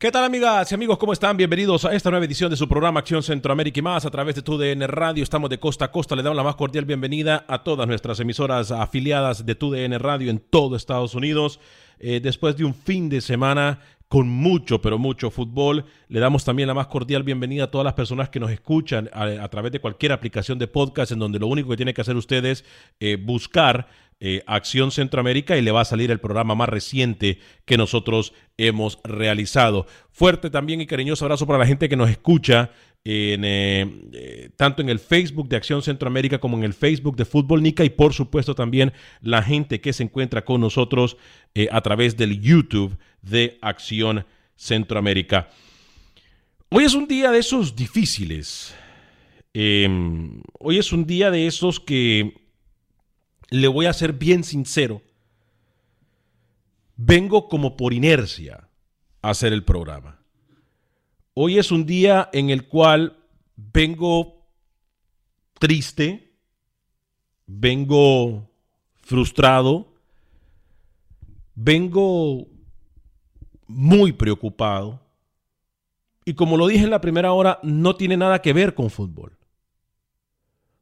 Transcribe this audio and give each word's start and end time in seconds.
¿Qué 0.00 0.12
tal 0.12 0.22
amigas 0.22 0.70
y 0.70 0.76
amigos? 0.76 0.96
¿Cómo 0.96 1.12
están? 1.12 1.36
Bienvenidos 1.36 1.84
a 1.84 1.92
esta 1.92 2.08
nueva 2.08 2.24
edición 2.24 2.48
de 2.50 2.56
su 2.56 2.68
programa 2.68 3.00
Acción 3.00 3.20
Centroamérica 3.20 3.80
y 3.80 3.82
más 3.82 4.06
a 4.06 4.10
través 4.12 4.36
de 4.36 4.42
TUDN 4.42 4.86
Radio. 4.86 5.24
Estamos 5.24 5.50
de 5.50 5.58
costa 5.58 5.86
a 5.86 5.90
costa. 5.90 6.14
Le 6.14 6.22
damos 6.22 6.36
la 6.36 6.44
más 6.44 6.54
cordial 6.54 6.84
bienvenida 6.84 7.44
a 7.48 7.64
todas 7.64 7.88
nuestras 7.88 8.20
emisoras 8.20 8.70
afiliadas 8.70 9.44
de 9.44 9.56
TUDN 9.56 9.98
Radio 9.98 10.30
en 10.30 10.38
todo 10.38 10.76
Estados 10.76 11.16
Unidos. 11.16 11.58
Eh, 11.98 12.20
después 12.22 12.56
de 12.56 12.64
un 12.64 12.74
fin 12.74 13.08
de 13.08 13.20
semana 13.20 13.80
con 14.06 14.28
mucho, 14.28 14.80
pero 14.80 14.98
mucho 14.98 15.32
fútbol. 15.32 15.84
Le 16.08 16.20
damos 16.20 16.44
también 16.44 16.68
la 16.68 16.74
más 16.74 16.86
cordial 16.86 17.24
bienvenida 17.24 17.64
a 17.64 17.70
todas 17.72 17.84
las 17.84 17.94
personas 17.94 18.28
que 18.28 18.38
nos 18.38 18.52
escuchan 18.52 19.10
a, 19.12 19.48
través 19.48 19.72
de 19.72 19.80
cualquier 19.80 20.12
aplicación 20.12 20.60
de 20.60 20.68
podcast 20.68 21.10
en 21.10 21.18
donde 21.18 21.40
lo 21.40 21.48
único 21.48 21.70
que 21.70 21.76
tiene 21.76 21.92
que 21.92 22.02
hacer 22.02 22.14
usted 22.14 22.44
es 22.44 22.64
eh, 23.00 23.16
buscar 23.20 23.88
eh, 24.20 24.42
Acción 24.46 24.90
Centroamérica 24.90 25.56
y 25.56 25.62
le 25.62 25.70
va 25.70 25.82
a 25.82 25.84
salir 25.84 26.10
el 26.10 26.18
programa 26.18 26.56
más 26.56 26.68
reciente 26.68 27.38
que 27.64 27.76
nosotros 27.76 28.32
hemos 28.56 28.98
realizado. 29.04 29.86
Fuerte 30.10 30.50
también 30.50 30.80
y 30.80 30.86
cariñoso 30.86 31.24
abrazo 31.24 31.46
para 31.46 31.60
la 31.60 31.66
gente 31.66 31.88
que 31.88 31.96
nos 31.96 32.10
escucha 32.10 32.72
eh, 33.04 33.38
eh, 34.12 34.50
tanto 34.56 34.82
en 34.82 34.88
el 34.88 34.98
Facebook 34.98 35.48
de 35.48 35.56
Acción 35.56 35.82
Centroamérica 35.82 36.38
como 36.38 36.56
en 36.56 36.64
el 36.64 36.74
Facebook 36.74 37.16
de 37.16 37.24
Fútbol 37.24 37.62
Nica 37.62 37.84
y 37.84 37.90
por 37.90 38.12
supuesto 38.12 38.56
también 38.56 38.92
la 39.20 39.40
gente 39.40 39.80
que 39.80 39.92
se 39.92 40.02
encuentra 40.02 40.44
con 40.44 40.60
nosotros 40.60 41.16
a 41.70 41.80
través 41.80 42.16
del 42.16 42.40
YouTube 42.40 42.98
de 43.22 43.58
Acción 43.62 44.26
Centroamérica. 44.56 45.48
Hoy 46.70 46.84
es 46.84 46.94
un 46.94 47.06
día 47.06 47.30
de 47.30 47.38
esos 47.38 47.76
difíciles. 47.76 48.74
Em, 49.54 50.42
hoy 50.58 50.78
es 50.78 50.92
un 50.92 51.06
día 51.06 51.30
de 51.30 51.46
esos 51.46 51.80
que 51.80 52.47
le 53.50 53.68
voy 53.68 53.86
a 53.86 53.92
ser 53.92 54.12
bien 54.12 54.44
sincero, 54.44 55.02
vengo 56.96 57.48
como 57.48 57.76
por 57.76 57.92
inercia 57.92 58.68
a 59.22 59.30
hacer 59.30 59.52
el 59.52 59.64
programa. 59.64 60.20
Hoy 61.34 61.58
es 61.58 61.70
un 61.70 61.86
día 61.86 62.28
en 62.32 62.50
el 62.50 62.66
cual 62.66 63.16
vengo 63.56 64.46
triste, 65.58 66.32
vengo 67.46 68.50
frustrado, 69.02 69.94
vengo 71.54 72.48
muy 73.66 74.12
preocupado. 74.12 75.00
Y 76.24 76.34
como 76.34 76.56
lo 76.56 76.66
dije 76.66 76.84
en 76.84 76.90
la 76.90 77.00
primera 77.00 77.32
hora, 77.32 77.58
no 77.62 77.96
tiene 77.96 78.16
nada 78.16 78.42
que 78.42 78.52
ver 78.52 78.74
con 78.74 78.90
fútbol. 78.90 79.37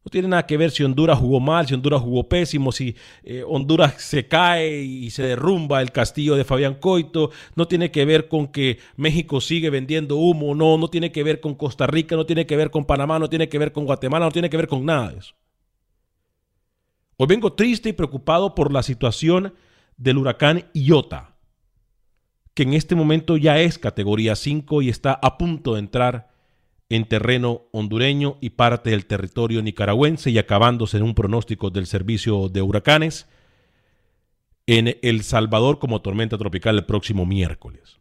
No 0.07 0.11
tiene 0.11 0.29
nada 0.29 0.47
que 0.47 0.57
ver 0.57 0.71
si 0.71 0.85
Honduras 0.85 1.19
jugó 1.19 1.41
mal, 1.41 1.67
si 1.67 1.75
Honduras 1.75 2.01
jugó 2.01 2.29
pésimo, 2.29 2.71
si 2.71 2.95
eh, 3.25 3.43
Honduras 3.45 3.95
se 4.01 4.29
cae 4.29 4.81
y 4.81 5.11
se 5.11 5.25
derrumba 5.25 5.83
el 5.83 5.91
castillo 5.91 6.37
de 6.37 6.45
Fabián 6.45 6.77
Coito. 6.77 7.33
No 7.57 7.67
tiene 7.67 7.91
que 7.91 8.05
ver 8.05 8.29
con 8.29 8.47
que 8.47 8.79
México 8.95 9.41
sigue 9.41 9.69
vendiendo 9.69 10.15
humo, 10.15 10.55
no, 10.55 10.79
no 10.79 10.87
tiene 10.87 11.11
que 11.11 11.25
ver 11.25 11.41
con 11.41 11.57
Costa 11.57 11.89
Rica, 11.89 12.15
no 12.15 12.25
tiene 12.25 12.47
que 12.47 12.57
ver 12.57 12.71
con 12.71 12.85
Panamá, 12.85 13.19
no 13.19 13.29
tiene 13.29 13.49
que 13.49 13.59
ver 13.59 13.73
con 13.73 13.85
Guatemala, 13.85 14.27
no 14.27 14.31
tiene 14.31 14.49
que 14.49 14.57
ver 14.57 14.69
con 14.69 14.85
nada 14.85 15.11
de 15.11 15.19
eso. 15.19 15.35
Hoy 17.17 17.27
vengo 17.27 17.55
triste 17.55 17.89
y 17.89 17.93
preocupado 17.93 18.55
por 18.55 18.73
la 18.73 18.85
situación 18.85 19.55
del 19.97 20.19
huracán 20.19 20.67
Iota, 20.73 21.35
que 22.55 22.63
en 22.63 22.75
este 22.75 22.95
momento 22.95 23.37
ya 23.37 23.59
es 23.59 23.77
categoría 23.77 24.37
5 24.37 24.83
y 24.83 24.89
está 24.89 25.15
a 25.15 25.37
punto 25.37 25.75
de 25.75 25.81
entrar 25.81 26.36
en 26.89 27.09
terreno 27.09 27.63
hondureño 27.73 28.39
y 28.41 28.51
parte 28.51 28.91
del 28.91 29.07
territorio 29.07 29.63
nicaragüense 29.63 30.31
y 30.31 30.39
acabándose 30.39 30.99
en 30.99 31.03
un 31.03 31.15
pronóstico 31.15 31.71
del 31.71 31.87
servicio 31.87 32.49
de 32.49 32.63
huracanes 32.63 33.29
en 34.67 34.99
El 35.03 35.23
Salvador 35.23 35.79
como 35.79 36.03
tormenta 36.03 36.39
tropical 36.39 36.77
el 36.77 36.87
próximo 36.87 37.27
miércoles. 37.27 38.01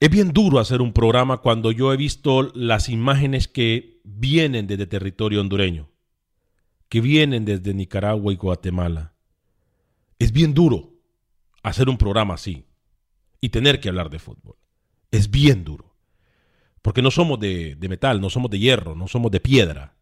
Es 0.00 0.10
bien 0.10 0.32
duro 0.32 0.60
hacer 0.60 0.80
un 0.80 0.92
programa 0.92 1.38
cuando 1.38 1.72
yo 1.72 1.92
he 1.92 1.96
visto 1.96 2.50
las 2.54 2.88
imágenes 2.88 3.48
que 3.48 4.00
vienen 4.04 4.68
desde 4.68 4.86
territorio 4.86 5.40
hondureño, 5.40 5.90
que 6.88 7.00
vienen 7.00 7.44
desde 7.44 7.74
Nicaragua 7.74 8.32
y 8.32 8.36
Guatemala. 8.36 9.14
Es 10.20 10.32
bien 10.32 10.54
duro 10.54 10.92
hacer 11.64 11.88
un 11.88 11.98
programa 11.98 12.34
así 12.34 12.64
y 13.40 13.48
tener 13.48 13.80
que 13.80 13.88
hablar 13.88 14.08
de 14.08 14.20
fútbol 14.20 14.56
es 15.10 15.30
bien 15.30 15.64
duro. 15.64 15.94
Porque 16.82 17.02
no 17.02 17.10
somos 17.10 17.38
de, 17.40 17.76
metal, 17.88 18.20
no 18.20 18.30
somos 18.30 18.50
de 18.50 18.58
hierro, 18.58 18.94
no 18.94 19.08
somos 19.08 19.30
de 19.30 19.40
piedra. 19.40 19.94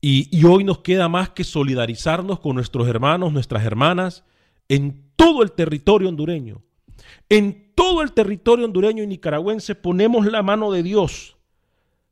Y, 0.00 0.28
y, 0.36 0.44
hoy 0.44 0.64
nos 0.64 0.78
queda 0.78 1.08
más 1.08 1.30
que 1.30 1.44
solidarizarnos 1.44 2.40
con 2.40 2.54
nuestros 2.54 2.88
hermanos, 2.88 3.32
nuestras 3.32 3.64
hermanas, 3.64 4.24
en 4.68 5.10
todo 5.16 5.42
el 5.42 5.52
territorio 5.52 6.08
hondureño. 6.08 6.62
En 7.28 7.72
todo 7.74 8.02
el 8.02 8.12
territorio 8.12 8.64
hondureño 8.64 9.02
y 9.02 9.06
nicaragüense 9.06 9.74
ponemos 9.74 10.26
la 10.26 10.42
mano 10.42 10.70
de 10.72 10.82
Dios 10.82 11.36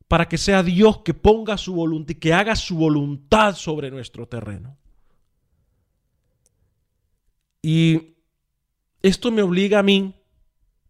para 0.07 0.27
que 0.27 0.37
sea 0.37 0.63
Dios 0.63 0.99
que 0.99 1.13
ponga 1.13 1.57
su 1.57 1.73
voluntad, 1.73 2.15
que 2.15 2.33
haga 2.33 2.55
su 2.55 2.75
voluntad 2.75 3.55
sobre 3.55 3.91
nuestro 3.91 4.27
terreno. 4.27 4.75
Y 7.61 8.15
esto 9.01 9.31
me 9.31 9.43
obliga 9.43 9.79
a 9.79 9.83
mí 9.83 10.18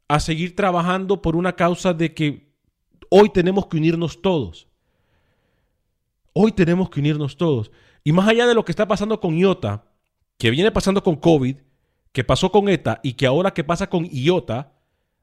a 0.10 0.20
seguir 0.20 0.56
trabajando 0.56 1.22
por 1.22 1.36
una 1.36 1.56
causa 1.56 1.94
de 1.94 2.14
que 2.14 2.52
hoy 3.10 3.30
tenemos 3.30 3.68
que 3.68 3.78
unirnos 3.78 4.22
todos. 4.22 4.68
Hoy 6.34 6.52
tenemos 6.52 6.90
que 6.90 7.00
unirnos 7.00 7.38
todos. 7.38 7.72
Y 8.04 8.12
más 8.12 8.28
allá 8.28 8.48
de 8.48 8.56
lo 8.56 8.66
que 8.66 8.72
está 8.72 8.88
pasando 8.88 9.20
con 9.20 9.38
IOTA, 9.38 9.86
que 10.38 10.50
viene 10.50 10.72
pasando 10.72 11.04
con 11.04 11.16
COVID, 11.16 11.58
que 12.12 12.24
pasó 12.24 12.52
con 12.52 12.70
ETA 12.70 13.00
y 13.04 13.14
que 13.14 13.28
ahora 13.28 13.52
que 13.52 13.64
pasa 13.64 13.88
con 13.88 14.08
IOTA, 14.12 14.74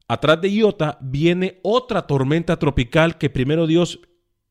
atrás 0.06 0.40
de 0.40 0.50
IOTA 0.50 0.98
viene 1.00 1.58
otra 1.64 2.06
tormenta 2.06 2.58
tropical 2.58 3.18
que 3.18 3.28
primero 3.28 3.66
Dios 3.66 4.00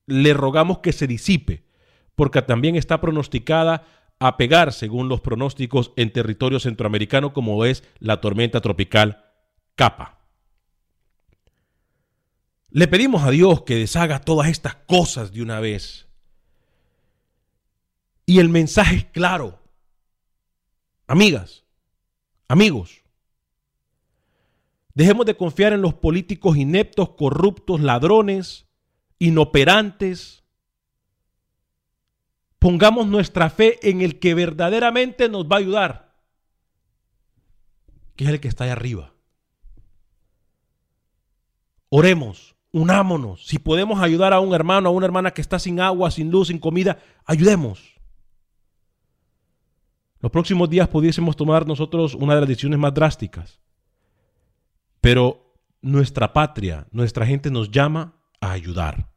le 0.06 0.34
rogamos 0.34 0.80
que 0.80 0.92
se 0.92 1.08
disipe, 1.08 1.64
porque 2.16 2.42
también 2.42 2.76
está 2.76 3.00
pronosticada 3.00 3.86
a 4.20 4.36
pegar, 4.36 4.74
según 4.74 5.08
los 5.08 5.22
pronósticos, 5.22 5.94
en 5.96 6.12
territorio 6.12 6.60
centroamericano 6.60 7.32
como 7.32 7.64
es 7.64 7.84
la 8.00 8.20
tormenta 8.20 8.60
tropical 8.60 9.24
Capa. 9.76 10.15
Le 12.76 12.90
pedimos 12.90 13.24
a 13.24 13.32
Dios 13.32 13.62
que 13.62 13.76
deshaga 13.76 14.20
todas 14.20 14.50
estas 14.50 14.76
cosas 14.76 15.32
de 15.32 15.42
una 15.42 15.62
vez. 15.62 16.10
Y 18.26 18.40
el 18.40 18.50
mensaje 18.50 18.98
es 18.98 19.06
claro. 19.06 19.64
Amigas, 21.08 21.64
amigos, 22.50 23.06
Dejemos 24.94 25.26
de 25.26 25.36
confiar 25.36 25.74
en 25.74 25.82
los 25.82 25.94
políticos 25.94 26.56
ineptos, 26.56 27.12
corruptos, 27.12 27.82
ladrones, 27.82 28.66
inoperantes. 29.20 30.46
Pongamos 32.60 33.06
nuestra 33.06 33.50
fe 33.50 33.78
en 33.90 34.02
el 34.02 34.20
que 34.20 34.34
verdaderamente 34.34 35.28
nos 35.28 35.46
va 35.46 35.58
a 35.58 35.60
ayudar, 35.60 36.16
que 38.16 38.24
es 38.24 38.30
el 38.30 38.40
que 38.40 38.48
está 38.48 38.64
ahí 38.64 38.70
arriba. 38.70 39.14
Oremos, 41.90 42.55
unámonos. 42.76 43.48
Si 43.48 43.58
podemos 43.58 44.02
ayudar 44.02 44.34
a 44.34 44.42
un 44.42 44.54
hermano, 44.54 44.90
a 44.90 44.92
una 44.92 45.06
hermana 45.06 45.32
que 45.32 45.40
está 45.40 45.60
sin 45.60 45.80
agua, 45.80 46.12
sin 46.12 46.30
luz, 46.30 46.50
sin 46.50 46.60
comida, 46.60 47.00
ayudemos. 47.26 47.96
Los 50.20 50.30
próximos 50.30 50.70
días 50.70 50.90
pudiésemos 50.90 51.38
tomar 51.38 51.66
nosotros 51.66 52.16
una 52.16 52.36
de 52.36 52.42
las 52.42 52.50
decisiones 52.50 52.78
más 52.78 52.94
drásticas. 52.94 53.62
Pero 55.00 55.56
nuestra 55.82 56.34
patria, 56.34 56.86
nuestra 56.92 57.26
gente 57.26 57.50
nos 57.50 57.72
llama 57.72 58.16
a 58.42 58.52
ayudar. 58.52 59.08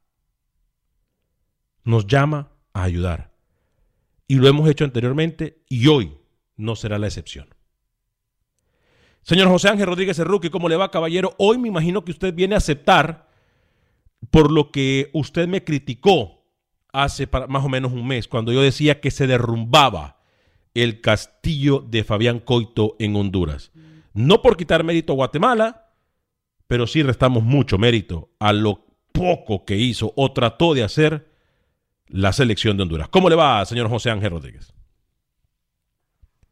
Nos 1.83 2.07
llama 2.07 2.53
a 2.73 2.85
ayudar. 2.85 3.35
Y 4.29 4.37
lo 4.37 4.47
hemos 4.47 4.69
hecho 4.69 4.85
anteriormente 4.85 5.65
y 5.69 5.89
hoy 5.89 6.17
no 6.57 6.77
será 6.77 6.97
la 6.97 7.09
excepción. 7.09 7.49
Señor 9.23 9.49
José 9.49 9.69
Ángel 9.69 9.87
Rodríguez 9.87 10.17
Cerruque, 10.17 10.49
¿cómo 10.49 10.69
le 10.69 10.77
va, 10.77 10.93
caballero? 10.93 11.35
Hoy 11.39 11.59
me 11.59 11.67
imagino 11.67 12.05
que 12.05 12.13
usted 12.13 12.33
viene 12.33 12.55
a 12.55 12.59
aceptar 12.59 13.28
por 14.31 14.50
lo 14.50 14.70
que 14.70 15.11
usted 15.12 15.49
me 15.49 15.65
criticó 15.65 16.44
hace 16.93 17.29
más 17.49 17.65
o 17.65 17.69
menos 17.69 17.93
un 17.93 18.06
mes, 18.06 18.29
cuando 18.29 18.53
yo 18.53 18.62
decía 18.62 19.00
que 19.00 19.11
se 19.11 19.26
derrumbaba 19.26 20.19
el 20.75 21.00
castillo 21.00 21.85
de 21.87 22.05
Fabián 22.05 22.41
Coito 22.41 22.97
en 22.99 23.17
Honduras. 23.17 23.73
No 24.15 24.43
por 24.43 24.56
quitar 24.56 24.85
mérito 24.85 25.12
a 25.12 25.17
Guatemala, 25.17 25.93
pero 26.67 26.87
sí 26.87 27.03
restamos 27.03 27.43
mucho 27.43 27.79
mérito 27.79 28.31
a 28.38 28.53
lo 28.53 28.87
poco 29.12 29.65
que 29.65 29.76
hizo 29.76 30.12
o 30.17 30.32
trató 30.32 30.75
de 30.75 30.82
hacer 30.82 31.29
la 32.06 32.32
selección 32.32 32.76
de 32.76 32.85
Honduras. 32.85 33.09
¿Cómo 33.09 33.29
le 33.29 33.37
va, 33.37 33.64
señor 33.64 33.88
José 33.88 34.11
Ángel 34.11 34.31
Rodríguez? 34.31 34.73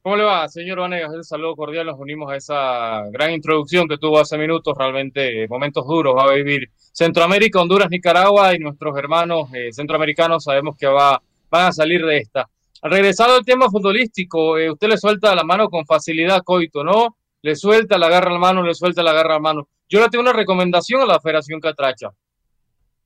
¿Cómo 0.06 0.14
le 0.14 0.22
va, 0.22 0.48
señor 0.48 0.78
Vanegas? 0.78 1.12
Un 1.12 1.24
saludo 1.24 1.56
cordial. 1.56 1.86
Nos 1.86 1.98
unimos 1.98 2.30
a 2.30 2.36
esa 2.36 3.10
gran 3.10 3.32
introducción 3.32 3.88
que 3.88 3.98
tuvo 3.98 4.20
hace 4.20 4.38
minutos. 4.38 4.72
Realmente 4.78 5.48
momentos 5.48 5.84
duros 5.84 6.14
va 6.16 6.30
a 6.30 6.32
vivir 6.32 6.70
Centroamérica, 6.76 7.60
Honduras, 7.60 7.90
Nicaragua 7.90 8.54
y 8.54 8.60
nuestros 8.60 8.96
hermanos 8.96 9.52
eh, 9.52 9.72
centroamericanos 9.72 10.44
sabemos 10.44 10.76
que 10.76 10.86
va, 10.86 11.20
van 11.50 11.66
a 11.66 11.72
salir 11.72 12.06
de 12.06 12.18
esta. 12.18 12.48
Regresado 12.82 13.34
al 13.34 13.44
tema 13.44 13.68
futbolístico, 13.68 14.56
eh, 14.56 14.70
usted 14.70 14.90
le 14.90 14.96
suelta 14.96 15.34
la 15.34 15.42
mano 15.42 15.68
con 15.68 15.84
facilidad, 15.84 16.44
Coito, 16.44 16.84
¿no? 16.84 17.16
Le 17.42 17.56
suelta, 17.56 17.98
la 17.98 18.06
agarra 18.06 18.30
la 18.30 18.38
mano, 18.38 18.62
le 18.62 18.76
suelta, 18.76 19.02
la 19.02 19.10
agarra 19.10 19.34
la 19.34 19.40
mano. 19.40 19.68
Yo 19.88 19.98
le 19.98 20.08
tengo 20.08 20.22
una 20.22 20.32
recomendación 20.32 21.00
a 21.00 21.06
la 21.06 21.18
Federación 21.18 21.58
Catracha. 21.58 22.10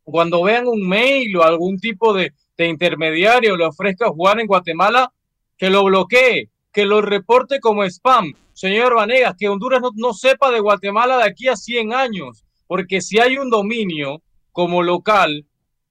Cuando 0.05 0.43
vean 0.43 0.67
un 0.67 0.87
mail 0.87 1.35
o 1.39 1.45
algún 1.45 1.79
tipo 1.79 2.13
de, 2.13 2.35
de 2.59 2.69
intermediario 2.69 3.57
le 3.57 3.65
ofrezca 3.65 4.11
jugar 4.11 4.39
en 4.39 4.47
Guatemala, 4.47 5.11
que 5.57 5.71
lo 5.71 5.83
bloquee, 5.85 6.51
que 6.73 6.85
lo 6.85 7.01
reporte 7.01 7.61
como 7.61 7.85
spam. 7.85 8.33
Señor 8.53 8.95
Vanegas, 8.95 9.35
que 9.39 9.49
Honduras 9.49 9.81
no, 9.95 10.13
sepa 10.13 10.51
de 10.51 10.61
Guatemala 10.61 11.19
de 11.19 11.25
aquí 11.25 11.49
a 11.49 11.57
100 11.57 11.95
años, 11.95 12.45
porque 12.67 13.01
si 13.01 13.19
hay 13.19 13.39
un 13.39 13.51
dominio 13.51 14.23
como 14.53 14.83
local, 14.83 15.47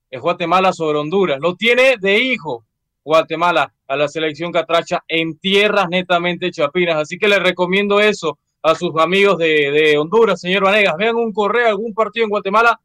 es 0.10 0.22
Guatemala 0.22 0.74
sobre 0.74 1.00
Honduras. 1.00 1.40
Lo 1.40 1.56
tiene 1.56 1.98
de 2.00 2.20
hijo 2.20 2.66
Guatemala 3.04 3.74
a 3.88 3.96
la 3.96 4.08
selección 4.08 4.52
catracha 4.52 5.04
en 5.08 5.38
tierras 5.40 5.90
netamente 5.90 6.52
chapinas. 6.52 6.98
Así 6.98 7.18
que 7.18 7.28
le 7.28 7.40
recomiendo 7.40 8.00
eso 8.00 8.38
a 8.62 8.76
sus 8.76 8.92
amigos 8.98 9.38
de, 9.38 9.98
Honduras, 9.98 10.42
señor 10.42 10.64
Vanegas. 10.64 10.96
Vean 10.98 11.16
un 11.16 11.34
correo, 11.34 11.70
algún 11.70 11.94
partido 11.94 12.26
en 12.26 12.30
Guatemala, 12.30 12.80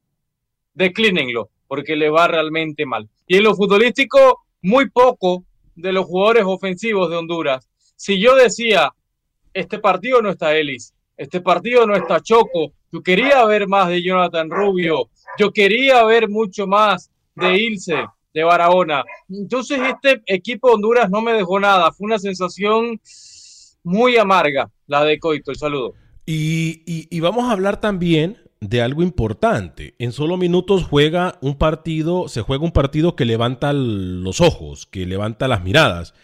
declínenlo, 0.73 1.51
porque 1.67 1.97
le 1.97 2.09
va 2.09 2.29
realmente 2.29 2.87
mal. 2.87 3.09
Y 3.27 3.37
en 3.37 3.45
lo 3.45 3.55
futbolístico, 3.55 4.45
muy 4.63 4.89
poco 4.89 5.45
de 5.75 5.93
los 5.93 6.07
jugadores 6.07 6.45
ofensivos 6.47 7.11
de 7.11 7.17
Honduras. 7.17 7.69
Si 7.97 8.21
yo 8.21 8.35
decía, 8.35 8.93
este 9.53 9.79
partido 9.79 10.21
no 10.23 10.31
está 10.31 10.57
Ellis, 10.57 10.95
este 11.17 11.41
partido 11.41 11.87
no 11.87 11.95
está 11.95 12.21
Choco, 12.21 12.73
yo 12.91 13.03
quería 13.03 13.45
ver 13.47 13.67
más 13.69 13.89
de 13.89 14.03
Jonathan 14.03 14.51
Rubio, 14.51 15.11
yo 15.39 15.53
quería 15.53 16.05
ver 16.05 16.29
mucho 16.29 16.67
más 16.67 17.11
de 17.35 17.57
Ilse, 17.57 18.05
de 18.33 18.45
Barahona. 18.45 19.05
Entonces 19.29 19.81
este 19.81 20.23
equipo 20.27 20.69
de 20.69 20.75
Honduras 20.75 21.11
no 21.11 21.21
me 21.21 21.33
dejó 21.33 21.61
nada, 21.61 21.93
fue 21.93 22.07
una 22.07 22.19
sensación 22.19 23.01
muy 23.85 24.17
amarga 24.17 24.71
la 24.87 25.05
de 25.05 25.19
Coito, 25.19 25.51
el 25.51 25.57
saludo. 25.57 25.95
Y, 26.27 27.21
vamos 27.21 27.45
a 27.45 27.53
hablar 27.53 27.81
también 27.81 28.39
de 28.61 28.81
algo 28.83 29.03
importante. 29.03 29.95
En 29.99 30.13
solo 30.13 30.37
minutos 30.37 30.85
juega 30.85 31.39
un 31.43 31.57
partido, 31.57 32.29
se 32.29 32.41
juega 32.41 32.65
un 32.65 32.73
partido 32.73 33.15
que 33.15 33.27
levanta 33.27 33.73
los 33.73 34.41
ojos, 34.41 34.87
que 34.87 35.07
levanta 35.07 35.49
las 35.49 35.63
miradas. 35.63 36.15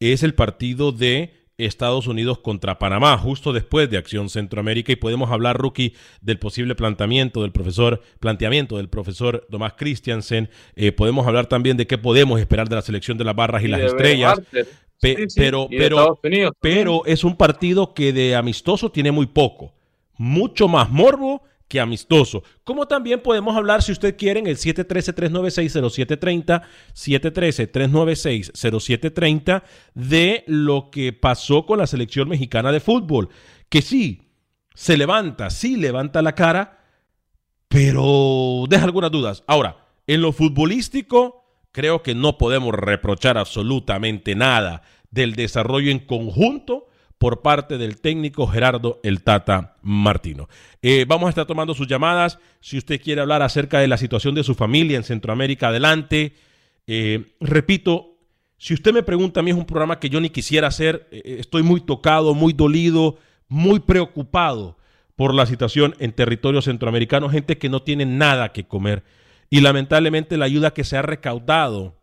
Es 0.00 0.22
el 0.22 0.34
partido 0.34 0.92
de 0.92 1.34
Estados 1.58 2.06
Unidos 2.06 2.38
contra 2.38 2.78
Panamá, 2.78 3.16
justo 3.18 3.52
después 3.52 3.88
de 3.90 3.98
Acción 3.98 4.30
Centroamérica, 4.30 4.92
y 4.92 4.96
podemos 4.96 5.30
hablar, 5.30 5.58
Rookie, 5.58 5.94
del 6.22 6.38
posible 6.38 6.74
planteamiento 6.74 7.42
del 7.42 7.52
profesor, 7.52 8.00
planteamiento 8.18 8.78
del 8.78 8.88
profesor 8.88 9.46
Tomás 9.50 9.74
Christiansen. 9.74 10.48
Eh, 10.74 10.90
podemos 10.90 11.26
hablar 11.26 11.46
también 11.46 11.76
de 11.76 11.86
qué 11.86 11.98
podemos 11.98 12.40
esperar 12.40 12.68
de 12.68 12.76
la 12.76 12.82
selección 12.82 13.18
de 13.18 13.24
las 13.24 13.36
barras 13.36 13.62
y, 13.62 13.68
las 13.68 13.82
estrellas 13.82 14.40
pero, 15.00 15.68
pero, 15.70 16.18
pero 16.60 17.06
es 17.06 17.24
un 17.24 17.36
partido 17.36 17.94
que 17.94 18.12
de 18.12 18.36
amistoso 18.36 18.90
tiene 18.90 19.10
muy 19.10 19.26
poco. 19.26 19.72
Mucho 20.16 20.68
más 20.68 20.90
morbo 20.90 21.42
que 21.70 21.80
amistoso. 21.80 22.42
Como 22.64 22.88
también 22.88 23.22
podemos 23.22 23.56
hablar, 23.56 23.84
si 23.84 23.92
usted 23.92 24.16
quiere, 24.16 24.40
en 24.40 24.48
el 24.48 24.56
713-396-0730, 24.56 26.62
713-396-0730, 26.92 29.62
de 29.94 30.42
lo 30.48 30.90
que 30.90 31.12
pasó 31.12 31.66
con 31.66 31.78
la 31.78 31.86
selección 31.86 32.28
mexicana 32.28 32.72
de 32.72 32.80
fútbol. 32.80 33.28
Que 33.68 33.82
sí, 33.82 34.32
se 34.74 34.96
levanta, 34.96 35.48
sí 35.48 35.76
levanta 35.76 36.22
la 36.22 36.34
cara, 36.34 36.80
pero 37.68 38.64
deja 38.68 38.84
algunas 38.84 39.12
dudas. 39.12 39.44
Ahora, 39.46 39.86
en 40.08 40.22
lo 40.22 40.32
futbolístico, 40.32 41.44
creo 41.70 42.02
que 42.02 42.16
no 42.16 42.36
podemos 42.36 42.74
reprochar 42.74 43.38
absolutamente 43.38 44.34
nada 44.34 44.82
del 45.12 45.36
desarrollo 45.36 45.92
en 45.92 46.00
conjunto 46.00 46.88
por 47.20 47.42
parte 47.42 47.76
del 47.76 48.00
técnico 48.00 48.46
Gerardo 48.46 48.98
El 49.02 49.22
Tata 49.22 49.76
Martino. 49.82 50.48
Eh, 50.80 51.04
vamos 51.06 51.26
a 51.26 51.28
estar 51.28 51.44
tomando 51.44 51.74
sus 51.74 51.86
llamadas. 51.86 52.38
Si 52.60 52.78
usted 52.78 52.98
quiere 52.98 53.20
hablar 53.20 53.42
acerca 53.42 53.78
de 53.78 53.88
la 53.88 53.98
situación 53.98 54.34
de 54.34 54.42
su 54.42 54.54
familia 54.54 54.96
en 54.96 55.04
Centroamérica, 55.04 55.68
adelante. 55.68 56.32
Eh, 56.86 57.36
repito, 57.38 58.16
si 58.56 58.72
usted 58.72 58.94
me 58.94 59.02
pregunta 59.02 59.40
a 59.40 59.42
mí, 59.42 59.50
es 59.50 59.56
un 59.58 59.66
programa 59.66 60.00
que 60.00 60.08
yo 60.08 60.18
ni 60.18 60.30
quisiera 60.30 60.68
hacer. 60.68 61.08
Eh, 61.10 61.36
estoy 61.40 61.62
muy 61.62 61.82
tocado, 61.82 62.34
muy 62.34 62.54
dolido, 62.54 63.18
muy 63.48 63.80
preocupado 63.80 64.78
por 65.14 65.34
la 65.34 65.44
situación 65.44 65.94
en 65.98 66.12
territorio 66.12 66.62
centroamericano. 66.62 67.28
Gente 67.28 67.58
que 67.58 67.68
no 67.68 67.82
tiene 67.82 68.06
nada 68.06 68.52
que 68.52 68.64
comer 68.64 69.04
y 69.50 69.60
lamentablemente 69.60 70.38
la 70.38 70.46
ayuda 70.46 70.72
que 70.72 70.84
se 70.84 70.96
ha 70.96 71.02
recaudado 71.02 71.99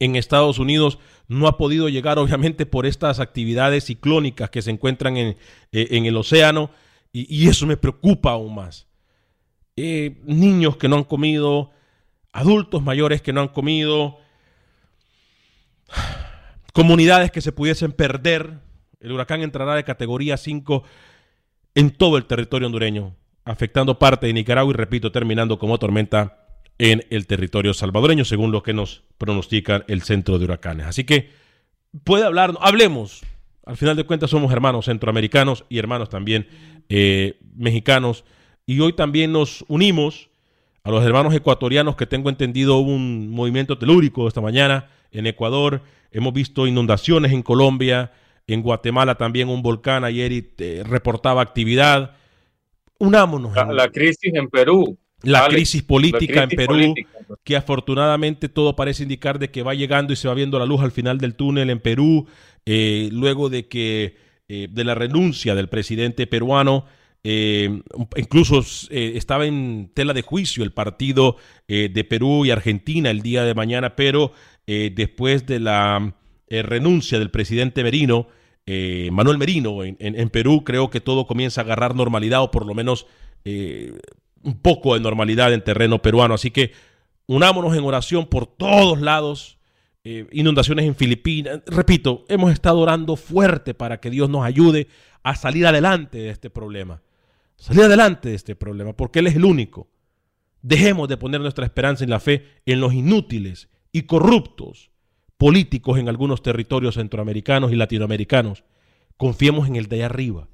en 0.00 0.16
Estados 0.16 0.58
Unidos 0.58 0.98
no 1.28 1.46
ha 1.46 1.56
podido 1.56 1.88
llegar 1.88 2.18
obviamente 2.18 2.66
por 2.66 2.86
estas 2.86 3.20
actividades 3.20 3.84
ciclónicas 3.84 4.50
que 4.50 4.62
se 4.62 4.70
encuentran 4.70 5.16
en, 5.16 5.36
eh, 5.70 5.88
el 5.90 6.16
océano 6.16 6.70
y, 7.12 7.48
eso 7.48 7.66
me 7.66 7.76
preocupa 7.76 8.32
aún 8.32 8.54
más. 8.54 8.86
Eh, 9.76 10.20
niños 10.24 10.76
que 10.76 10.88
no 10.88 10.96
han 10.96 11.04
comido, 11.04 11.70
adultos 12.32 12.82
mayores 12.82 13.20
que 13.20 13.32
no 13.32 13.40
han 13.40 13.48
comido, 13.48 14.18
comunidades 16.72 17.30
que 17.32 17.40
se 17.40 17.52
pudiesen 17.52 17.92
perder. 17.92 18.60
El 19.00 19.12
huracán 19.12 19.42
entrará 19.42 19.74
de 19.74 19.82
categoría 19.82 20.36
5 20.36 20.84
en 21.74 21.90
todo 21.90 22.16
el 22.16 22.26
territorio 22.26 22.66
hondureño, 22.66 23.16
afectando 23.44 23.98
parte 23.98 24.28
de 24.28 24.32
Nicaragua 24.32 24.72
y 24.72 24.76
repito, 24.76 25.10
terminando 25.10 25.58
como 25.58 25.78
tormenta 25.78 26.39
en 26.80 27.04
el 27.10 27.26
territorio 27.26 27.74
salvadoreño, 27.74 28.24
según 28.24 28.52
lo 28.52 28.62
que 28.62 28.72
nos 28.72 29.04
pronostica 29.18 29.84
el 29.86 30.00
centro 30.00 30.38
de 30.38 30.46
huracanes. 30.46 30.86
Así 30.86 31.04
que 31.04 31.28
puede 32.04 32.24
hablar, 32.24 32.54
hablemos. 32.58 33.20
Al 33.66 33.76
final 33.76 33.96
de 33.96 34.04
cuentas 34.04 34.30
somos 34.30 34.50
hermanos 34.50 34.86
centroamericanos 34.86 35.66
y 35.68 35.78
hermanos 35.78 36.08
también 36.08 36.48
eh, 36.88 37.38
mexicanos. 37.54 38.24
Y 38.64 38.80
hoy 38.80 38.94
también 38.94 39.30
nos 39.30 39.62
unimos 39.68 40.30
a 40.82 40.90
los 40.90 41.04
hermanos 41.04 41.34
ecuatorianos 41.34 41.96
que 41.96 42.06
tengo 42.06 42.30
entendido 42.30 42.78
un 42.78 43.28
movimiento 43.28 43.76
telúrico 43.76 44.26
esta 44.26 44.40
mañana 44.40 44.88
en 45.10 45.26
Ecuador. 45.26 45.82
Hemos 46.10 46.32
visto 46.32 46.66
inundaciones 46.66 47.32
en 47.32 47.42
Colombia, 47.42 48.12
en 48.46 48.62
Guatemala 48.62 49.16
también 49.16 49.50
un 49.50 49.60
volcán. 49.60 50.02
Ayer 50.02 50.32
eh, 50.56 50.82
reportaba 50.86 51.42
actividad. 51.42 52.16
Unámonos. 52.98 53.54
la 53.54 53.90
crisis 53.90 54.32
en 54.32 54.48
Perú 54.48 54.96
la 55.22 55.48
crisis 55.48 55.82
política 55.82 56.44
en 56.44 56.50
Perú, 56.50 56.94
que 57.44 57.56
afortunadamente 57.56 58.48
todo 58.48 58.76
parece 58.76 59.02
indicar 59.02 59.38
de 59.38 59.50
que 59.50 59.62
va 59.62 59.74
llegando 59.74 60.12
y 60.12 60.16
se 60.16 60.28
va 60.28 60.34
viendo 60.34 60.58
la 60.58 60.66
luz 60.66 60.80
al 60.82 60.92
final 60.92 61.18
del 61.18 61.34
túnel 61.34 61.70
en 61.70 61.80
Perú, 61.80 62.26
eh, 62.66 63.08
luego 63.12 63.50
de 63.50 63.68
que 63.68 64.30
eh, 64.52 64.66
de 64.68 64.82
la 64.82 64.96
renuncia 64.96 65.54
del 65.54 65.68
presidente 65.68 66.26
peruano, 66.26 66.84
eh, 67.22 67.82
incluso 68.16 68.64
eh, 68.90 69.12
estaba 69.14 69.46
en 69.46 69.92
tela 69.94 70.12
de 70.12 70.22
juicio 70.22 70.64
el 70.64 70.72
partido 70.72 71.36
de 71.68 72.02
Perú 72.02 72.44
y 72.44 72.50
Argentina 72.50 73.10
el 73.10 73.22
día 73.22 73.44
de 73.44 73.54
mañana, 73.54 73.94
pero 73.94 74.32
después 74.66 75.46
de 75.46 75.60
la 75.60 76.16
renuncia 76.48 77.20
del 77.20 77.30
presidente 77.30 77.84
Merino, 77.84 78.26
Manuel 79.12 79.38
Merino, 79.38 79.84
en, 79.84 80.30
Perú, 80.30 80.64
creo 80.64 80.90
que 80.90 81.00
todo 81.00 81.28
comienza 81.28 81.60
a 81.60 81.64
agarrar 81.64 81.94
normalidad 81.94 82.42
o 82.42 82.50
por 82.50 82.66
lo 82.66 82.74
menos 82.74 83.06
un 84.42 84.58
poco 84.60 84.94
de 84.94 85.00
normalidad 85.00 85.52
en 85.52 85.62
terreno 85.62 86.00
peruano. 86.00 86.34
Así 86.34 86.50
que 86.50 86.72
unámonos 87.26 87.76
en 87.76 87.84
oración 87.84 88.26
por 88.26 88.46
todos 88.46 89.00
lados. 89.00 89.58
inundaciones 90.04 90.86
en 90.86 90.94
Filipinas. 90.94 91.60
Repito, 91.66 92.24
hemos 92.28 92.52
estado 92.52 92.78
orando 92.78 93.16
fuerte 93.16 93.74
para 93.74 94.00
que 94.00 94.10
Dios 94.10 94.30
nos 94.30 94.44
ayude 94.44 94.88
a 95.22 95.34
salir 95.34 95.66
adelante 95.66 96.18
de 96.18 96.30
este 96.30 96.48
problema 96.48 97.02
salir 97.60 97.82
adelante 97.82 98.30
de 98.30 98.34
este 98.34 98.56
problema, 98.56 98.94
porque 98.94 99.20
Él 99.20 99.28
es 99.28 99.36
el 99.36 99.44
único. 99.44 99.88
Dejemos 100.62 101.08
de 101.08 101.16
poner 101.16 101.40
nuestra 101.40 101.64
esperanza 101.64 102.02
en 102.04 102.10
la 102.10 102.18
fe 102.18 102.46
en 102.66 102.80
los 102.80 102.92
inútiles 102.92 103.68
y 103.92 104.02
corruptos 104.02 104.90
políticos 105.36 105.98
en 105.98 106.08
algunos 106.08 106.42
territorios 106.42 106.96
centroamericanos 106.96 107.70
y 107.70 107.76
latinoamericanos. 107.76 108.64
Confiemos 109.16 109.68
en 109.68 109.76
el 109.76 109.88
de 109.88 109.96
allá 109.96 110.06
arriba. 110.06 110.48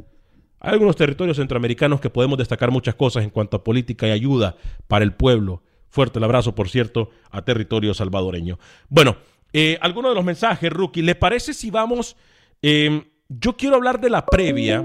Hay 0.66 0.72
algunos 0.72 0.96
territorios 0.96 1.36
centroamericanos 1.36 2.00
que 2.00 2.10
podemos 2.10 2.36
destacar 2.36 2.72
muchas 2.72 2.96
cosas 2.96 3.22
en 3.22 3.30
cuanto 3.30 3.56
a 3.56 3.62
política 3.62 4.08
y 4.08 4.10
ayuda 4.10 4.56
para 4.88 5.04
el 5.04 5.12
pueblo. 5.14 5.62
Fuerte 5.90 6.18
el 6.18 6.24
abrazo, 6.24 6.56
por 6.56 6.68
cierto, 6.68 7.10
a 7.30 7.44
territorio 7.44 7.94
salvadoreño. 7.94 8.58
Bueno, 8.88 9.16
eh, 9.52 9.78
algunos 9.80 10.10
de 10.10 10.16
los 10.16 10.24
mensajes, 10.24 10.72
Rookie. 10.72 11.02
¿Le 11.02 11.14
parece 11.14 11.54
si 11.54 11.70
vamos? 11.70 12.16
Eh, 12.62 13.00
yo 13.28 13.56
quiero 13.56 13.76
hablar 13.76 14.00
de 14.00 14.10
la 14.10 14.26
previa 14.26 14.84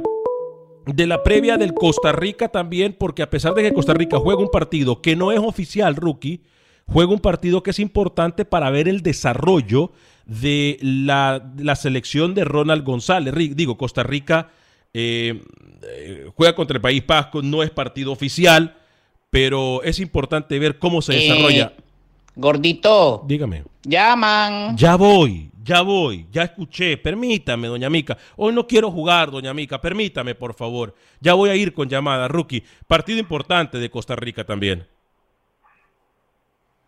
de 0.85 1.07
la 1.07 1.23
previa 1.23 1.57
del 1.57 1.73
Costa 1.73 2.11
Rica 2.11 2.49
también, 2.49 2.95
porque 2.97 3.23
a 3.23 3.31
pesar 3.31 3.55
de 3.55 3.63
que 3.63 3.73
Costa 3.73 3.95
Rica 3.95 4.19
juega 4.19 4.39
un 4.39 4.51
partido 4.51 5.01
que 5.01 5.15
no 5.15 5.31
es 5.31 5.39
oficial, 5.39 5.95
rookie, 5.95 6.43
juega 6.85 7.11
un 7.11 7.19
partido 7.19 7.63
que 7.63 7.71
es 7.71 7.79
importante 7.79 8.45
para 8.45 8.69
ver 8.69 8.87
el 8.87 9.01
desarrollo 9.01 9.93
de 10.27 10.77
la, 10.81 11.75
selección 11.75 12.35
de 12.35 12.45
Ronald 12.45 12.83
González. 12.83 13.33
Digo, 13.55 13.79
Costa 13.79 14.03
Rica 14.03 14.51
eh, 14.93 15.41
eh, 15.83 16.29
juega 16.35 16.55
contra 16.55 16.75
el 16.75 16.81
País 16.81 17.05
Vasco, 17.05 17.41
no 17.41 17.63
es 17.63 17.69
partido 17.69 18.11
oficial, 18.11 18.75
pero 19.29 19.81
es 19.83 19.99
importante 19.99 20.57
ver 20.59 20.77
cómo 20.79 21.01
se 21.01 21.13
desarrolla. 21.13 21.73
Eh, 21.77 21.81
gordito. 22.35 23.23
Dígame. 23.27 23.63
Llaman. 23.83 24.77
Ya 24.77 24.95
voy. 24.95 25.51
Ya 25.63 25.83
voy, 25.83 26.25
ya 26.31 26.43
escuché, 26.43 26.97
permítame, 26.97 27.67
doña 27.67 27.87
Mica. 27.87 28.17
Hoy 28.35 28.51
no 28.51 28.65
quiero 28.65 28.89
jugar, 28.89 29.29
doña 29.29 29.53
Mica, 29.53 29.79
permítame, 29.79 30.33
por 30.33 30.55
favor. 30.55 30.95
Ya 31.19 31.35
voy 31.35 31.51
a 31.51 31.55
ir 31.55 31.73
con 31.73 31.87
llamada, 31.87 32.27
rookie. 32.27 32.63
Partido 32.87 33.19
importante 33.19 33.77
de 33.77 33.91
Costa 33.91 34.15
Rica 34.15 34.43
también. 34.43 34.87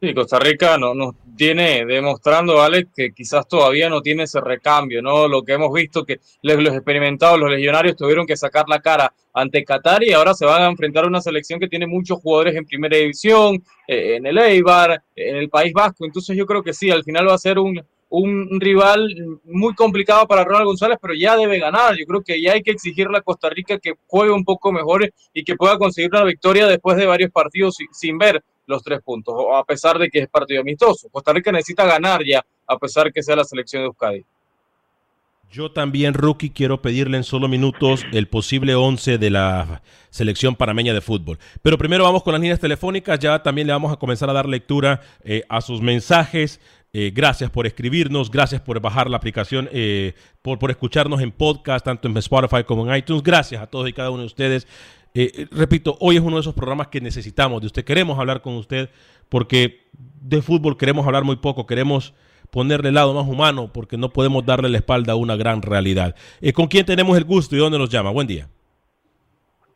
Sí, 0.04 0.14
Costa 0.14 0.38
Rica 0.38 0.78
no, 0.78 0.94
nos 0.94 1.16
tiene 1.38 1.86
demostrando, 1.86 2.62
Alex, 2.62 2.90
que 2.94 3.14
quizás 3.14 3.48
todavía 3.48 3.88
no 3.88 4.02
tiene 4.02 4.24
ese 4.24 4.42
recambio, 4.42 5.02
¿no? 5.02 5.30
Lo 5.30 5.44
que 5.44 5.54
hemos 5.54 5.72
visto 5.72 6.04
que 6.04 6.20
los, 6.42 6.74
experimentados, 6.74 7.40
los 7.40 7.50
legionarios 7.50 7.96
tuvieron 7.96 8.28
que 8.28 8.36
sacar 8.36 8.66
la 8.68 8.82
cara 8.82 9.14
ante 9.34 9.64
Qatar 9.64 10.04
y 10.04 10.12
ahora 10.12 10.34
se 10.34 10.46
van 10.46 10.62
a 10.62 10.68
enfrentar 10.68 11.06
a 11.06 11.08
una 11.08 11.22
selección 11.22 11.58
que 11.58 11.70
tiene 11.70 11.88
muchos 11.88 12.20
jugadores 12.20 12.54
en 12.54 12.66
primera 12.66 12.98
división, 12.98 13.64
eh, 13.88 14.16
en 14.18 14.26
el 14.26 14.38
Eibar, 14.40 15.02
en 15.16 15.38
el 15.38 15.48
País 15.48 15.72
Vasco. 15.72 16.04
Entonces 16.04 16.36
yo 16.36 16.46
creo 16.46 16.62
que 16.62 16.74
sí, 16.74 16.92
al 16.92 17.06
final 17.06 17.30
va 17.30 17.36
a 17.36 17.38
ser 17.38 17.58
un, 17.58 17.82
un 18.10 18.60
rival 18.60 19.08
muy 19.46 19.74
complicado 19.74 20.28
para 20.28 20.44
Ronald 20.44 20.66
González, 20.66 20.98
pero 21.02 21.14
ya 21.14 21.38
debe 21.38 21.60
ganar. 21.60 21.96
Yo 21.96 22.06
creo 22.06 22.22
que 22.22 22.42
ya 22.42 22.52
hay 22.52 22.62
que 22.62 22.72
exigirle 22.72 23.20
a 23.20 23.22
Costa 23.22 23.50
Rica 23.50 23.80
que 23.80 23.94
juegue 24.08 24.34
un 24.34 24.44
poco 24.44 24.74
mejor 24.74 25.10
y 25.34 25.46
que 25.46 25.56
pueda 25.56 25.78
conseguir 25.78 26.12
una 26.12 26.26
victoria 26.26 26.68
después 26.68 26.98
de 26.98 27.06
varios 27.06 27.32
partidos 27.32 27.78
sin 27.94 28.18
ver 28.18 28.44
los 28.66 28.84
tres 28.84 29.02
puntos, 29.02 29.36
a 29.54 29.64
pesar 29.64 29.98
de 29.98 30.10
que 30.10 30.20
es 30.20 30.30
partido 30.30 30.62
amistoso. 30.62 31.10
Costa 31.10 31.34
Rica 31.34 31.52
necesita 31.52 31.86
ganar 31.86 32.24
ya, 32.26 32.44
a 32.68 32.78
pesar 32.78 33.12
que 33.12 33.24
sea 33.24 33.36
la 33.36 33.44
selección 33.44 33.84
de 33.84 33.88
Euskadi. 33.88 34.26
Yo 35.54 35.72
también, 35.72 36.16
Rookie, 36.16 36.50
quiero 36.50 36.82
pedirle 36.82 37.16
en 37.16 37.24
solo 37.24 37.48
minutos 37.48 38.04
el 38.12 38.28
posible 38.28 38.74
11 38.74 39.20
de 39.20 39.30
la 39.30 39.84
selección 40.10 40.56
panameña 40.56 40.96
de 40.96 41.02
fútbol. 41.02 41.38
Pero 41.62 41.78
primero 41.78 42.04
vamos 42.04 42.24
con 42.24 42.34
las 42.34 42.42
líneas 42.42 42.60
telefónicas, 42.60 43.20
ya 43.20 43.44
también 43.44 43.68
le 43.68 43.74
vamos 43.74 43.94
a 43.94 43.98
comenzar 43.98 44.32
a 44.32 44.34
dar 44.34 44.48
lectura 44.50 45.02
eh, 45.24 45.44
a 45.50 45.62
sus 45.62 45.80
mensajes. 45.80 46.60
Eh, 46.92 47.12
gracias 47.14 47.52
por 47.52 47.68
escribirnos, 47.68 48.32
gracias 48.32 48.62
por 48.62 48.80
bajar 48.80 49.12
la 49.12 49.18
aplicación, 49.18 49.70
eh, 49.72 50.14
por, 50.42 50.58
por 50.58 50.72
escucharnos 50.72 51.22
en 51.22 51.32
podcast, 51.32 51.86
tanto 51.86 52.08
en 52.08 52.18
Spotify 52.18 52.64
como 52.64 52.90
en 52.90 52.98
iTunes. 52.98 53.22
Gracias 53.22 53.62
a 53.62 53.68
todos 53.68 53.88
y 53.88 53.94
cada 53.94 54.10
uno 54.10 54.22
de 54.22 54.28
ustedes. 54.28 54.68
Eh, 55.16 55.48
repito, 55.52 55.96
hoy 56.00 56.16
es 56.16 56.22
uno 56.22 56.38
de 56.38 56.42
esos 56.42 56.56
programas 56.56 56.88
que 56.88 57.00
necesitamos 57.00 57.62
de 57.62 57.68
usted. 57.68 57.86
Queremos 57.86 58.18
hablar 58.18 58.42
con 58.42 58.56
usted 58.56 58.90
porque 59.30 59.82
de 60.22 60.42
fútbol 60.42 60.78
queremos 60.78 61.06
hablar 61.06 61.24
muy 61.24 61.36
poco, 61.36 61.68
queremos 61.68 62.16
ponerle 62.50 62.90
el 62.90 62.96
lado 62.96 63.14
más 63.14 63.28
humano 63.28 63.70
porque 63.72 63.98
no 63.98 64.10
podemos 64.10 64.46
darle 64.46 64.70
la 64.70 64.78
espalda 64.78 65.14
a 65.14 65.16
una 65.16 65.36
gran 65.36 65.62
realidad. 65.62 66.16
¿Con 66.56 66.68
quién 66.68 66.86
tenemos 66.86 67.16
el 67.18 67.26
gusto 67.26 67.56
y 67.56 67.60
dónde 67.60 67.78
nos 67.78 67.90
llama? 67.90 68.12
Buen 68.12 68.28
día. 68.28 68.48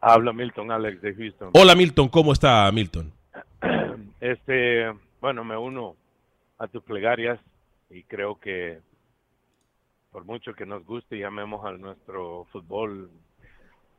Habla 0.02 0.34
Milton 0.34 0.72
Alex 0.72 1.02
de 1.02 1.14
Houston. 1.14 1.52
Hola 1.54 1.76
Milton, 1.76 2.08
¿cómo 2.10 2.34
está 2.34 2.72
Milton? 2.72 3.12
Este, 4.20 4.92
bueno, 5.22 5.44
me 5.44 5.56
uno 5.56 5.96
a 6.58 6.68
tus 6.68 6.82
plegarias 6.82 7.40
y 7.92 8.02
creo 8.04 8.40
que 8.40 8.80
por 10.12 10.26
mucho 10.26 10.54
que 10.56 10.66
nos 10.66 10.84
guste, 10.84 11.20
llamemos 11.20 11.64
a 11.64 11.74
nuestro 11.74 12.48
fútbol, 12.52 13.12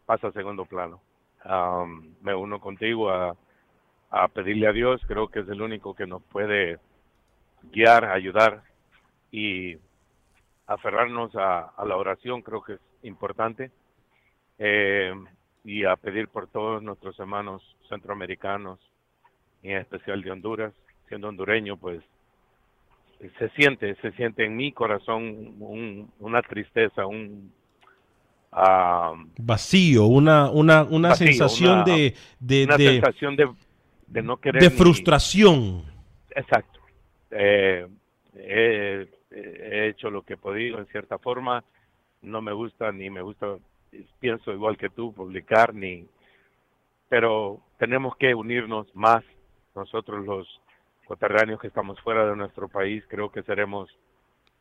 pasa 0.04 0.26
a 0.26 0.33
segundo 0.33 0.64
plano. 0.64 1.00
Me 1.45 2.35
uno 2.35 2.61
contigo 2.61 3.11
a, 3.11 3.37
a 4.11 4.28
pedirle 4.28 4.66
a 4.66 4.73
Dios, 4.73 5.00
creo 5.07 5.28
que 5.28 5.40
es 5.40 5.49
el 5.49 5.62
único 5.62 5.95
que 5.95 6.07
nos 6.07 6.23
puede 6.25 6.78
guiar, 7.73 8.04
ayudar 8.07 8.62
y 9.30 9.76
aferrarnos 10.66 11.35
a, 11.35 11.73
la 11.85 11.97
oración, 11.97 12.42
creo 12.42 12.62
que 12.62 12.75
es 12.75 12.80
importante, 13.02 13.71
eh, 14.59 15.14
y 15.64 15.85
a 15.85 15.97
pedir 15.97 16.28
por 16.28 16.49
todos 16.49 16.83
nuestros 16.83 17.18
hermanos 17.18 17.76
centroamericanos, 17.88 18.78
y 19.62 19.71
en 19.71 19.78
especial 19.78 20.23
de 20.23 20.30
Honduras, 20.30 20.75
siendo 21.09 21.28
hondureño, 21.28 21.76
pues 21.76 22.02
se 23.38 23.49
siente, 23.50 23.97
se 23.97 24.12
siente 24.12 24.45
en 24.45 24.57
mi 24.57 24.73
corazón 24.73 25.57
una 26.21 26.42
tristeza, 26.42 27.07
un 27.07 27.52
vacío, 28.50 30.07
una, 30.07 30.50
una, 30.50 30.83
una 30.85 31.14
sensación 31.14 31.85
de, 31.85 32.14
de, 32.40 32.64
una 32.64 32.76
sensación 32.76 33.37
de, 33.37 33.49
de, 34.07 34.23
no 34.23 34.38
querer. 34.38 34.62
De 34.62 34.71
frustración. 34.71 35.85
exacto. 36.35 36.81
Eh, 37.31 37.87
he, 38.35 39.09
hecho 39.88 40.11
lo 40.11 40.23
que 40.23 40.35
he 40.35 40.38
podido 40.38 40.78
en 40.78 40.87
cierta 40.87 41.19
forma. 41.19 41.64
No 42.23 42.40
me 42.43 42.52
gusta 42.52 42.90
ni 42.90 43.11
me 43.11 43.23
gusta, 43.23 43.59
pienso 44.19 44.52
igual 44.52 44.76
que 44.76 44.88
tú, 44.88 45.12
publicar 45.12 45.75
ni. 45.75 46.07
Pero 47.09 47.61
tenemos 47.78 48.17
que 48.17 48.35
unirnos 48.35 48.87
más 48.95 49.25
nosotros 49.75 50.25
los 50.26 50.61
coterráneos 51.07 51.61
que 51.61 51.69
estamos 51.69 51.99
fuera 52.00 52.28
de 52.28 52.37
nuestro 52.37 52.69
país, 52.69 53.02
creo 53.09 53.31
que 53.31 53.43
seremos, 53.43 53.88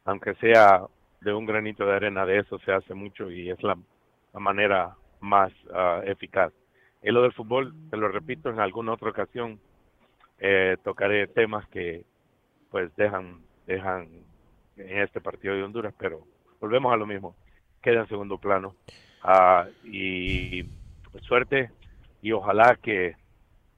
aunque 0.06 0.34
sea 0.36 0.84
de 1.22 1.34
un 1.34 1.46
granito 1.46 1.86
de 1.86 1.96
arena 1.96 2.26
de 2.26 2.40
eso, 2.40 2.60
se 2.60 2.72
hace 2.72 2.94
mucho 2.94 3.32
y 3.32 3.50
es 3.50 3.62
la, 3.64 3.78
manera 4.34 4.96
más 5.20 5.52
ah, 5.74 6.02
eficaz. 6.06 6.54
Y 7.02 7.12
lo 7.12 7.24
del 7.24 7.34
fútbol, 7.34 7.74
te 7.90 7.98
lo 7.98 8.08
repito, 8.08 8.50
en 8.50 8.60
alguna 8.60 8.94
otra 8.94 9.10
ocasión 9.10 9.60
eh, 10.40 10.78
tocaré 10.84 11.28
temas 11.28 11.68
que 11.70 12.04
pues 12.70 12.96
dejan, 12.96 13.42
dejan 13.66 14.08
en 14.76 15.00
este 15.00 15.22
partido 15.22 15.56
de 15.56 15.64
Honduras, 15.64 15.94
pero 15.98 16.22
volvemos 16.60 16.94
a 16.94 16.98
lo 16.98 17.08
mismo, 17.08 17.36
queda 17.82 18.02
en 18.02 18.08
segundo 18.08 18.38
plano. 18.38 18.76
Ah, 19.24 19.68
y 19.84 20.66
suerte 21.22 21.72
y 22.22 22.32
ojalá 22.32 22.76
que, 22.76 23.16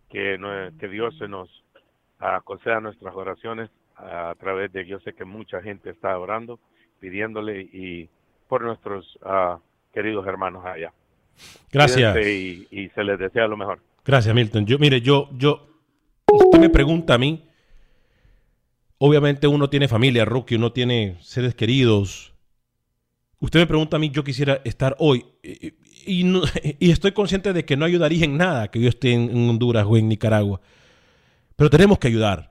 que, 0.09 0.37
que 0.77 0.87
Dios 0.89 1.17
se 1.17 1.27
nos 1.27 1.49
a 2.19 2.41
conceda 2.41 2.81
nuestras 2.81 3.15
oraciones 3.15 3.69
a, 3.99 4.35
través 4.39 4.71
de, 4.71 4.85
yo 4.85 4.99
sé 4.99 5.13
que 5.13 5.25
mucha 5.25 5.61
gente 5.61 5.89
está 5.89 6.17
orando, 6.17 6.59
pidiéndole 6.99 7.61
y 7.61 8.09
por 8.47 8.63
nuestros 8.63 9.17
uh, 9.17 9.59
queridos 9.93 10.25
hermanos 10.25 10.65
allá. 10.65 10.93
Gracias. 11.71 12.15
Y, 12.17 12.89
se 12.95 13.03
les 13.03 13.19
desea 13.19 13.47
lo 13.47 13.57
mejor. 13.57 13.79
Gracias, 14.03 14.33
Milton. 14.33 14.65
Yo, 14.65 14.79
mire, 14.79 15.01
yo, 15.01 15.29
yo, 15.33 15.67
usted 16.31 16.59
me 16.59 16.69
pregunta 16.69 17.13
a 17.13 17.17
mí, 17.17 17.45
obviamente 18.97 19.47
uno 19.47 19.69
tiene 19.69 19.87
familia, 19.87 20.25
Rookie, 20.25 20.55
uno 20.55 20.71
tiene 20.71 21.17
seres 21.21 21.55
queridos. 21.55 22.33
Usted 23.39 23.59
me 23.59 23.67
pregunta 23.67 23.97
a 23.97 23.99
mí, 23.99 24.09
yo 24.09 24.23
quisiera 24.23 24.61
estar 24.65 24.95
hoy, 24.99 25.25
y, 25.43 25.73
y, 26.79 26.91
estoy 26.91 27.11
consciente 27.11 27.53
de 27.53 27.65
que 27.65 27.77
no 27.77 27.85
ayudaría 27.85 28.25
en 28.25 28.37
nada 28.37 28.69
que 28.69 28.81
yo 28.81 28.89
esté 28.89 29.13
en 29.13 29.49
Honduras 29.49 29.85
o 29.87 29.95
en 29.95 30.09
Nicaragua. 30.09 30.59
Pero 31.55 31.69
tenemos 31.69 31.99
que 31.99 32.07
ayudar. 32.07 32.48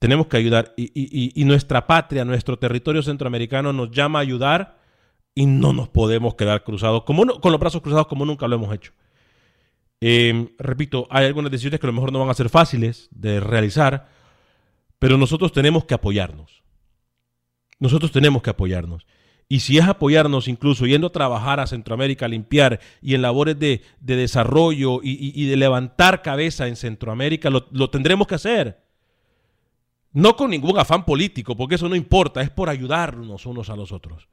Tenemos 0.00 0.26
que 0.26 0.38
ayudar. 0.38 0.74
Y, 0.76 1.44
nuestra 1.44 1.86
patria, 1.86 2.24
nuestro 2.24 2.58
territorio 2.58 3.02
centroamericano 3.02 3.72
nos 3.72 3.92
llama 3.92 4.18
a 4.18 4.22
ayudar 4.22 4.80
y 5.34 5.46
no 5.46 5.72
nos 5.72 5.88
podemos 5.88 6.34
quedar 6.34 6.64
cruzados, 6.64 7.04
como 7.04 7.40
con 7.40 7.52
los 7.52 7.60
brazos 7.60 7.82
cruzados 7.82 8.08
como 8.08 8.24
nunca 8.24 8.48
lo 8.48 8.56
hemos 8.56 8.74
hecho. 8.74 8.92
Eh, 10.00 10.54
repito, 10.58 11.06
hay 11.10 11.26
algunas 11.26 11.52
decisiones 11.52 11.78
que 11.78 11.86
a 11.86 11.88
lo 11.88 11.92
mejor 11.92 12.12
no 12.12 12.18
van 12.18 12.30
a 12.30 12.34
ser 12.34 12.48
fáciles 12.48 13.08
de 13.12 13.38
realizar, 13.38 14.08
pero 14.98 15.18
nosotros 15.18 15.52
tenemos 15.52 15.84
que 15.84 15.94
apoyarnos. 15.94 16.62
Nosotros 17.78 18.10
tenemos 18.10 18.42
que 18.42 18.50
apoyarnos. 18.50 19.06
Y 19.48 19.60
si 19.60 19.76
es 19.76 19.84
apoyarnos 19.84 20.48
incluso 20.48 20.86
yendo 20.86 21.08
a 21.08 21.12
trabajar 21.12 21.60
a 21.60 21.66
Centroamérica, 21.66 22.24
a 22.24 22.28
limpiar 22.28 22.80
y 23.02 23.14
en 23.14 23.20
labores 23.22 23.58
de, 23.58 23.82
desarrollo 23.98 25.00
y, 25.02 25.46
de 25.46 25.56
levantar 25.56 26.22
cabeza 26.22 26.68
en 26.68 26.76
Centroamérica, 26.76 27.50
lo, 27.50 27.90
tendremos 27.90 28.26
que 28.26 28.36
hacer. 28.36 28.89
No 30.12 30.36
con 30.36 30.50
ningún 30.50 30.78
afán 30.78 31.04
político, 31.04 31.56
porque 31.56 31.76
eso 31.76 31.88
no 31.88 31.94
importa, 31.94 32.42
es 32.42 32.50
por 32.50 32.68
ayudarnos 32.68 33.46
unos 33.46 33.70
a 33.70 33.76
los 33.76 33.92
otros. 33.92 34.28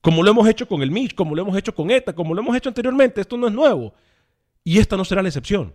Como 0.00 0.22
lo 0.22 0.30
hemos 0.30 0.48
hecho 0.48 0.66
con 0.66 0.82
el 0.82 0.90
MIS, 0.90 1.14
como 1.14 1.34
lo 1.34 1.42
hemos 1.42 1.56
hecho 1.56 1.74
con 1.74 1.90
ETA, 1.90 2.12
como 2.12 2.34
lo 2.34 2.40
hemos 2.40 2.56
hecho 2.56 2.68
anteriormente, 2.68 3.20
esto 3.20 3.36
no 3.36 3.46
es 3.46 3.52
nuevo. 3.52 3.94
Y 4.64 4.78
esta 4.78 4.96
no 4.96 5.04
será 5.04 5.22
la 5.22 5.28
excepción. 5.28 5.74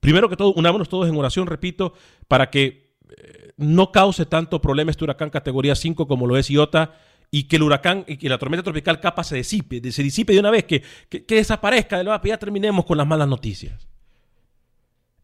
Primero 0.00 0.28
que 0.28 0.36
todo, 0.36 0.52
unámonos 0.54 0.88
todos 0.88 1.08
en 1.08 1.16
oración, 1.16 1.46
repito, 1.46 1.94
para 2.28 2.50
que 2.50 2.96
eh, 3.16 3.52
no 3.56 3.92
cause 3.92 4.26
tanto 4.26 4.60
problema 4.60 4.90
este 4.90 5.04
huracán 5.04 5.30
categoría 5.30 5.74
5 5.74 6.06
como 6.06 6.26
lo 6.26 6.36
es 6.36 6.50
Iota 6.50 6.94
y 7.30 7.44
que 7.44 7.56
el 7.56 7.62
huracán 7.62 8.04
y 8.06 8.18
que 8.18 8.28
la 8.28 8.36
tormenta 8.36 8.62
tropical 8.62 9.00
capa 9.00 9.24
se 9.24 9.36
disipe, 9.36 9.90
se 9.90 10.02
disipe 10.02 10.34
de 10.34 10.40
una 10.40 10.50
vez, 10.50 10.64
que, 10.64 10.82
que, 11.08 11.34
desaparezca 11.34 11.96
de 11.96 12.04
nuevo, 12.04 12.22
ya 12.24 12.38
terminemos 12.38 12.84
con 12.84 12.98
las 12.98 13.06
malas 13.06 13.26
noticias. 13.26 13.88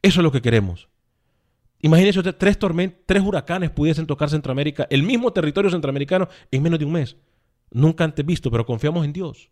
Eso 0.00 0.21
es 0.21 0.25
lo 0.25 0.33
que 0.33 0.40
queremos. 0.40 0.88
Imagínense 1.80 2.18
usted, 2.18 2.35
tres, 2.37 2.58
tres 3.06 3.23
huracanes 3.23 3.70
pudiesen 3.70 4.06
tocar 4.06 4.28
Centroamérica, 4.30 4.87
el 4.90 5.02
mismo 5.02 5.32
territorio 5.32 5.70
centroamericano, 5.70 6.28
en 6.50 6.62
menos 6.62 6.78
de 6.78 6.85
un 6.85 6.92
mes. 6.92 7.16
Nunca 7.70 8.04
antes 8.04 8.25
visto, 8.25 8.50
pero 8.50 8.66
confiamos 8.66 9.04
en 9.04 9.12
Dios. 9.12 9.50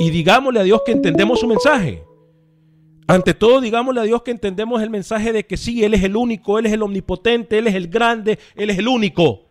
y 0.00 0.10
digámosle 0.10 0.60
a 0.60 0.62
Dios 0.64 0.82
que 0.84 0.92
entendemos 0.92 1.40
su 1.40 1.46
mensaje. 1.46 2.04
Ante 3.10 3.34
todo, 3.34 3.60
digámosle 3.60 4.02
a 4.02 4.04
Dios 4.04 4.22
que 4.22 4.30
entendemos 4.30 4.80
el 4.80 4.88
mensaje 4.88 5.32
de 5.32 5.44
que 5.44 5.56
sí, 5.56 5.82
Él 5.82 5.94
es 5.94 6.04
el 6.04 6.14
único, 6.14 6.60
Él 6.60 6.66
es 6.66 6.72
el 6.72 6.82
omnipotente, 6.82 7.58
Él 7.58 7.66
es 7.66 7.74
el 7.74 7.88
grande, 7.88 8.38
Él 8.54 8.70
es 8.70 8.78
el 8.78 8.86
único. 8.86 9.48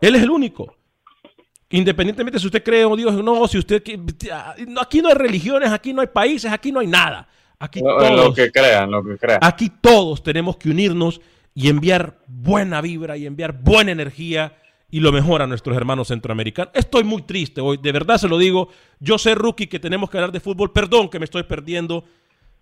Él 0.00 0.14
es 0.14 0.22
el 0.22 0.30
único. 0.30 0.76
Independientemente 1.70 2.38
si 2.38 2.46
usted 2.46 2.62
cree 2.62 2.82
en 2.82 2.96
Dios 2.96 3.12
o 3.12 3.22
no, 3.24 3.48
si 3.48 3.58
usted 3.58 3.82
aquí 4.80 5.02
no 5.02 5.08
hay 5.08 5.14
religiones, 5.14 5.70
aquí 5.70 5.92
no 5.92 6.00
hay 6.00 6.06
países, 6.06 6.52
aquí 6.52 6.70
no 6.70 6.78
hay 6.78 6.86
nada. 6.86 7.26
Aquí 7.62 7.80
todos, 7.80 8.10
lo 8.10 8.34
que 8.34 8.50
crean, 8.50 8.90
lo 8.90 9.04
que 9.04 9.16
crean. 9.16 9.38
Aquí 9.40 9.70
todos 9.80 10.24
tenemos 10.24 10.56
que 10.56 10.68
unirnos 10.68 11.20
y 11.54 11.68
enviar 11.68 12.18
buena 12.26 12.80
vibra 12.80 13.16
y 13.16 13.24
enviar 13.24 13.52
buena 13.62 13.92
energía 13.92 14.56
y 14.90 14.98
lo 14.98 15.12
mejor 15.12 15.42
a 15.42 15.46
nuestros 15.46 15.76
hermanos 15.76 16.08
centroamericanos. 16.08 16.72
Estoy 16.74 17.04
muy 17.04 17.22
triste 17.22 17.60
hoy, 17.60 17.78
de 17.80 17.92
verdad 17.92 18.18
se 18.18 18.26
lo 18.26 18.36
digo. 18.36 18.68
Yo 18.98 19.16
sé, 19.16 19.36
rookie, 19.36 19.68
que 19.68 19.78
tenemos 19.78 20.10
que 20.10 20.18
hablar 20.18 20.32
de 20.32 20.40
fútbol. 20.40 20.72
Perdón 20.72 21.08
que 21.08 21.20
me 21.20 21.24
estoy 21.24 21.44
perdiendo, 21.44 22.04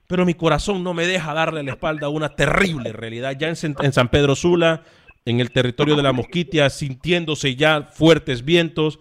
pero 0.06 0.26
mi 0.26 0.34
corazón 0.34 0.84
no 0.84 0.92
me 0.92 1.06
deja 1.06 1.32
darle 1.32 1.62
la 1.62 1.70
espalda 1.70 2.08
a 2.08 2.10
una 2.10 2.36
terrible 2.36 2.92
realidad. 2.92 3.34
Ya 3.38 3.48
en, 3.48 3.56
en 3.80 3.92
San 3.94 4.10
Pedro 4.10 4.36
Sula, 4.36 4.82
en 5.24 5.40
el 5.40 5.50
territorio 5.50 5.96
de 5.96 6.02
la 6.02 6.12
Mosquitia, 6.12 6.68
sintiéndose 6.68 7.56
ya 7.56 7.88
fuertes 7.90 8.44
vientos. 8.44 8.98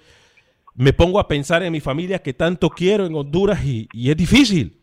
Me 0.79 0.93
pongo 0.93 1.19
a 1.19 1.27
pensar 1.27 1.61
en 1.61 1.73
mi 1.73 1.81
familia 1.81 2.19
que 2.19 2.33
tanto 2.33 2.69
quiero 2.69 3.05
en 3.05 3.13
Honduras 3.13 3.65
y, 3.65 3.89
es 3.93 4.15
difícil. 4.15 4.78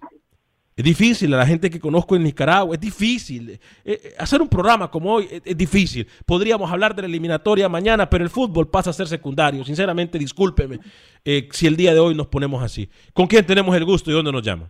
Es 0.77 0.85
difícil, 0.85 1.33
a 1.33 1.39
la 1.39 1.47
gente 1.47 1.71
que 1.71 1.81
conozco 1.81 2.17
en 2.17 2.23
Nicaragua, 2.23 2.75
es 2.75 2.81
difícil. 2.81 3.49
Eh, 3.51 3.59
eh, 3.83 4.15
hacer 4.19 4.43
un 4.43 4.49
programa 4.49 4.91
como 4.91 5.11
hoy 5.15 5.27
es, 5.43 5.57
difícil. 5.57 6.07
Podríamos 6.27 6.71
hablar 6.71 6.95
de 6.95 7.01
la 7.01 7.09
eliminatoria 7.09 7.67
mañana, 7.67 8.11
pero 8.11 8.23
el 8.23 8.29
fútbol 8.29 8.69
pasa 8.69 8.91
a 8.91 8.93
ser 8.93 9.07
secundario. 9.07 9.65
Sinceramente, 9.65 10.19
discúlpeme 10.19 10.81
eh, 11.25 11.49
si 11.51 11.67
el 11.67 11.77
día 11.77 11.95
de 11.95 12.01
hoy 12.01 12.15
nos 12.15 12.27
ponemos 12.27 12.63
así. 12.63 12.91
¿Con 13.15 13.27
quién 13.27 13.47
tenemos 13.47 13.75
el 13.75 13.87
gusto 13.87 14.11
y 14.11 14.15
dónde 14.15 14.31
nos 14.31 14.43
llama? 14.43 14.69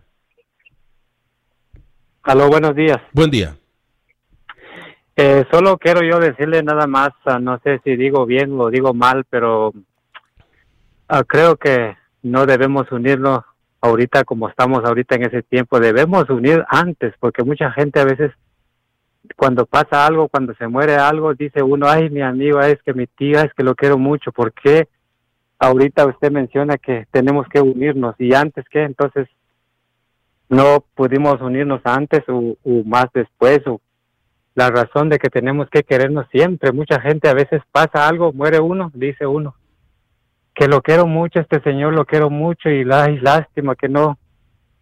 Aló, 2.23 2.47
buenos 2.47 2.73
días. 2.73 2.99
Buen 3.11 3.29
día. 3.29 3.57
Eh, 5.17 5.43
solo 5.51 5.77
quiero 5.77 6.03
yo 6.03 6.19
decirle 6.19 6.63
nada 6.63 6.87
más, 6.87 7.09
ah, 7.25 7.37
no 7.37 7.59
sé 7.65 7.81
si 7.83 7.97
digo 7.97 8.25
bien 8.25 8.57
o 8.57 8.69
digo 8.69 8.93
mal, 8.93 9.25
pero 9.29 9.73
ah, 11.09 11.23
creo 11.25 11.57
que 11.57 11.97
no 12.23 12.45
debemos 12.45 12.89
unirnos 12.93 13.43
ahorita 13.81 14.23
como 14.23 14.49
estamos 14.49 14.83
ahorita 14.83 15.15
en 15.15 15.23
ese 15.23 15.43
tiempo, 15.43 15.79
debemos 15.79 16.29
unir 16.29 16.63
antes, 16.69 17.13
porque 17.19 17.43
mucha 17.43 17.71
gente 17.71 17.99
a 17.99 18.05
veces 18.05 18.31
cuando 19.35 19.65
pasa 19.65 20.05
algo, 20.05 20.29
cuando 20.29 20.53
se 20.55 20.67
muere 20.67 20.95
algo, 20.95 21.33
dice 21.33 21.61
uno, 21.61 21.87
ay, 21.87 22.09
mi 22.09 22.21
amigo, 22.21 22.59
es 22.61 22.81
que 22.83 22.93
mi 22.93 23.07
tía, 23.07 23.41
es 23.43 23.53
que 23.53 23.63
lo 23.63 23.75
quiero 23.75 23.97
mucho, 23.97 24.31
¿por 24.31 24.53
qué 24.53 24.87
ahorita 25.59 26.05
usted 26.05 26.31
menciona 26.31 26.77
que 26.77 27.07
tenemos 27.11 27.47
que 27.49 27.59
unirnos 27.59 28.15
y 28.19 28.33
antes 28.33 28.65
qué? 28.69 28.83
Entonces, 28.83 29.27
no 30.49 30.85
pudimos 30.95 31.41
unirnos 31.41 31.81
antes 31.83 32.23
o, 32.29 32.55
o 32.63 32.83
más 32.85 33.07
después 33.13 33.59
o 33.67 33.81
la 34.55 34.69
razón 34.69 35.09
de 35.09 35.19
que 35.19 35.29
tenemos 35.29 35.69
que 35.69 35.83
querernos 35.83 36.25
siempre. 36.31 36.71
Mucha 36.71 36.99
gente 37.01 37.27
a 37.27 37.33
veces 37.33 37.61
pasa 37.71 38.07
algo, 38.07 38.31
muere 38.33 38.59
uno, 38.59 38.91
dice 38.93 39.27
uno, 39.27 39.55
que 40.57 40.67
lo 40.67 40.81
quiero 40.81 41.05
mucho, 41.05 41.39
este 41.39 41.61
señor 41.61 41.93
lo 41.93 42.05
quiero 42.05 42.31
mucho 42.31 42.67
y 42.69 42.83
la 42.83 43.07
lástima 43.09 43.75
que 43.75 43.87
no. 43.87 44.17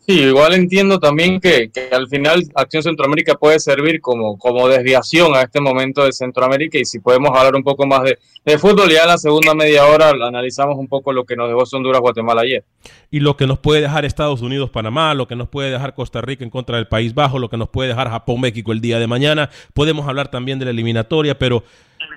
Sí, 0.05 0.21
igual 0.21 0.53
entiendo 0.53 0.99
también 0.99 1.39
que, 1.39 1.69
al 1.91 2.07
final 2.07 2.43
Acción 2.55 2.81
Centroamérica 2.81 3.35
puede 3.35 3.59
servir 3.59 4.01
como, 4.01 4.37
como 4.37 4.67
desviación 4.67 5.35
a 5.35 5.41
este 5.41 5.61
momento 5.61 6.03
de 6.03 6.13
Centroamérica 6.13 6.79
y 6.79 6.85
si 6.85 6.99
podemos 6.99 7.29
hablar 7.29 7.55
un 7.55 7.63
poco 7.63 7.85
más 7.85 8.03
de, 8.03 8.17
fútbol, 8.57 8.89
ya 8.89 9.03
en 9.03 9.09
la 9.09 9.17
segunda 9.19 9.53
media 9.53 9.85
hora 9.85 10.09
analizamos 10.09 10.77
un 10.77 10.87
poco 10.87 11.13
lo 11.13 11.25
que 11.25 11.35
nos 11.35 11.47
dejó 11.47 11.63
Honduras, 11.77 12.01
Guatemala 12.01 12.41
ayer. 12.41 12.63
Y 13.11 13.19
lo 13.19 13.37
que 13.37 13.45
nos 13.45 13.59
puede 13.59 13.81
dejar 13.81 14.05
Estados 14.05 14.41
Unidos, 14.41 14.71
Panamá, 14.71 15.13
lo 15.13 15.27
que 15.27 15.35
nos 15.35 15.47
puede 15.49 15.69
dejar 15.69 15.93
Costa 15.93 16.21
Rica 16.21 16.43
en 16.43 16.49
contra 16.49 16.77
del 16.77 16.87
País 16.87 17.13
Bajo, 17.13 17.37
lo 17.37 17.49
que 17.49 17.57
nos 17.57 17.69
puede 17.69 17.89
dejar 17.89 18.09
Japón, 18.09 18.41
México 18.41 18.71
el 18.71 18.81
día 18.81 18.97
de 18.97 19.05
mañana. 19.05 19.51
Podemos 19.75 20.07
hablar 20.07 20.31
también 20.31 20.57
de 20.57 20.65
la 20.65 20.71
eliminatoria, 20.71 21.37
pero 21.37 21.63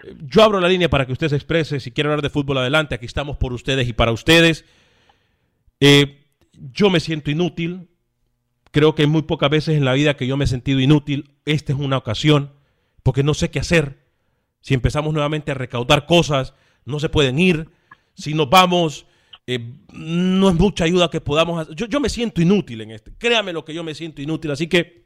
eh, 0.05 0.15
yo 0.27 0.43
abro 0.43 0.61
la 0.61 0.69
línea 0.69 0.89
para 0.89 1.05
que 1.05 1.13
usted 1.13 1.29
se 1.29 1.37
exprese. 1.37 1.81
Si 1.81 1.91
quiere 1.91 2.09
hablar 2.09 2.23
de 2.23 2.31
fútbol, 2.31 2.57
adelante. 2.57 2.95
Aquí 2.95 3.05
estamos 3.05 3.37
por 3.37 3.53
ustedes 3.53 3.87
y 3.87 3.93
para 3.93 4.13
ustedes. 4.13 4.65
Eh, 5.81 6.22
yo 6.73 6.91
me 6.91 7.01
siento 7.01 7.31
inútil. 7.31 7.89
Creo 8.71 8.95
que 8.95 9.07
muy 9.07 9.23
pocas 9.23 9.51
veces 9.51 9.77
en 9.77 9.85
la 9.85 9.93
vida 9.93 10.17
que 10.17 10.27
yo 10.27 10.37
me 10.37 10.45
he 10.45 10.49
sentido 10.49 10.81
inútil. 10.81 11.35
Esta 11.45 11.73
es 11.73 11.79
una 11.79 11.99
ocasión 11.99 12.53
porque 13.03 13.23
no 13.23 13.35
sé 13.35 13.51
qué 13.51 13.59
hacer. 13.59 13.99
Si 14.61 14.75
empezamos 14.75 15.13
nuevamente 15.13 15.51
a 15.51 15.55
recaudar 15.55 16.07
cosas, 16.07 16.55
no 16.85 17.01
se 17.01 17.09
pueden 17.09 17.39
ir. 17.39 17.69
Si 18.15 18.33
nos 18.35 18.49
vamos, 18.49 19.07
eh, 19.47 19.59
no 19.93 20.49
es 20.49 20.55
mucha 20.55 20.85
ayuda 20.85 21.11
que 21.11 21.21
podamos 21.21 21.61
hacer. 21.61 21.75
Yo, 21.75 22.01
me 22.01 22.09
siento 22.09 22.41
inútil 22.41 22.81
en 22.81 22.93
este. 22.93 23.13
Créame 23.19 23.53
lo 23.53 23.65
que 23.65 23.75
yo 23.75 23.83
me 23.83 23.95
siento 23.95 24.23
inútil. 24.23 24.51
Así 24.51 24.69
que 24.69 25.03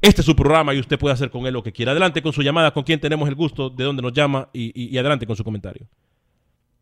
Este 0.00 0.20
es 0.20 0.26
su 0.26 0.36
programa 0.36 0.72
y 0.74 0.78
usted 0.78 0.96
puede 0.96 1.12
hacer 1.12 1.28
con 1.28 1.44
él 1.46 1.52
lo 1.52 1.62
que 1.62 1.72
quiera. 1.72 1.90
Adelante 1.90 2.22
con 2.22 2.32
su 2.32 2.42
llamada, 2.42 2.72
con 2.72 2.84
quien 2.84 3.00
tenemos 3.00 3.28
el 3.28 3.34
gusto, 3.34 3.68
de 3.68 3.82
dónde 3.82 4.00
nos 4.00 4.12
llama 4.12 4.48
y, 4.52 4.96
adelante 4.96 5.26
con 5.26 5.34
su 5.34 5.42
comentario. 5.42 5.86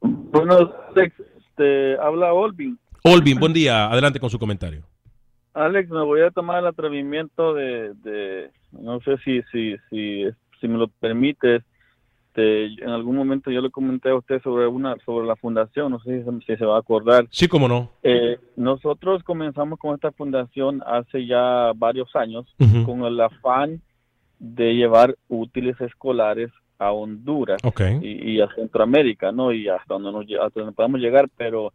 Bueno, 0.00 0.70
Alex, 0.94 1.14
te 1.56 1.98
habla 1.98 2.34
Olvin. 2.34 2.78
Olvin, 3.08 3.38
buen 3.38 3.52
día. 3.52 3.86
Adelante 3.90 4.18
con 4.20 4.30
su 4.30 4.38
comentario. 4.38 4.82
Alex, 5.54 5.88
me 5.90 6.02
voy 6.04 6.20
a 6.22 6.30
tomar 6.30 6.58
el 6.60 6.66
atrevimiento 6.66 7.54
de, 7.54 7.94
de- 7.94 8.50
no 8.72 9.00
sé 9.00 9.16
si, 9.24 9.40
si, 9.52 9.76
si, 9.88 10.24
si 10.60 10.68
me 10.68 10.76
lo 10.76 10.88
permites, 10.88 11.62
te- 12.34 12.66
en 12.66 12.88
algún 12.90 13.16
momento 13.16 13.50
yo 13.50 13.60
le 13.62 13.70
comenté 13.70 14.10
a 14.10 14.16
usted 14.16 14.42
sobre 14.42 14.66
una, 14.66 14.96
sobre 15.06 15.26
la 15.26 15.36
fundación, 15.36 15.92
no 15.92 16.00
sé 16.00 16.18
si, 16.18 16.24
se- 16.24 16.46
si 16.46 16.56
se 16.58 16.64
va 16.66 16.76
a 16.76 16.80
acordar. 16.80 17.26
Sí, 17.30 17.48
cómo 17.48 17.68
no. 17.68 17.90
Eh, 18.02 18.38
nosotros 18.56 19.22
comenzamos 19.22 19.78
con 19.78 19.94
esta 19.94 20.12
fundación 20.12 20.82
hace 20.84 21.26
ya 21.26 21.72
varios 21.76 22.14
años 22.16 22.44
con 22.84 23.02
el 23.04 23.18
afán 23.20 23.80
de 24.38 24.74
llevar 24.74 25.16
útiles 25.28 25.80
escolares 25.80 26.50
a 26.78 26.92
Honduras 26.92 27.62
y, 28.02 28.32
y 28.32 28.40
a 28.42 28.48
Centroamérica, 28.54 29.32
¿no? 29.32 29.52
Y 29.52 29.66
hasta 29.68 29.94
donde, 29.94 30.12
nos, 30.12 30.26
hasta 30.44 30.60
donde 30.60 30.74
podamos 30.74 31.00
llegar, 31.00 31.30
pero 31.38 31.72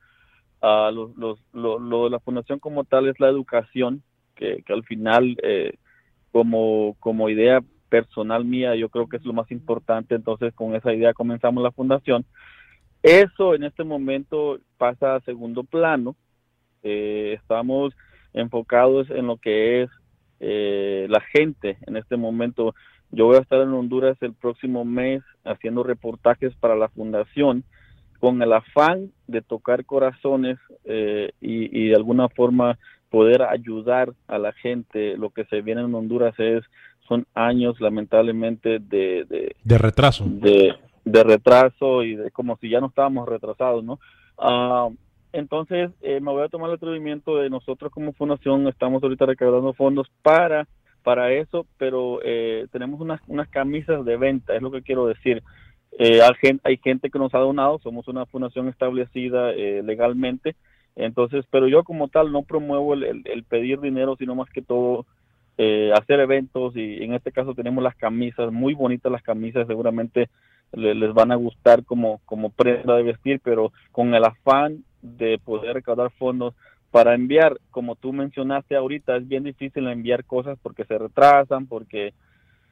los- 0.62 1.15
los- 1.17 1.39
lo, 1.54 1.80
lo 1.80 2.04
de 2.06 2.10
la 2.12 2.19
fundación 2.19 2.60
como 2.60 2.84
tal 2.84 3.08
es 3.08 3.19
la 3.19 3.30
educación, 3.30 4.04
que, 4.36 4.63
que 4.65 4.74
al 4.74 4.84
final, 4.84 5.38
eh, 5.43 5.74
como, 6.32 6.95
como 7.00 7.30
idea 7.30 7.62
personal 7.89 8.45
mía, 8.45 8.76
yo 8.76 8.89
creo 8.89 9.08
que 9.10 9.17
es 9.17 9.26
lo 9.26 9.34
más 9.34 9.52
importante, 9.52 10.15
entonces 10.15 10.54
con 10.54 10.76
esa 10.76 10.93
idea 10.93 11.13
comenzamos 11.13 11.63
la 11.63 11.71
fundación. 11.71 12.26
Eso 13.04 13.56
en 13.56 13.63
este 13.63 13.84
momento 13.84 14.60
pasa 14.78 15.15
a 15.15 15.21
segundo 15.21 15.63
plano, 15.63 16.15
eh, 16.84 17.38
estamos 17.41 17.93
enfocados 18.34 19.10
en 19.10 19.28
lo 19.28 19.38
que 19.38 19.84
es 19.84 19.89
eh, 20.39 21.08
la 21.10 21.21
gente 21.21 21.78
en 21.88 21.97
este 21.97 22.17
momento. 22.17 22.74
Yo 23.12 23.26
voy 23.26 23.38
a 23.38 23.41
estar 23.41 23.62
en 23.62 23.74
Honduras 23.74 24.17
el 24.21 24.34
próximo 24.34 24.86
mes 24.86 25.21
haciendo 25.43 25.84
reportajes 25.84 26.56
para 26.56 26.76
la 26.76 26.89
fundación 26.89 27.63
con 28.21 28.41
el 28.41 28.53
afán 28.53 29.12
de 29.27 29.41
tocar 29.41 29.84
corazones 29.84 30.57
eh, 30.86 31.31
y, 31.41 31.77
y 31.77 31.89
de 31.89 31.95
alguna 31.95 32.29
forma 32.29 32.77
poder 33.10 33.41
ayudar 33.41 34.13
a 34.27 34.38
la 34.38 34.53
gente. 34.53 35.17
Lo 35.17 35.31
que 35.31 35.43
se 35.45 35.62
viene 35.62 35.81
en 35.81 35.93
Honduras 35.93 36.36
es 36.39 36.63
son 37.07 37.25
años 37.34 37.81
lamentablemente 37.81 38.79
de, 38.79 39.25
de, 39.27 39.55
De 39.63 39.77
retraso. 39.77 40.23
de, 40.27 40.75
de 41.03 41.23
retraso 41.23 42.03
y 42.03 42.15
de 42.15 42.31
como 42.31 42.55
si 42.57 42.69
ya 42.69 42.79
no 42.79 42.88
estábamos 42.88 43.27
retrasados, 43.27 43.84
¿no? 43.84 43.99
Ah, 44.38 44.88
entonces, 45.34 45.89
eh, 46.01 46.19
me 46.21 46.31
voy 46.31 46.43
a 46.43 46.49
tomar 46.49 46.69
el 46.69 46.75
atrevimiento 46.75 47.38
de 47.38 47.49
nosotros 47.49 47.91
como 47.91 48.13
fundación, 48.13 48.67
estamos 48.67 49.01
ahorita 49.01 49.25
recaudando 49.25 49.73
fondos 49.73 50.07
para, 50.21 50.67
para 51.03 51.31
eso, 51.34 51.65
pero 51.77 52.19
eh, 52.23 52.67
tenemos 52.71 53.01
unas, 53.01 53.19
unas 53.27 53.47
camisas 53.49 54.05
de 54.05 54.17
venta, 54.17 54.55
es 54.55 54.62
lo 54.62 54.71
que 54.71 54.84
quiero 54.84 55.07
decir. 55.07 55.41
Eh, 55.99 56.21
hay, 56.63 56.77
gente, 56.77 57.10
que 57.10 57.19
nos 57.19 57.34
ha 57.36 57.39
donado, 57.39 57.80
somos 57.80 58.08
una 58.08 58.25
fundación 58.25 58.69
establecida 58.69 59.51
eh, 59.51 59.84
legalmente, 59.84 60.56
entonces, 60.95 61.45
pero 61.51 61.67
yo 61.67 61.84
como 61.84 62.08
tal 62.08 62.32
no 62.32 62.43
promuevo 62.43 62.93
el, 62.93 63.04
el- 63.04 63.21
el 63.25 63.43
pedir 63.43 63.80
dinero, 63.80 64.15
sino 64.17 64.36
más 64.36 64.49
que 64.49 64.62
todo 64.62 65.06
eh, 65.58 65.91
hacer 65.93 66.19
eventos 66.19 66.75
y 66.75 67.04
en 67.04 67.13
este 67.13 67.32
caso 67.32 67.54
tenemos 67.54 67.84
las 67.84 67.95
camisas, 67.95 68.51
muy 68.51 68.73
bonitas 68.73 69.12
las 69.12 69.21
camisas, 69.21 69.67
seguramente 69.67 70.30
le- 70.73 70.95
les 70.95 71.13
van 71.13 71.32
a 71.32 71.36
gustar 71.36 71.84
como, 71.86 72.19
como 72.25 72.49
prenda 72.49 72.95
de 72.95 73.04
vestir, 73.04 73.39
pero 73.43 73.71
con 73.91 74.13
el 74.15 74.23
afán 74.23 74.84
de 75.01 75.39
poder 75.39 75.73
recaudar 75.75 76.10
fondos 76.12 76.56
para 76.89 77.13
enviar, 77.15 77.58
como 77.69 77.95
tú 77.95 78.12
mencionaste 78.13 78.75
ahorita, 78.75 79.17
es 79.17 79.27
bien 79.27 79.43
difícil 79.43 79.88
enviar 79.88 80.25
cosas 80.25 80.58
porque 80.62 80.86
se 80.86 80.97
retrasan, 80.97 81.67
porque 81.67 82.13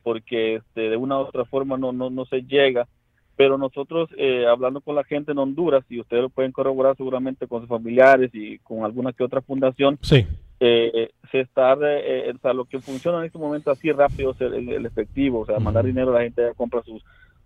porque 0.04 0.56
este, 0.56 0.90
de 0.90 0.98
una 0.98 1.18
u 1.18 1.22
otra 1.22 1.46
forma 1.46 1.78
no, 1.78 1.92
no, 1.92 2.10
no 2.10 2.26
se 2.26 2.42
llega. 2.44 2.88
Pero 3.40 3.58
nosotros, 3.58 4.10
eh, 4.18 4.46
hablando 4.46 4.82
con 4.82 4.96
la 4.96 5.06
gente 5.06 5.32
en 5.32 5.38
Honduras, 5.38 5.86
y 5.90 6.02
ustedes 6.02 6.24
lo 6.24 6.30
pueden 6.30 6.52
corroborar 6.52 6.98
seguramente 6.98 7.48
con 7.48 7.62
sus 7.62 7.70
familiares 7.70 8.32
y 8.34 8.58
con 8.60 8.84
alguna 8.84 9.14
que 9.14 9.24
otra 9.24 9.40
fundación, 9.40 9.98
Sí. 10.02 10.28
eh, 10.60 11.12
se 11.32 11.40
está, 11.40 11.78
eh, 11.82 12.34
o 12.36 12.40
sea, 12.40 12.52
lo 12.52 12.66
que 12.66 12.82
funciona 12.82 13.20
en 13.20 13.28
este 13.28 13.38
momento 13.38 13.72
así 13.72 13.94
rápido 13.94 14.32
es 14.32 14.42
el, 14.42 14.68
el 14.68 14.86
efectivo, 14.86 15.40
o 15.40 15.46
sea, 15.46 15.58
mandar 15.58 15.86
dinero, 15.86 16.12
la 16.12 16.24
gente 16.24 16.42
ya 16.42 16.54
compra 16.54 16.84
sus, 16.84 17.02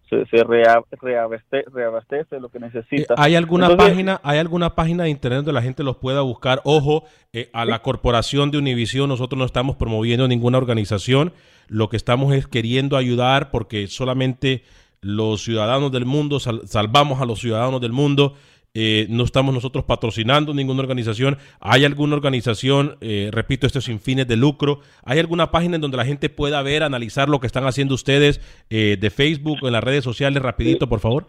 se, 0.10 0.26
se 0.36 0.44
rea- 0.44 0.82
reabastece, 1.00 1.70
reabastece 1.72 2.40
lo 2.40 2.50
que 2.50 2.60
necesita. 2.60 3.14
Eh, 3.14 3.18
¿Hay 3.20 3.36
alguna 3.36 3.68
Entonces, 3.68 3.90
página, 3.92 4.20
hay 4.24 4.40
alguna 4.40 4.74
página 4.74 5.04
de 5.04 5.12
internet 5.12 5.38
donde 5.46 5.54
la 5.54 5.62
gente 5.62 5.84
los 5.84 5.98
pueda 5.98 6.22
buscar? 6.22 6.60
Ojo, 6.64 7.04
eh, 7.34 7.52
a 7.54 7.66
la 7.66 7.84
corporación 7.84 8.50
de 8.50 8.58
Univision 8.58 9.08
nosotros 9.08 9.38
no 9.38 9.46
estamos 9.46 9.76
promoviendo 9.76 10.28
ninguna 10.28 10.58
organización. 10.58 11.34
Lo 11.68 11.88
que 11.88 11.98
estamos 11.98 12.34
es 12.34 12.48
queriendo 12.48 12.98
ayudar 12.98 13.52
porque 13.52 13.86
solamente 13.86 14.64
los 15.04 15.44
ciudadanos 15.44 15.92
del 15.92 16.06
mundo 16.06 16.40
sal- 16.40 16.62
salvamos 16.66 17.22
a 17.22 17.26
los 17.26 17.40
ciudadanos 17.40 17.80
del 17.82 17.92
mundo. 17.92 18.34
Eh, 18.76 19.06
no 19.10 19.24
estamos 19.24 19.54
nosotros 19.54 19.84
patrocinando 19.84 20.52
ninguna 20.52 20.80
organización. 20.82 21.38
¿Hay 21.60 21.86
alguna 21.86 22.16
organización, 22.16 22.98
eh, 23.02 23.30
repito, 23.32 23.68
esto 23.68 23.78
es 23.78 23.86
sin 23.86 24.00
fines 24.00 24.28
de 24.28 24.36
lucro? 24.36 24.80
¿Hay 25.04 25.20
alguna 25.20 25.52
página 25.52 25.76
en 25.76 25.82
donde 25.82 25.98
la 25.98 26.06
gente 26.06 26.28
pueda 26.30 26.60
ver, 26.64 26.82
analizar 26.82 27.30
lo 27.30 27.40
que 27.40 27.46
están 27.46 27.68
haciendo 27.68 27.94
ustedes 27.94 28.42
eh, 28.72 28.98
de 29.00 29.10
Facebook 29.12 29.60
o 29.62 29.68
en 29.68 29.74
las 29.74 29.84
redes 29.84 30.04
sociales? 30.04 30.42
Rapidito, 30.42 30.90
por 30.90 31.00
favor. 31.02 31.28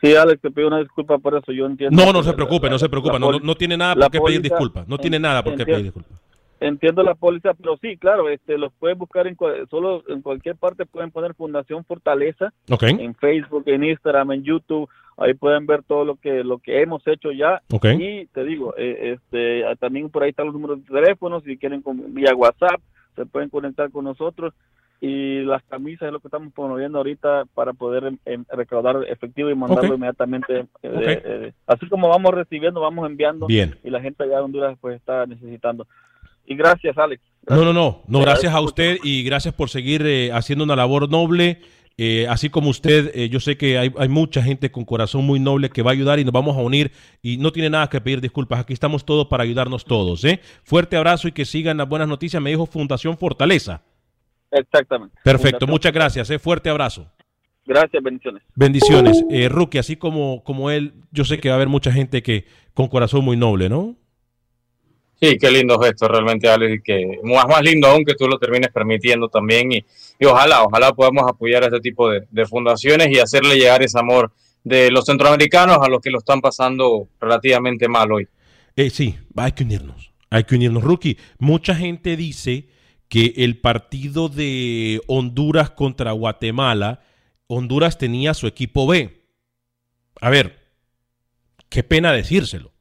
Sí, 0.00 0.14
Alex, 0.14 0.40
te 0.40 0.50
pido 0.52 0.68
una 0.68 0.78
disculpa 0.78 1.18
por 1.18 1.36
eso, 1.36 1.50
yo 1.52 1.66
entiendo. 1.66 1.96
No, 2.04 2.12
no 2.12 2.22
se 2.22 2.32
preocupe, 2.32 2.70
no 2.70 2.78
se 2.78 2.88
preocupe. 2.88 3.18
No, 3.18 3.38
no, 3.40 3.54
tiene 3.56 3.76
nada 3.76 3.94
por 3.96 4.10
qué 4.10 4.20
pedir 4.20 4.42
disculpas. 4.42 4.86
No 4.86 4.98
tiene 4.98 5.16
en- 5.16 5.22
nada 5.22 5.42
por 5.42 5.56
qué 5.56 5.64
pedir 5.64 5.82
disculpas. 5.84 6.12
Entiendo 6.62 7.02
la 7.02 7.14
póliza, 7.14 7.54
pero 7.54 7.76
sí, 7.76 7.96
claro, 7.96 8.28
este, 8.28 8.56
los 8.58 8.72
pueden 8.74 8.98
buscar 8.98 9.26
en 9.26 9.36
solo 9.70 10.02
en 10.08 10.22
cualquier 10.22 10.56
parte 10.56 10.86
pueden 10.86 11.10
poner 11.10 11.34
Fundación 11.34 11.84
Fortaleza 11.84 12.52
en 12.98 13.14
Facebook, 13.14 13.64
en 13.66 13.84
Instagram, 13.84 14.32
en 14.32 14.42
YouTube, 14.44 14.88
ahí 15.16 15.34
pueden 15.34 15.66
ver 15.66 15.82
todo 15.82 16.04
lo 16.04 16.16
que 16.16 16.42
lo 16.44 16.58
que 16.58 16.80
hemos 16.82 17.06
hecho 17.06 17.32
ya 17.32 17.60
y 18.00 18.26
te 18.26 18.44
digo, 18.44 18.74
eh, 18.76 19.14
este, 19.14 19.64
también 19.78 20.08
por 20.10 20.22
ahí 20.22 20.30
están 20.30 20.46
los 20.46 20.54
números 20.54 20.84
de 20.84 21.00
teléfono, 21.00 21.40
si 21.40 21.56
quieren 21.58 21.82
con- 21.82 22.14
vía 22.14 22.34
WhatsApp 22.34 22.80
se 23.16 23.26
pueden 23.26 23.48
conectar 23.50 23.90
con 23.90 24.04
nosotros 24.04 24.54
y 25.00 25.40
las 25.42 25.62
camisas 25.64 26.06
es 26.06 26.12
lo 26.12 26.20
que 26.20 26.28
estamos 26.28 26.52
promoviendo 26.52 26.98
ahorita 26.98 27.44
para 27.54 27.72
poder 27.72 28.12
recaudar 28.50 29.04
efectivo 29.08 29.50
y 29.50 29.54
mandarlo 29.56 29.96
inmediatamente. 29.96 30.60
eh, 30.84 31.22
eh, 31.24 31.52
así 31.66 31.88
como 31.88 32.08
vamos 32.08 32.32
recibiendo, 32.32 32.80
vamos 32.80 33.10
enviando 33.10 33.46
Bien. 33.48 33.74
y 33.82 33.90
la 33.90 34.00
gente 34.00 34.22
allá 34.22 34.36
de 34.36 34.42
Honduras 34.42 34.78
pues 34.80 34.94
está 34.96 35.26
necesitando. 35.26 35.88
Y 36.46 36.54
gracias, 36.56 36.96
Alex. 36.98 37.22
No, 37.48 37.64
no, 37.64 37.72
no. 37.72 38.02
No, 38.06 38.20
gracias 38.20 38.52
a 38.52 38.60
usted 38.60 38.98
y 39.02 39.22
gracias 39.24 39.54
por 39.54 39.70
seguir 39.70 40.02
eh, 40.06 40.30
haciendo 40.32 40.64
una 40.64 40.76
labor 40.76 41.08
noble. 41.10 41.60
Eh, 41.98 42.26
así 42.28 42.48
como 42.48 42.70
usted, 42.70 43.12
eh, 43.14 43.28
yo 43.28 43.38
sé 43.38 43.56
que 43.56 43.78
hay, 43.78 43.92
hay 43.98 44.08
mucha 44.08 44.42
gente 44.42 44.70
con 44.70 44.84
corazón 44.84 45.24
muy 45.24 45.38
noble 45.38 45.70
que 45.70 45.82
va 45.82 45.90
a 45.90 45.92
ayudar 45.92 46.18
y 46.18 46.24
nos 46.24 46.32
vamos 46.32 46.56
a 46.56 46.60
unir 46.60 46.90
y 47.20 47.36
no 47.36 47.52
tiene 47.52 47.70
nada 47.70 47.88
que 47.88 48.00
pedir 48.00 48.20
disculpas. 48.20 48.60
Aquí 48.60 48.72
estamos 48.72 49.04
todos 49.04 49.26
para 49.26 49.42
ayudarnos 49.42 49.84
todos. 49.84 50.24
¿eh? 50.24 50.40
Fuerte 50.64 50.96
abrazo 50.96 51.28
y 51.28 51.32
que 51.32 51.44
sigan 51.44 51.76
las 51.76 51.88
buenas 51.88 52.08
noticias. 52.08 52.42
Me 52.42 52.50
dijo 52.50 52.66
Fundación 52.66 53.18
Fortaleza. 53.18 53.82
Exactamente. 54.50 55.14
Perfecto, 55.22 55.60
Fundación. 55.60 55.70
muchas 55.70 55.92
gracias. 55.92 56.30
¿eh? 56.30 56.38
Fuerte 56.38 56.70
abrazo. 56.70 57.10
Gracias, 57.64 58.02
bendiciones. 58.02 58.42
Bendiciones. 58.54 59.24
Eh, 59.30 59.48
Rookie, 59.48 59.78
así 59.78 59.96
como, 59.96 60.42
como 60.42 60.70
él, 60.70 60.94
yo 61.12 61.24
sé 61.24 61.38
que 61.38 61.48
va 61.48 61.54
a 61.54 61.56
haber 61.56 61.68
mucha 61.68 61.92
gente 61.92 62.22
que 62.22 62.46
con 62.74 62.88
corazón 62.88 63.24
muy 63.24 63.36
noble, 63.36 63.68
¿no? 63.68 63.96
Sí, 65.22 65.38
qué 65.38 65.52
lindo 65.52 65.78
gesto 65.78 66.08
realmente, 66.08 66.48
Alex, 66.48 66.74
y 66.74 66.82
que 66.82 67.20
más, 67.22 67.46
más 67.46 67.62
lindo 67.62 67.86
aún 67.86 68.04
que 68.04 68.14
tú 68.14 68.26
lo 68.26 68.40
termines 68.40 68.72
permitiendo 68.72 69.28
también 69.28 69.70
y, 69.70 69.84
y 70.18 70.24
ojalá, 70.24 70.64
ojalá 70.64 70.92
podamos 70.94 71.22
apoyar 71.30 71.62
a 71.62 71.66
este 71.66 71.78
tipo 71.78 72.10
de, 72.10 72.26
de 72.28 72.44
fundaciones 72.44 73.06
y 73.08 73.20
hacerle 73.20 73.54
llegar 73.54 73.84
ese 73.84 74.00
amor 74.00 74.32
de 74.64 74.90
los 74.90 75.04
centroamericanos 75.04 75.78
a 75.80 75.88
los 75.88 76.00
que 76.00 76.10
lo 76.10 76.18
están 76.18 76.40
pasando 76.40 77.06
relativamente 77.20 77.86
mal 77.86 78.10
hoy. 78.10 78.26
Eh, 78.74 78.90
sí, 78.90 79.14
hay 79.36 79.52
que 79.52 79.62
unirnos. 79.62 80.12
Hay 80.28 80.42
que 80.42 80.56
unirnos. 80.56 80.82
Rookie, 80.82 81.16
mucha 81.38 81.76
gente 81.76 82.16
dice 82.16 82.66
que 83.08 83.32
el 83.36 83.58
partido 83.58 84.28
de 84.28 85.02
Honduras 85.06 85.70
contra 85.70 86.10
Guatemala, 86.10 87.04
Honduras 87.46 87.96
tenía 87.96 88.34
su 88.34 88.48
equipo 88.48 88.88
B. 88.88 89.22
A 90.20 90.30
ver, 90.30 90.58
qué 91.68 91.84
pena 91.84 92.10
decírselo. 92.10 92.72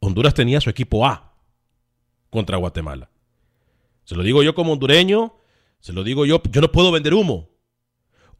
Honduras 0.00 0.34
tenía 0.34 0.60
su 0.60 0.68
equipo 0.68 1.06
A 1.06 1.29
contra 2.30 2.56
Guatemala. 2.56 3.10
Se 4.04 4.14
lo 4.14 4.22
digo 4.22 4.42
yo 4.42 4.54
como 4.54 4.72
hondureño, 4.72 5.34
se 5.80 5.92
lo 5.92 6.02
digo 6.04 6.24
yo, 6.26 6.40
yo 6.50 6.60
no 6.60 6.70
puedo 6.72 6.90
vender 6.92 7.14
humo. 7.14 7.48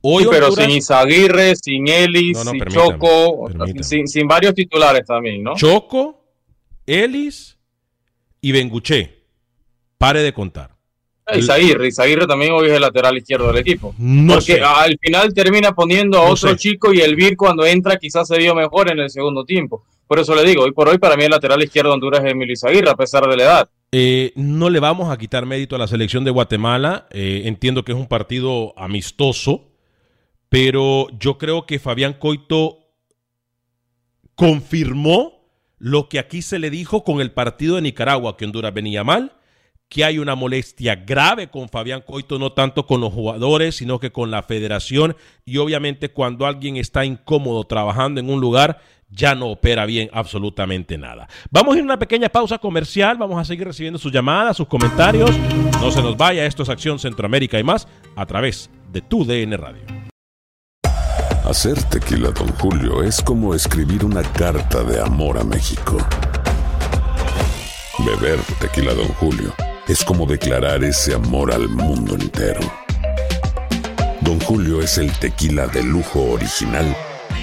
Hoy 0.03 0.25
Sí, 0.25 0.29
pero 0.33 0.47
Honduras- 0.47 0.67
sin 0.67 0.77
Izaguirre, 0.79 1.57
sin 1.57 1.89
Ellis, 1.89 2.39
No, 2.39 2.45
no, 2.45 2.51
sin 2.53 2.59
permítame, 2.61 2.89
Choco, 2.93 3.45
permítame. 3.49 3.83
sin, 3.83 4.09
sin 4.09 4.27
varios 4.27 4.55
titulares 4.55 5.05
también, 5.07 5.43
¿no? 5.43 5.55
Choco, 5.57 6.25
Ellis 6.87 7.59
y 8.41 8.53
Benguché. 8.53 9.19
Pare 9.99 10.23
de 10.23 10.33
contar. 10.33 10.75
Izaguirre, 11.37 11.89
Izaguirre 11.89 12.27
también 12.27 12.53
hoy 12.53 12.69
es 12.69 12.73
el 12.73 12.81
lateral 12.81 13.17
izquierdo 13.19 13.49
del 13.49 13.59
equipo. 13.59 13.95
No 13.99 14.35
Porque 14.35 14.55
sé. 14.55 14.61
al 14.63 14.99
final 14.99 15.33
termina 15.35 15.73
poniendo 15.73 16.19
a 16.19 16.25
No 16.25 16.33
otro 16.33 16.51
sé. 16.51 16.57
chico 16.57 16.93
y 16.93 17.01
el 17.03 17.15
Vir 17.15 17.37
cuando 17.37 17.65
entra 17.67 17.99
quizás 17.99 18.27
se 18.27 18.39
vio 18.39 18.55
mejor 18.55 18.91
en 18.91 18.99
el 19.01 19.11
segundo 19.11 19.45
tiempo. 19.45 19.85
Por 20.11 20.19
eso 20.19 20.35
le 20.35 20.43
digo, 20.43 20.65
hoy 20.65 20.73
por 20.73 20.89
hoy 20.89 20.99
para 20.99 21.17
mí 21.17 21.23
el 21.23 21.31
lateral 21.31 21.63
izquierdo 21.63 21.91
de 21.91 21.95
Honduras 21.95 22.25
es 22.25 22.33
Emilio 22.33 22.55
Izaguirre, 22.55 22.91
a 22.91 22.97
pesar 22.97 23.29
de 23.29 23.37
la 23.37 23.43
edad. 23.45 23.71
Eh, 23.93 24.33
no 24.35 24.69
le 24.69 24.81
vamos 24.81 25.09
a 25.09 25.17
quitar 25.17 25.47
mérito 25.47 25.77
a 25.77 25.79
la 25.79 25.87
selección 25.87 26.25
de 26.25 26.33
Guatemala. 26.33 27.07
Eh, 27.13 27.43
entiendo 27.45 27.85
que 27.85 27.93
es 27.93 27.99
un 27.99 28.09
partido 28.09 28.75
amistoso, 28.77 29.69
pero 30.49 31.07
yo 31.21 31.39
creo 31.39 31.65
que 31.65 31.79
Fabián 31.79 32.15
Coito 32.15 32.79
confirmó 34.35 35.45
lo 35.79 36.09
que 36.09 36.19
aquí 36.19 36.43
se 36.43 36.59
le 36.59 36.71
dijo 36.71 37.05
con 37.05 37.21
el 37.21 37.31
partido 37.31 37.77
de 37.77 37.83
Nicaragua, 37.83 38.37
que 38.37 38.47
Honduras 38.47 38.75
venía 38.75 39.05
mal, 39.05 39.35
que 39.89 40.03
hay 40.03 40.19
una 40.19 40.35
molestia 40.35 40.97
grave 40.97 41.51
con 41.51 41.69
Fabián 41.69 42.03
Coito, 42.05 42.37
no 42.41 42.53
tanto 42.53 42.85
con 42.85 43.01
los 43.01 43.13
jugadores, 43.13 43.77
sino 43.77 44.01
que 44.01 44.11
con 44.11 44.33
la 44.33 44.43
federación. 44.43 45.15
Y 45.45 45.59
obviamente 45.59 46.09
cuando 46.09 46.47
alguien 46.47 46.77
está 46.77 47.05
incómodo 47.05 47.63
trabajando 47.63 48.19
en 48.19 48.29
un 48.29 48.41
lugar, 48.41 48.81
ya 49.11 49.35
no 49.35 49.49
opera 49.49 49.87
bien 49.87 50.09
absolutamente 50.13 50.97
nada. 50.97 51.29
Vamos 51.51 51.75
a 51.75 51.79
ir 51.79 51.83
a 51.83 51.85
una 51.85 51.99
pequeña 51.99 52.29
pausa 52.29 52.59
comercial, 52.59 53.17
vamos 53.19 53.41
a 53.41 53.45
seguir 53.45 53.67
recibiendo 53.67 53.99
sus 53.99 54.13
llamadas, 54.13 54.57
sus 54.57 54.69
comentarios. 54.69 55.31
No 55.81 55.91
se 55.91 56.03
nos 56.03 56.17
vaya, 56.17 56.45
esto 56.45 56.63
es 56.63 56.69
Acción 56.69 56.99
Centroamérica 56.99 57.59
y 57.59 57.65
más 57.65 57.89
a 58.17 58.27
través 58.27 58.71
de 58.93 59.01
tu 59.01 59.25
DN 59.25 59.57
Radio. 59.57 59.83
Hacer 61.45 61.83
tequila, 61.85 62.31
don 62.31 62.49
Julio, 62.59 63.03
es 63.03 63.21
como 63.23 63.55
escribir 63.55 64.05
una 64.05 64.23
carta 64.23 64.85
de 64.85 65.01
amor 65.01 65.39
a 65.39 65.45
México. 65.45 65.99
Beber 67.99 68.39
tequila, 68.61 68.95
don 68.95 69.09
Julio 69.09 69.53
es 69.91 70.05
como 70.05 70.25
declarar 70.25 70.85
ese 70.85 71.15
amor 71.15 71.53
al 71.53 71.69
mundo 71.69 72.15
entero. 72.15 72.61
Don 74.21 74.39
Julio 74.39 74.81
es 74.81 74.99
el 74.99 75.11
tequila 75.19 75.67
de 75.67 75.83
lujo 75.83 76.31
original, 76.31 76.97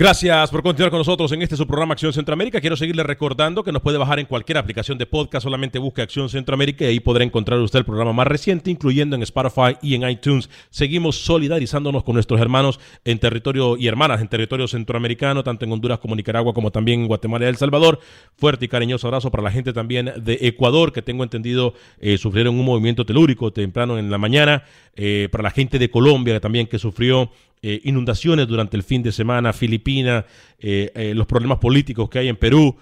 Gracias 0.00 0.50
por 0.50 0.62
continuar 0.62 0.90
con 0.90 1.00
nosotros 1.00 1.30
en 1.32 1.42
este 1.42 1.58
su 1.58 1.66
programa 1.66 1.92
Acción 1.92 2.14
Centroamérica. 2.14 2.58
Quiero 2.62 2.74
seguirle 2.74 3.02
recordando 3.02 3.62
que 3.62 3.70
nos 3.70 3.82
puede 3.82 3.98
bajar 3.98 4.18
en 4.18 4.24
cualquier 4.24 4.56
aplicación 4.56 4.96
de 4.96 5.04
podcast, 5.04 5.44
solamente 5.44 5.78
busque 5.78 6.00
Acción 6.00 6.30
Centroamérica 6.30 6.86
y 6.86 6.88
ahí 6.88 7.00
podrá 7.00 7.22
encontrar 7.22 7.60
usted 7.60 7.80
el 7.80 7.84
programa 7.84 8.14
más 8.14 8.26
reciente, 8.26 8.70
incluyendo 8.70 9.14
en 9.14 9.22
Spotify 9.24 9.76
y 9.82 9.94
en 9.96 10.08
iTunes. 10.08 10.48
Seguimos 10.70 11.16
solidarizándonos 11.16 12.02
con 12.02 12.14
nuestros 12.14 12.40
hermanos 12.40 12.80
en 13.04 13.18
territorio 13.18 13.76
y 13.76 13.88
hermanas 13.88 14.22
en 14.22 14.28
territorio 14.28 14.66
centroamericano, 14.66 15.44
tanto 15.44 15.66
en 15.66 15.72
Honduras 15.72 15.98
como 15.98 16.16
Nicaragua, 16.16 16.54
como 16.54 16.70
también 16.70 17.02
en 17.02 17.06
Guatemala 17.06 17.44
y 17.44 17.48
El 17.48 17.58
Salvador. 17.58 18.00
Fuerte 18.38 18.64
y 18.64 18.68
cariñoso 18.68 19.06
abrazo 19.06 19.30
para 19.30 19.42
la 19.42 19.50
gente 19.50 19.74
también 19.74 20.14
de 20.16 20.38
Ecuador, 20.40 20.94
que 20.94 21.02
tengo 21.02 21.24
entendido 21.24 21.74
eh, 21.98 22.16
sufrieron 22.16 22.58
un 22.58 22.64
movimiento 22.64 23.04
telúrico 23.04 23.52
temprano 23.52 23.98
en 23.98 24.10
la 24.10 24.16
mañana. 24.16 24.64
Eh, 24.96 25.28
para 25.30 25.44
la 25.44 25.50
gente 25.50 25.78
de 25.78 25.88
Colombia 25.88 26.40
también 26.40 26.66
que 26.66 26.78
sufrió 26.78 27.30
eh, 27.62 27.80
inundaciones 27.84 28.48
durante 28.48 28.76
el 28.76 28.82
fin 28.82 29.02
de 29.02 29.12
semana, 29.12 29.52
Filipinas, 29.52 30.24
eh, 30.58 30.90
eh, 30.94 31.14
los 31.14 31.26
problemas 31.26 31.58
políticos 31.58 32.08
que 32.08 32.18
hay 32.18 32.28
en 32.28 32.36
Perú. 32.36 32.76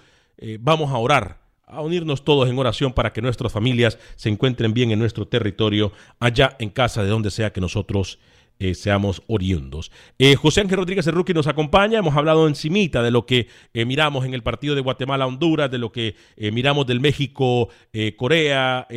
vamos 0.61 0.89
a 0.91 0.97
orar, 0.97 1.39
a 1.67 1.81
unirnos 1.81 2.23
todos 2.23 2.47
en 2.47 2.57
oración 2.57 2.93
para 2.93 3.11
que 3.11 3.21
nuestras 3.21 3.51
familias 3.51 3.99
se 4.15 4.29
encuentren 4.29 4.73
bien 4.73 4.91
en 4.91 4.99
nuestro 4.99 5.27
territorio, 5.27 5.91
allá 6.17 6.55
en 6.59 6.69
casa, 6.69 7.03
de 7.03 7.09
donde 7.09 7.29
sea 7.29 7.51
que 7.51 7.59
nosotros 7.59 8.19
eh, 8.61 8.75
seamos 8.75 9.23
oriundos. 9.27 9.89
Eh, 10.17 10.35
José 10.35 10.59
Ángel 10.59 10.79
Rodríguez 10.79 11.05
Rookie 11.07 11.33
nos 11.33 11.47
acompaña. 11.47 11.99
Hemos 11.99 12.17
hablado 12.17 12.45
encimita 12.45 13.01
de 13.01 13.09
lo 13.09 13.25
que 13.25 13.47
eh, 13.73 13.85
miramos 13.85 14.25
en 14.25 14.33
el 14.33 14.43
partido 14.43 14.75
de 14.75 14.81
Guatemala-Honduras, 14.81 15.71
de 15.71 15.77
lo 15.77 15.93
que 15.93 16.15
miramos 16.51 16.85
del 16.85 16.99
México-Corea. 16.99 18.87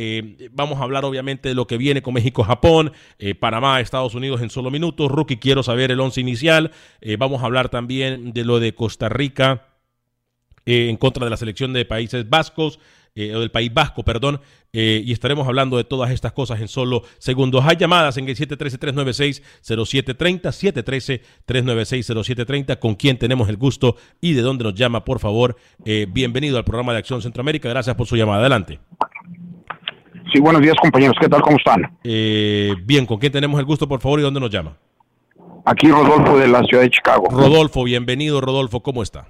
vamos 0.51 0.79
a 0.79 0.83
hablar 0.83 1.05
obviamente 1.05 1.47
de 1.47 1.55
lo 1.55 1.65
que 1.65 1.77
viene 1.77 2.01
con 2.01 2.13
México-Japón, 2.13 2.91
Panamá-Estados 3.39 4.15
Unidos 4.15 4.41
en 4.41 4.49
solo 4.49 4.69
minutos. 4.69 5.09
Rookie, 5.09 5.37
quiero 5.37 5.63
saber 5.63 5.91
el 5.91 5.99
once 6.01 6.19
inicial. 6.19 6.71
vamos 7.17 7.41
a 7.41 7.45
hablar 7.45 7.69
también 7.69 8.33
de 8.33 8.43
lo 8.43 8.59
de 8.59 8.75
Costa 8.75 9.07
Rica 9.07 9.67
en 10.65 10.97
contra 10.97 11.25
de 11.25 11.29
la 11.29 11.37
selección 11.37 11.71
de 11.71 11.85
Países 11.85 12.29
Vascos. 12.29 12.79
O 13.15 13.39
del 13.39 13.51
País 13.51 13.71
Vasco, 13.73 14.03
perdón, 14.03 14.41
y 14.71 15.11
estaremos 15.11 15.47
hablando 15.47 15.77
de 15.77 15.83
todas 15.83 16.09
estas 16.09 16.31
cosas 16.31 16.59
en 16.61 16.67
solo 16.67 17.03
segundos. 17.19 17.63
Hay 17.65 17.75
llamadas 17.77 18.17
en 18.17 18.27
el 18.27 18.35
713-396-0730, 18.35 21.21
713-396-0730, 21.45 22.79
con 22.79 22.95
quien 22.95 23.19
tenemos 23.19 23.49
el 23.49 23.57
gusto 23.57 23.97
y 24.19 24.33
de 24.33 24.41
dónde 24.41 24.63
nos 24.63 24.73
llama, 24.73 25.05
por 25.05 25.19
favor. 25.19 25.55
Eh, 25.85 26.07
bienvenido 26.09 26.57
al 26.57 26.63
programa 26.63 26.93
de 26.93 26.99
Acción 26.99 27.21
Centroamérica. 27.21 27.69
Gracias 27.69 27.95
por 27.95 28.07
su 28.07 28.15
llamada. 28.15 28.39
Adelante. 28.39 28.79
Sí, 30.33 30.39
buenos 30.39 30.63
días, 30.63 30.73
compañeros. 30.81 31.15
¿Qué 31.21 31.29
tal? 31.29 31.43
¿Cómo 31.43 31.57
están? 31.57 31.95
Eh, 32.03 32.73
bien, 32.83 33.05
¿con 33.05 33.19
quién 33.19 33.31
tenemos 33.31 33.59
el 33.59 33.65
gusto, 33.65 33.87
por 33.87 34.01
favor, 34.01 34.19
y 34.19 34.23
dónde 34.23 34.39
nos 34.39 34.49
llama? 34.49 34.75
Aquí 35.65 35.87
Rodolfo 35.87 36.39
de 36.39 36.47
la 36.47 36.63
ciudad 36.63 36.81
de 36.81 36.89
Chicago. 36.89 37.27
Rodolfo, 37.29 37.83
bienvenido, 37.83 38.41
Rodolfo. 38.41 38.81
¿Cómo 38.81 39.03
está? 39.03 39.27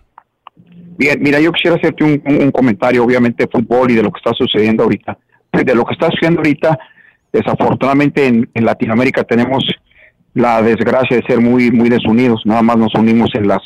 Bien, 0.97 1.17
mira, 1.21 1.39
yo 1.39 1.51
quisiera 1.51 1.77
hacerte 1.77 2.03
un, 2.03 2.21
un 2.25 2.51
comentario, 2.51 3.03
obviamente, 3.03 3.45
de 3.45 3.49
fútbol 3.49 3.91
y 3.91 3.95
de 3.95 4.03
lo 4.03 4.11
que 4.11 4.19
está 4.19 4.31
sucediendo 4.33 4.83
ahorita 4.83 5.17
de 5.61 5.75
lo 5.75 5.85
que 5.85 5.93
está 5.93 6.07
haciendo 6.07 6.39
ahorita, 6.39 6.79
desafortunadamente 7.31 8.25
en, 8.25 8.49
Latinoamérica 8.55 9.23
tenemos 9.23 9.63
la 10.33 10.61
desgracia 10.61 11.17
de 11.17 11.23
ser 11.27 11.39
muy 11.39 11.69
muy 11.69 11.89
desunidos, 11.89 12.41
nada 12.45 12.63
más 12.63 12.77
nos 12.77 12.95
unimos 12.95 13.29
en 13.35 13.47
las 13.47 13.61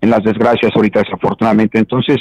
en 0.00 0.10
las 0.10 0.22
desgracias 0.22 0.72
ahorita 0.74 1.00
desafortunadamente. 1.00 1.78
Entonces, 1.78 2.18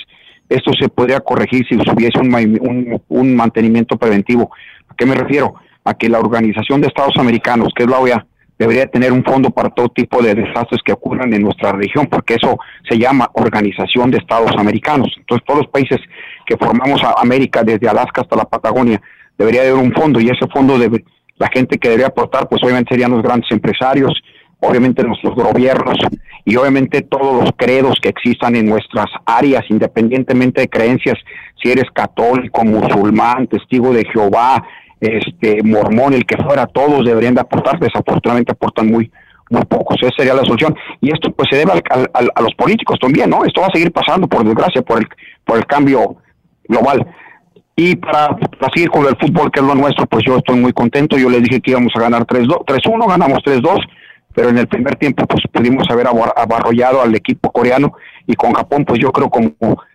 esto 0.50 0.72
se 0.80 0.89
podría 0.89 1.20
corregir 1.20 1.65
si 1.68 1.76
hubiese 1.76 2.20
un, 2.20 3.02
un, 3.10 3.36
mantenimiento 3.36 3.98
preventivo. 3.98 4.52
¿A 4.88 4.96
qué 4.96 5.06
me 5.06 5.15
refiero? 5.15 5.56
A 5.84 5.94
que 5.94 6.08
la 6.08 6.20
Organización 6.20 6.82
de 6.82 6.88
Estados 6.88 7.18
Americanos, 7.18 7.74
que 7.76 7.84
es 7.84 7.89
la 7.89 8.00
OEA, 8.00 8.26
debería 8.58 8.88
tener 8.88 9.12
un 9.12 9.24
fondo 9.24 9.50
para 9.50 9.70
todo 9.70 9.89
tipo 9.89 10.22
de 10.22 10.34
desastres 10.34 10.82
que 10.84 10.94
ocurran 10.94 11.34
en 11.34 11.41
nuestra 11.41 11.72
región, 11.74 12.08
porque 12.08 12.36
eso 12.36 12.58
se 12.89 12.98
llama 12.98 13.30
Organización 13.34 14.12
de 14.12 14.18
Estados 14.18 14.52
Americanos. 14.58 15.13
Entonces, 15.18 15.46
todos 15.46 15.62
los 15.62 15.72
países 15.72 16.00
que 16.46 16.58
formamos 16.58 17.04
a 17.04 17.15
América, 17.20 17.63
desde 17.63 17.89
Alaska 17.89 18.22
hasta 18.22 18.36
la 18.36 18.46
Patagonia, 18.46 19.02
debería 19.38 19.62
haber 19.62 19.74
un 19.74 19.91
fondo 19.91 20.20
y 20.20 20.30
ese 20.30 20.48
fondo 20.54 20.78
debe, 20.78 21.04
la 21.38 21.50
gente 21.54 21.78
que 21.78 21.89
debería 21.89 22.08
aportar, 22.08 22.48
pues 22.48 22.63
obviamente 22.63 22.94
serían 22.94 23.12
los 23.12 23.24
grandes 23.24 23.52
empresarios, 23.52 24.13
obviamente 24.60 25.04
nuestros 25.04 25.36
gobiernos 25.36 25.98
y 26.46 26.56
obviamente 26.56 27.02
todos 27.02 27.44
los 27.44 27.52
credos 27.58 28.00
que 28.02 28.10
existan 28.10 28.56
en 28.56 28.68
nuestras 28.68 29.08
áreas, 29.26 29.63
independientemente 29.70 30.62
de 30.62 30.70
creencias, 30.70 31.18
si 31.62 31.72
eres 31.72 31.86
católico, 31.94 32.63
musulmán, 32.63 33.48
testigo 33.48 33.91
de 33.94 34.06
Jehová, 34.06 34.63
este 35.00 35.62
mormón, 35.64 36.14
el 36.14 36.26
que 36.26 36.42
fuera, 36.44 36.66
todos 36.68 37.06
deberían 37.06 37.36
de 37.36 37.42
aportar, 37.42 37.80
desafortunadamente 37.80 38.52
aportan 38.52 38.88
muy 38.88 39.12
muy 39.50 39.64
pocos, 39.66 39.98
esa 40.02 40.12
sería 40.18 40.34
la 40.34 40.44
solución. 40.44 40.76
Y 41.02 41.12
esto 41.12 41.32
pues 41.32 41.50
se 41.52 41.58
debe 41.58 41.72
a 41.74 42.42
los 42.42 42.56
políticos 42.56 42.98
también, 43.00 43.30
¿no? 43.30 43.46
Esto 43.46 43.62
va 43.62 43.68
a 43.68 43.72
seguir 43.72 43.92
pasando, 43.92 44.28
por 44.28 44.44
desgracia, 44.44 44.82
por 44.82 45.00
el, 45.00 45.08
por 45.44 45.58
el 45.58 45.66
cambio 45.66 46.18
global. 46.68 47.06
Y 47.76 47.96
para, 47.98 48.36
seguir 48.74 48.90
con 48.90 49.06
el 49.06 49.18
fútbol, 49.18 49.52
que 49.52 49.60
es 49.60 49.66
lo 49.66 49.76
nuestro, 49.76 50.06
pues 50.06 50.24
yo 50.26 50.38
estoy 50.38 50.58
muy 50.58 50.74
contento. 50.74 51.18
Yo 51.18 51.30
les 51.30 51.44
dije 51.44 51.62
que 51.62 51.72
íbamos 51.72 51.94
a 51.96 52.02
ganar 52.02 52.26
3-1, 52.26 53.08
ganamos 53.08 53.40
3-2, 53.40 53.80
pero 54.34 54.50
en 54.50 54.58
el 54.58 54.68
primer 54.68 54.96
tiempo 54.96 55.26
pues 55.28 55.44
pudimos 55.52 55.90
haber 55.90 56.08
abarrollado 56.08 57.02
al 57.02 57.16
equipo 57.16 57.52
coreano 57.52 57.94
y 58.26 58.36
con 58.36 58.54
Japón, 58.54 58.86
pues 58.86 59.00
yo 59.00 59.12
creo 59.12 59.30
como 59.30 59.52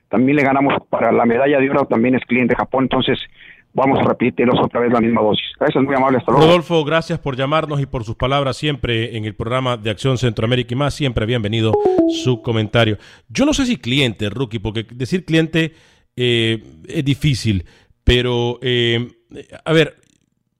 también 0.08 0.36
le 0.36 0.42
ganamos 0.42 0.74
para 0.88 1.12
la 1.12 1.24
medalla 1.24 1.58
de 1.58 1.70
oro, 1.70 1.84
también 1.86 2.14
es 2.14 2.24
cliente 2.24 2.56
Japón, 2.56 2.84
entonces 2.84 3.18
vamos 3.72 3.98
a 4.00 4.02
repetirlos 4.02 4.58
otra 4.60 4.80
vez 4.80 4.92
la 4.92 5.00
misma 5.00 5.22
dosis. 5.22 5.46
Gracias, 5.58 5.84
muy 5.84 5.94
amable, 5.94 6.18
hasta 6.18 6.32
luego. 6.32 6.46
Rodolfo, 6.46 6.84
gracias 6.84 7.18
por 7.18 7.36
llamarnos 7.36 7.80
y 7.80 7.86
por 7.86 8.04
sus 8.04 8.16
palabras 8.16 8.56
siempre 8.56 9.16
en 9.16 9.24
el 9.24 9.34
programa 9.34 9.76
de 9.76 9.90
Acción 9.90 10.18
Centroamérica 10.18 10.74
y 10.74 10.76
más, 10.76 10.94
siempre 10.94 11.26
bienvenido 11.26 11.72
su 12.22 12.42
comentario. 12.42 12.98
Yo 13.28 13.44
no 13.44 13.54
sé 13.54 13.66
si 13.66 13.76
cliente, 13.76 14.30
Rookie, 14.30 14.58
porque 14.58 14.84
decir 14.90 15.24
cliente 15.24 15.74
eh, 16.16 16.62
es 16.88 17.04
difícil, 17.04 17.64
pero 18.04 18.58
eh, 18.62 19.08
a 19.64 19.72
ver, 19.72 19.96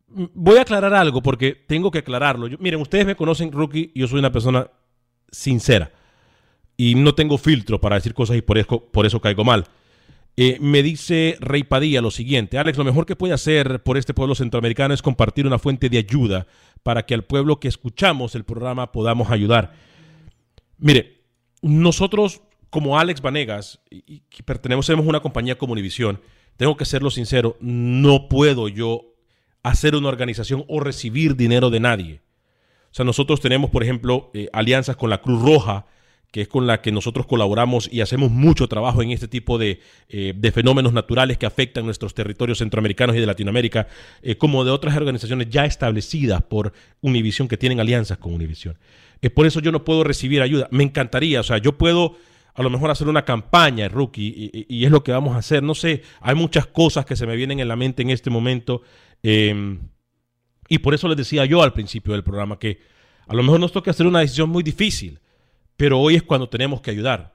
voy 0.08 0.58
a 0.58 0.62
aclarar 0.62 0.94
algo 0.94 1.22
porque 1.22 1.54
tengo 1.66 1.90
que 1.90 1.98
aclararlo. 1.98 2.48
miren, 2.58 2.80
ustedes 2.80 3.06
me 3.06 3.16
conocen, 3.16 3.52
Rookie, 3.52 3.92
yo 3.94 4.06
soy 4.06 4.18
una 4.18 4.32
persona 4.32 4.68
sincera 5.30 5.90
y 6.76 6.94
no 6.94 7.14
tengo 7.14 7.38
filtro 7.38 7.80
para 7.80 7.96
decir 7.96 8.14
cosas 8.14 8.36
y 8.36 8.42
por 8.42 8.58
eso, 8.58 8.84
por 8.90 9.06
eso 9.06 9.20
caigo 9.20 9.44
mal. 9.44 9.66
Eh, 10.36 10.58
me 10.60 10.82
dice 10.82 11.36
Rey 11.40 11.64
Padilla 11.64 12.00
lo 12.00 12.10
siguiente, 12.10 12.56
Alex, 12.56 12.78
lo 12.78 12.84
mejor 12.84 13.04
que 13.04 13.16
puede 13.16 13.34
hacer 13.34 13.82
por 13.82 13.98
este 13.98 14.14
pueblo 14.14 14.34
centroamericano 14.34 14.94
es 14.94 15.02
compartir 15.02 15.46
una 15.46 15.58
fuente 15.58 15.88
de 15.88 15.98
ayuda 15.98 16.46
para 16.82 17.04
que 17.04 17.14
al 17.14 17.24
pueblo 17.24 17.60
que 17.60 17.68
escuchamos 17.68 18.34
el 18.34 18.44
programa 18.44 18.92
podamos 18.92 19.30
ayudar. 19.30 19.74
Mire, 20.78 21.24
nosotros 21.62 22.42
como 22.70 22.98
Alex 22.98 23.20
Vanegas, 23.20 23.80
y, 23.90 24.20
que 24.30 24.42
pertenecemos 24.42 25.04
a 25.04 25.08
una 25.08 25.20
compañía 25.20 25.58
como 25.58 25.72
Univisión, 25.72 26.20
tengo 26.56 26.76
que 26.76 26.84
serlo 26.84 27.10
sincero, 27.10 27.56
no 27.60 28.28
puedo 28.28 28.68
yo 28.68 29.14
hacer 29.62 29.94
una 29.94 30.08
organización 30.08 30.64
o 30.68 30.80
recibir 30.80 31.36
dinero 31.36 31.68
de 31.70 31.80
nadie. 31.80 32.22
O 32.84 32.94
sea, 32.94 33.04
nosotros 33.04 33.40
tenemos, 33.40 33.70
por 33.70 33.82
ejemplo, 33.82 34.30
eh, 34.34 34.48
alianzas 34.52 34.96
con 34.96 35.10
la 35.10 35.20
Cruz 35.20 35.42
Roja, 35.42 35.86
que 36.30 36.42
es 36.42 36.48
con 36.48 36.66
la 36.66 36.80
que 36.80 36.92
nosotros 36.92 37.26
colaboramos 37.26 37.88
y 37.92 38.00
hacemos 38.00 38.30
mucho 38.30 38.68
trabajo 38.68 39.02
en 39.02 39.10
este 39.10 39.26
tipo 39.26 39.58
de, 39.58 39.80
eh, 40.08 40.34
fenómenos 40.52 40.92
naturales 40.92 41.38
que 41.38 41.46
afectan 41.46 41.84
nuestros 41.84 42.14
territorios 42.14 42.58
centroamericanos 42.58 43.16
y 43.16 43.20
de 43.20 43.26
Latinoamérica, 43.26 43.88
eh, 44.22 44.36
como 44.36 44.64
de 44.64 44.70
otras 44.70 44.96
organizaciones 44.96 45.48
ya 45.50 45.64
establecidas 45.64 46.42
por 46.42 46.72
Univision 47.00 47.48
que 47.48 47.56
tienen 47.56 47.80
alianzas 47.80 48.18
con 48.18 48.32
Univision. 48.32 48.78
Es 49.20 49.30
por 49.30 49.46
eso 49.46 49.60
yo 49.60 49.72
no 49.72 49.84
puedo 49.84 50.04
recibir 50.04 50.40
ayuda. 50.40 50.68
Me 50.70 50.84
encantaría, 50.84 51.40
o 51.40 51.44
sea, 51.44 51.58
yo 51.58 51.76
puedo 51.76 52.16
a 52.54 52.62
lo 52.62 52.70
mejor 52.70 52.90
hacer 52.90 53.08
una 53.08 53.24
campaña, 53.24 53.88
rookie, 53.88 54.50
y, 54.68 54.84
es 54.84 54.90
lo 54.90 55.02
que 55.02 55.12
vamos 55.12 55.34
a 55.34 55.38
hacer. 55.38 55.62
No 55.62 55.74
sé, 55.74 56.02
hay 56.20 56.34
muchas 56.34 56.66
cosas 56.66 57.06
que 57.06 57.16
se 57.16 57.26
me 57.26 57.36
vienen 57.36 57.60
en 57.60 57.68
la 57.68 57.76
mente 57.76 58.02
en 58.02 58.10
este 58.10 58.30
momento. 58.30 58.82
Em, 59.22 59.78
y 60.68 60.78
por 60.78 60.94
eso 60.94 61.08
les 61.08 61.16
decía 61.16 61.44
yo 61.44 61.62
al 61.62 61.72
principio 61.72 62.12
del 62.12 62.24
programa 62.24 62.58
que 62.58 62.80
a 63.26 63.34
lo 63.34 63.42
mejor 63.42 63.60
nos 63.60 63.72
toca 63.72 63.90
hacer 63.90 64.06
una 64.06 64.20
decisión 64.20 64.50
muy 64.50 64.62
difícil, 64.62 65.20
pero 65.80 65.98
hoy 65.98 66.16
es 66.16 66.22
cuando 66.22 66.46
tenemos 66.46 66.82
que 66.82 66.90
ayudar. 66.90 67.32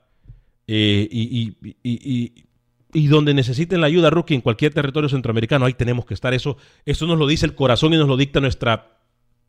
Eh, 0.67 1.10
y, 1.12 3.08
donde 3.08 3.34
necesiten 3.34 3.81
la 3.81 3.88
ayuda, 3.88 4.12
rookie, 4.12 4.36
en 4.36 4.41
cualquier 4.41 4.71
territorio 4.71 5.10
centroamericano, 5.10 5.65
ahí 5.65 5.73
tenemos 5.73 6.05
que 6.05 6.13
estar. 6.13 6.31
Eso, 6.36 6.55
eso 6.86 7.08
nos 7.08 7.17
lo 7.17 7.25
dice 7.25 7.47
el 7.47 7.55
corazón 7.55 7.95
y 7.95 7.97
nos 7.97 8.08
lo 8.08 8.15
dicta 8.15 8.39
nuestra, 8.41 8.99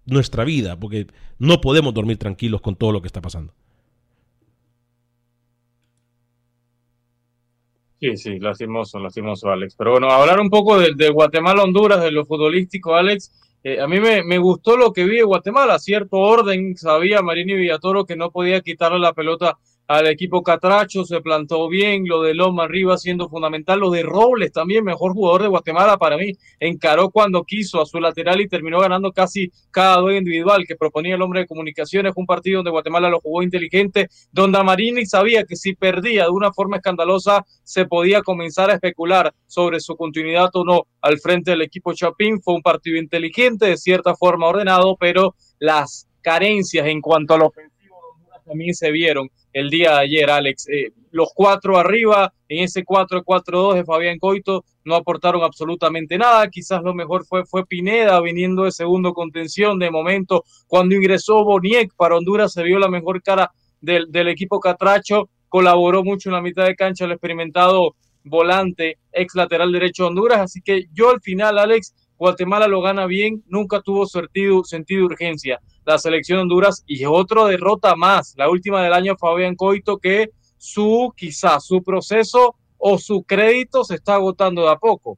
nuestra 0.06 0.44
vida, 0.44 0.80
porque 0.80 1.08
no 1.38 1.60
podemos 1.60 1.92
dormir 1.92 2.16
tranquilos 2.16 2.62
con 2.62 2.74
todo 2.74 2.90
lo 2.90 3.02
que 3.02 3.08
está 3.08 3.20
pasando. 3.20 3.52
Sí, 8.00 8.16
sí, 8.16 8.38
lastimoso, 8.38 8.98
lastimoso, 8.98 9.50
Alex. 9.50 9.74
Pero 9.76 9.90
bueno, 9.90 10.08
hablar 10.08 10.40
un 10.40 10.48
poco 10.48 10.78
de, 10.78 11.10
Guatemala-Honduras, 11.10 12.00
de 12.00 12.12
lo 12.12 12.24
futbolístico, 12.24 12.94
Alex. 12.94 13.30
Eh, 13.68 13.80
a 13.80 13.88
mí 13.88 13.98
me, 13.98 14.22
me, 14.22 14.38
gustó 14.38 14.76
lo 14.76 14.92
que 14.92 15.02
vi 15.02 15.16
de 15.16 15.22
Guatemala, 15.24 15.80
cierto 15.80 16.18
orden. 16.18 16.76
Sabía 16.76 17.20
Marini 17.20 17.54
Villatoro 17.54 18.06
que 18.06 18.14
no 18.14 18.30
podía 18.30 18.60
quitarle 18.60 19.00
la 19.00 19.12
pelota 19.12 19.58
al 19.88 20.08
equipo 20.08 20.42
Catracho, 20.42 21.04
se 21.04 21.20
plantó 21.20 21.68
bien, 21.68 22.08
lo 22.08 22.22
de 22.22 22.34
Loma 22.34 22.64
arriba 22.64 22.98
siendo 22.98 23.28
fundamental, 23.28 23.78
lo 23.78 23.90
de 23.90 24.02
Robles 24.02 24.52
también, 24.52 24.84
mejor 24.84 25.12
jugador 25.12 25.42
de 25.42 25.48
Guatemala 25.48 25.96
para 25.96 26.16
mí, 26.16 26.32
encaró 26.58 27.10
cuando 27.10 27.44
quiso 27.44 27.80
a 27.80 27.86
su 27.86 28.00
lateral 28.00 28.40
y 28.40 28.48
terminó 28.48 28.80
ganando 28.80 29.12
casi 29.12 29.52
cada 29.70 29.98
duelo 29.98 30.18
individual 30.18 30.64
que 30.66 30.74
proponía 30.74 31.14
el 31.14 31.22
hombre 31.22 31.40
de 31.40 31.46
comunicaciones, 31.46 32.12
un 32.16 32.26
partido 32.26 32.58
donde 32.58 32.72
Guatemala 32.72 33.08
lo 33.08 33.20
jugó 33.20 33.42
inteligente, 33.42 34.08
donde 34.32 34.56
Marini 34.62 35.06
sabía 35.06 35.44
que 35.44 35.56
si 35.56 35.74
perdía 35.74 36.24
de 36.24 36.30
una 36.30 36.52
forma 36.52 36.78
escandalosa 36.78 37.44
se 37.62 37.86
podía 37.86 38.22
comenzar 38.22 38.70
a 38.70 38.74
especular 38.74 39.32
sobre 39.46 39.80
su 39.80 39.96
continuidad 39.96 40.50
o 40.54 40.64
no 40.64 40.86
al 41.00 41.18
frente 41.18 41.52
del 41.52 41.62
equipo 41.62 41.92
Chapín, 41.92 42.40
fue 42.40 42.54
un 42.54 42.62
partido 42.62 42.96
inteligente, 42.96 43.66
de 43.66 43.76
cierta 43.76 44.16
forma 44.16 44.48
ordenado, 44.48 44.96
pero 44.98 45.34
las 45.58 46.08
carencias 46.22 46.86
en 46.86 47.00
cuanto 47.00 47.34
a 47.34 47.38
lo 47.38 47.50
también 48.46 48.74
se 48.74 48.90
vieron 48.90 49.28
el 49.52 49.70
día 49.70 49.92
de 49.92 49.98
ayer, 49.98 50.30
Alex. 50.30 50.68
Eh, 50.68 50.92
los 51.10 51.30
cuatro 51.34 51.78
arriba 51.78 52.32
en 52.48 52.64
ese 52.64 52.84
4-4-2 52.84 53.74
de 53.74 53.84
Fabián 53.84 54.18
Coito 54.18 54.64
no 54.84 54.94
aportaron 54.94 55.42
absolutamente 55.42 56.16
nada. 56.18 56.48
Quizás 56.48 56.82
lo 56.82 56.94
mejor 56.94 57.26
fue, 57.26 57.44
fue 57.44 57.66
Pineda 57.66 58.20
viniendo 58.20 58.64
de 58.64 58.70
segundo 58.70 59.12
contención 59.12 59.78
de 59.78 59.90
momento. 59.90 60.44
Cuando 60.66 60.94
ingresó 60.94 61.44
Boniek 61.44 61.92
para 61.96 62.16
Honduras 62.16 62.52
se 62.52 62.62
vio 62.62 62.78
la 62.78 62.88
mejor 62.88 63.22
cara 63.22 63.50
del, 63.80 64.10
del 64.10 64.28
equipo 64.28 64.60
Catracho. 64.60 65.28
Colaboró 65.48 66.04
mucho 66.04 66.28
en 66.28 66.34
la 66.34 66.42
mitad 66.42 66.66
de 66.66 66.76
cancha 66.76 67.04
el 67.04 67.12
experimentado 67.12 67.96
volante 68.24 68.98
ex 69.12 69.34
lateral 69.34 69.72
derecho 69.72 70.04
de 70.04 70.08
Honduras. 70.08 70.40
Así 70.40 70.60
que 70.60 70.84
yo 70.92 71.10
al 71.10 71.20
final, 71.20 71.58
Alex, 71.58 71.94
Guatemala 72.18 72.66
lo 72.66 72.80
gana 72.80 73.06
bien, 73.06 73.42
nunca 73.46 73.80
tuvo 73.80 74.06
sentido, 74.06 74.62
de 74.62 75.02
urgencia 75.02 75.60
la 75.86 75.98
selección 75.98 76.38
de 76.38 76.42
Honduras 76.42 76.82
y 76.86 77.04
otro 77.04 77.46
derrota 77.46 77.94
más, 77.94 78.34
la 78.36 78.50
última 78.50 78.82
del 78.82 78.92
año 78.92 79.16
Fabián 79.16 79.54
Coito, 79.54 79.98
que 79.98 80.30
su 80.58 81.12
quizás 81.16 81.64
su 81.64 81.82
proceso 81.82 82.56
o 82.76 82.98
su 82.98 83.22
crédito 83.22 83.84
se 83.84 83.94
está 83.94 84.14
agotando 84.14 84.62
de 84.62 84.70
a 84.70 84.76
poco. 84.76 85.16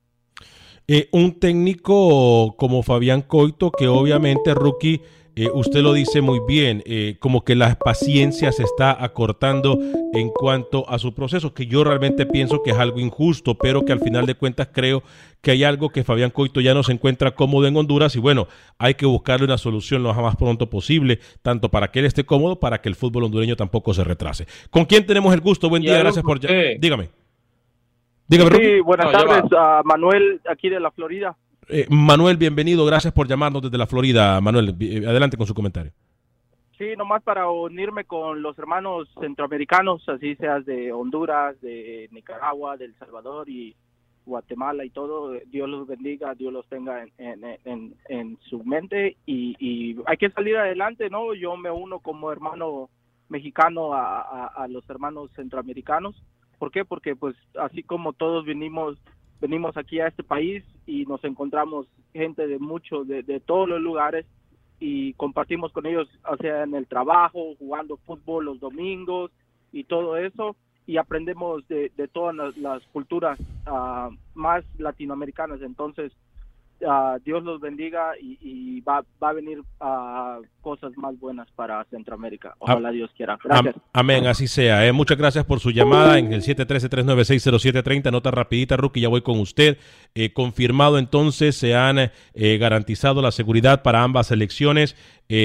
Eh, 0.86 1.08
un 1.12 1.38
técnico 1.38 2.54
como 2.56 2.82
Fabián 2.82 3.22
Coito, 3.22 3.70
que 3.70 3.88
obviamente 3.88 4.54
rookie 4.54 5.00
eh, 5.38 5.50
usted 5.54 5.82
lo 5.82 5.92
dice 5.92 6.20
muy 6.20 6.40
bien, 6.48 6.82
eh, 6.84 7.14
como 7.20 7.44
que 7.44 7.54
la 7.54 7.76
paciencia 7.76 8.50
se 8.50 8.64
está 8.64 9.04
acortando 9.04 9.78
en 10.12 10.30
cuanto 10.30 10.90
a 10.90 10.98
su 10.98 11.14
proceso, 11.14 11.54
que 11.54 11.66
yo 11.66 11.84
realmente 11.84 12.26
pienso 12.26 12.64
que 12.64 12.72
es 12.72 12.76
algo 12.76 12.98
injusto, 12.98 13.54
pero 13.54 13.84
que 13.84 13.92
al 13.92 14.00
final 14.00 14.26
de 14.26 14.34
cuentas 14.34 14.70
creo 14.72 15.04
que 15.40 15.52
hay 15.52 15.62
algo 15.62 15.90
que 15.90 16.02
Fabián 16.02 16.30
Coito 16.30 16.60
ya 16.60 16.74
no 16.74 16.82
se 16.82 16.90
encuentra 16.90 17.36
cómodo 17.36 17.68
en 17.68 17.76
Honduras 17.76 18.16
y 18.16 18.18
bueno, 18.18 18.48
hay 18.78 18.94
que 18.94 19.06
buscarle 19.06 19.44
una 19.44 19.58
solución 19.58 20.02
lo 20.02 20.12
más 20.12 20.34
pronto 20.34 20.68
posible, 20.68 21.20
tanto 21.40 21.68
para 21.68 21.92
que 21.92 22.00
él 22.00 22.06
esté 22.06 22.24
cómodo, 22.24 22.58
para 22.58 22.80
que 22.80 22.88
el 22.88 22.96
fútbol 22.96 23.22
hondureño 23.22 23.54
tampoco 23.54 23.94
se 23.94 24.02
retrase. 24.02 24.48
¿Con 24.70 24.86
quién 24.86 25.06
tenemos 25.06 25.32
el 25.32 25.40
gusto? 25.40 25.68
Buen 25.68 25.82
día, 25.82 26.00
gracias 26.00 26.24
por... 26.24 26.40
Dígame. 26.40 27.10
Dígame. 28.26 28.56
Sí, 28.56 28.80
buenas 28.80 29.12
tardes, 29.12 29.44
a 29.56 29.82
Manuel, 29.84 30.40
aquí 30.50 30.68
de 30.68 30.80
la 30.80 30.90
Florida. 30.90 31.36
Eh, 31.70 31.86
Manuel, 31.90 32.38
bienvenido. 32.38 32.86
Gracias 32.86 33.12
por 33.12 33.28
llamarnos 33.28 33.62
desde 33.62 33.76
la 33.76 33.86
Florida. 33.86 34.40
Manuel, 34.40 34.74
eh, 34.80 35.04
adelante 35.06 35.36
con 35.36 35.46
su 35.46 35.54
comentario. 35.54 35.92
Sí, 36.78 36.94
nomás 36.96 37.22
para 37.22 37.50
unirme 37.50 38.04
con 38.04 38.40
los 38.40 38.58
hermanos 38.58 39.08
centroamericanos, 39.20 40.08
así 40.08 40.34
seas 40.36 40.64
de 40.64 40.92
Honduras, 40.92 41.60
de 41.60 42.08
Nicaragua, 42.12 42.76
de 42.76 42.86
El 42.86 42.94
Salvador 42.94 43.50
y 43.50 43.74
Guatemala 44.24 44.84
y 44.84 44.90
todo. 44.90 45.32
Dios 45.46 45.68
los 45.68 45.86
bendiga, 45.86 46.34
Dios 46.34 46.52
los 46.52 46.66
tenga 46.68 47.04
en, 47.18 48.38
su 48.48 48.64
mente 48.64 49.16
y, 49.26 49.96
hay 50.06 50.16
que 50.16 50.30
salir 50.30 50.56
adelante, 50.56 51.10
¿no? 51.10 51.34
Yo 51.34 51.56
me 51.56 51.70
uno 51.70 51.98
como 51.98 52.32
hermano 52.32 52.88
mexicano 53.28 53.92
a, 53.92 54.46
a 54.46 54.68
los 54.68 54.88
hermanos 54.88 55.30
centroamericanos. 55.34 56.14
¿Por 56.58 56.70
qué? 56.70 56.84
Porque 56.84 57.14
pues 57.14 57.36
así 57.60 57.82
como 57.82 58.14
todos 58.14 58.46
venimos 58.46 58.96
venimos 59.40 59.76
aquí 59.76 60.00
a 60.00 60.08
este 60.08 60.22
país 60.22 60.64
y 60.88 61.04
nos 61.04 61.22
encontramos 61.22 61.86
gente 62.14 62.46
de 62.46 62.58
muchos, 62.58 63.06
de, 63.06 63.22
de 63.22 63.38
todos 63.38 63.68
los 63.68 63.80
lugares 63.80 64.26
y 64.80 65.12
compartimos 65.14 65.70
con 65.70 65.86
ellos, 65.86 66.08
o 66.28 66.36
sea, 66.38 66.62
en 66.62 66.74
el 66.74 66.86
trabajo, 66.86 67.54
jugando 67.58 67.98
fútbol 67.98 68.46
los 68.46 68.58
domingos 68.58 69.30
y 69.70 69.84
todo 69.84 70.16
eso 70.16 70.56
y 70.86 70.96
aprendemos 70.96 71.68
de, 71.68 71.92
de 71.98 72.08
todas 72.08 72.34
las, 72.56 72.82
culturas 72.86 73.38
uh, 73.66 74.10
más 74.34 74.64
latinoamericanas. 74.78 75.60
Entonces, 75.60 76.12
uh, 76.80 77.18
Dios 77.24 77.42
los 77.42 77.60
bendiga 77.60 78.12
y, 78.20 78.38
y 78.40 78.80
va, 78.80 79.04
va, 79.22 79.30
a 79.30 79.32
venir 79.32 79.58
uh, 79.58 80.42
cosas 80.60 80.92
más 80.96 81.18
buenas 81.18 81.48
para 81.52 81.84
Centroamérica. 81.84 82.54
Ojalá 82.58 82.90
Dios 82.90 83.10
quiera. 83.16 83.38
Gracias. 83.42 83.76
Amén, 83.92 84.26
así 84.26 84.48
sea. 84.48 84.86
Eh. 84.86 84.92
Muchas 84.92 85.18
gracias 85.18 85.44
por 85.44 85.60
su 85.60 85.70
llamada 85.70 86.18
en 86.18 86.32
el 86.32 86.42
713-396-0730. 86.42 88.10
Nota 88.12 88.30
rapidita, 88.30 88.76
Rookie, 88.76 89.00
ya 89.00 89.08
voy 89.08 89.22
con 89.22 89.40
usted. 89.40 89.78
Eh, 90.14 90.32
confirmado 90.32 90.98
entonces, 90.98 91.56
se 91.56 91.74
han 91.74 91.98
eh, 91.98 92.58
garantizado 92.58 93.22
la 93.22 93.30
seguridad 93.30 93.82
para 93.82 94.02
ambas 94.02 94.30
elecciones. 94.30 94.96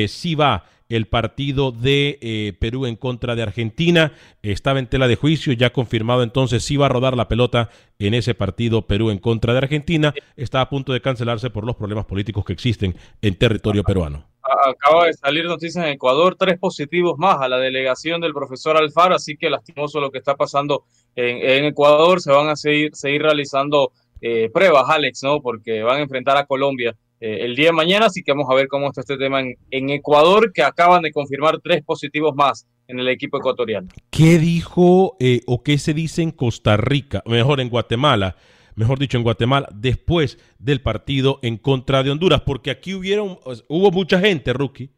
sí 0.08 0.36
va 0.36 0.66
el 0.96 1.08
partido 1.08 1.72
de 1.72 2.20
eh, 2.22 2.54
Perú 2.60 2.86
en 2.86 2.96
contra 2.96 3.36
de 3.36 3.42
Argentina. 3.42 4.14
Estaba 4.44 4.78
en 4.78 4.88
tela 4.88 5.08
de 5.08 5.16
juicio, 5.16 5.52
ya 5.54 5.74
confirmado 5.74 6.22
entonces 6.22 6.64
si 6.64 6.78
va 6.78 6.86
a 6.86 6.90
rodar 6.90 7.18
la 7.18 7.28
pelota 7.28 7.70
en 7.98 8.14
ese 8.14 8.36
partido 8.36 8.86
Perú 8.86 9.10
en 9.10 9.18
contra 9.18 9.54
de 9.54 9.60
Argentina. 9.60 10.14
Está 10.36 10.62
a 10.62 10.70
punto 10.70 10.94
de 10.94 11.02
cancelarse 11.02 11.50
por 11.50 11.66
los 11.66 11.76
problemas 11.76 12.06
políticos 12.06 12.46
que 12.46 12.54
existen 12.54 12.96
en 13.22 13.36
territorio 13.36 13.84
peruano. 13.84 14.28
Acaba 14.44 15.06
de 15.06 15.14
salir 15.14 15.46
noticias 15.46 15.84
en 15.84 15.94
Ecuador, 15.94 16.36
tres 16.38 16.60
positivos 16.60 17.18
más 17.18 17.42
a 17.42 17.48
la 17.48 17.58
delegación 17.58 18.22
del 18.22 18.34
profesor 18.34 18.78
Alfaro, 18.78 19.16
así 19.16 19.36
que 19.36 19.50
lastimoso 19.50 20.00
lo 20.00 20.12
que 20.12 20.20
está 20.20 20.36
pasando 20.36 20.84
en, 21.16 21.66
Ecuador. 21.66 22.22
Se 22.22 22.32
van 22.32 22.50
a 22.50 22.56
seguir, 22.56 22.94
seguir 22.94 23.24
realizando 23.24 23.94
eh, 24.22 24.52
pruebas, 24.54 24.86
Alex, 24.90 25.24
¿no? 25.24 25.42
Porque 25.42 25.82
van 25.82 25.98
a 25.98 26.04
enfrentar 26.04 26.38
a 26.38 26.46
Colombia 26.46 26.96
eh, 27.26 27.46
el 27.46 27.56
día 27.56 27.68
de 27.68 27.72
mañana, 27.72 28.08
así 28.08 28.22
que 28.22 28.34
vamos 28.34 28.50
a 28.52 28.54
ver 28.54 28.68
cómo 28.68 28.88
está 28.88 29.00
este 29.00 29.16
tema 29.16 29.40
en, 29.40 29.90
Ecuador, 29.90 30.52
que 30.52 30.62
acaban 30.62 31.04
de 31.04 31.14
confirmar 31.14 31.62
tres 31.64 31.82
positivos 31.82 32.36
más 32.36 32.68
en 32.86 33.00
el 33.00 33.08
equipo 33.08 33.38
ecuatoriano. 33.38 33.88
¿Qué 34.10 34.38
dijo 34.38 35.16
eh, 35.22 35.40
o 35.48 35.64
qué 35.64 35.78
se 35.78 35.94
dice 35.94 36.22
en 36.22 36.32
Costa 36.32 36.76
Rica, 36.76 37.24
mejor 37.26 37.62
en 37.62 37.70
Guatemala? 37.70 38.36
mejor 38.76 39.00
dicho, 39.00 39.18
en 39.18 39.24
Guatemala, 39.24 39.70
después 39.72 40.38
del 40.58 40.82
partido 40.82 41.40
en 41.44 41.58
contra 41.58 42.04
de 42.04 42.10
Honduras, 42.10 42.42
porque 42.42 42.72
aquí 42.72 42.94
hubieron, 42.96 43.40
hubo 43.70 43.92
mucha 43.92 44.20
gente, 44.20 44.52
rookie, 44.52 44.90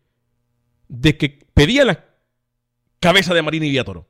de 0.88 1.18
que 1.18 1.46
pedía 1.54 1.86
la 1.86 2.06
cabeza 3.02 3.36
de 3.36 3.42
Marín 3.44 3.66
y 3.66 3.68
Villatoro. 3.68 4.08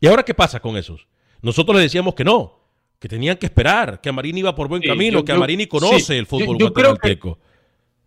¿Y 0.00 0.06
ahora 0.08 0.24
qué 0.24 0.32
pasa 0.32 0.60
con 0.60 0.78
esos? 0.78 1.06
Nosotros 1.42 1.76
le 1.76 1.82
decíamos 1.82 2.14
que 2.14 2.24
no, 2.24 2.63
que 3.04 3.08
tenían 3.10 3.36
que 3.36 3.44
esperar, 3.44 4.00
que 4.00 4.08
Amarini 4.08 4.40
iba 4.40 4.54
por 4.54 4.66
buen 4.66 4.80
camino, 4.80 5.22
que 5.22 5.30
Amarini 5.30 5.66
conoce 5.66 6.16
el 6.16 6.24
fútbol 6.24 6.56
guatemalteco. 6.56 7.38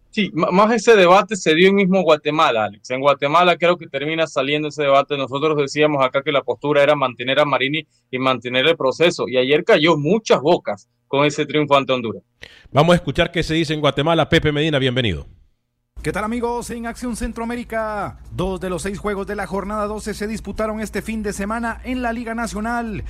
sí, 0.09 0.31
más 0.33 0.73
ese 0.73 0.95
debate 0.95 1.35
se 1.35 1.53
dio 1.53 1.69
en 1.69 1.75
mismo 1.75 2.01
Guatemala, 2.01 2.63
Alex. 2.63 2.89
En 2.89 3.01
Guatemala 3.01 3.57
creo 3.57 3.77
que 3.77 3.85
termina 3.85 4.25
saliendo 4.25 4.69
ese 4.69 4.81
debate. 4.81 5.15
Nosotros 5.15 5.55
decíamos 5.55 6.03
acá 6.03 6.23
que 6.23 6.31
la 6.31 6.41
postura 6.41 6.81
era 6.81 6.95
mantener 6.95 7.39
a 7.39 7.45
Marini 7.45 7.85
y 8.09 8.17
mantener 8.17 8.65
el 8.65 8.75
proceso. 8.75 9.25
Y 9.27 9.37
ayer 9.37 9.63
cayó 9.63 9.97
muchas 9.97 10.41
bocas 10.41 10.89
con 11.07 11.27
ese 11.27 11.45
triunfo 11.45 11.77
ante 11.77 11.93
Honduras. 11.93 12.23
Vamos 12.71 12.93
a 12.93 12.95
escuchar 12.95 13.31
qué 13.31 13.43
se 13.43 13.53
dice 13.53 13.75
en 13.75 13.81
Guatemala. 13.81 14.27
Pepe 14.27 14.51
Medina, 14.51 14.79
bienvenido. 14.79 15.27
¿Qué 16.07 16.13
tal 16.13 16.23
amigos? 16.23 16.69
En 16.69 16.87
Acción 16.87 17.17
Centroamérica, 17.17 18.15
dos 18.31 18.61
de 18.61 18.69
los 18.69 18.83
seis 18.83 18.97
juegos 18.97 19.27
de 19.27 19.35
la 19.35 19.45
jornada 19.45 19.87
12 19.87 20.13
se 20.13 20.25
disputaron 20.25 20.79
este 20.79 21.01
fin 21.01 21.21
de 21.21 21.33
semana 21.33 21.81
en 21.83 22.01
la 22.01 22.13
Liga 22.13 22.33
Nacional. 22.33 23.03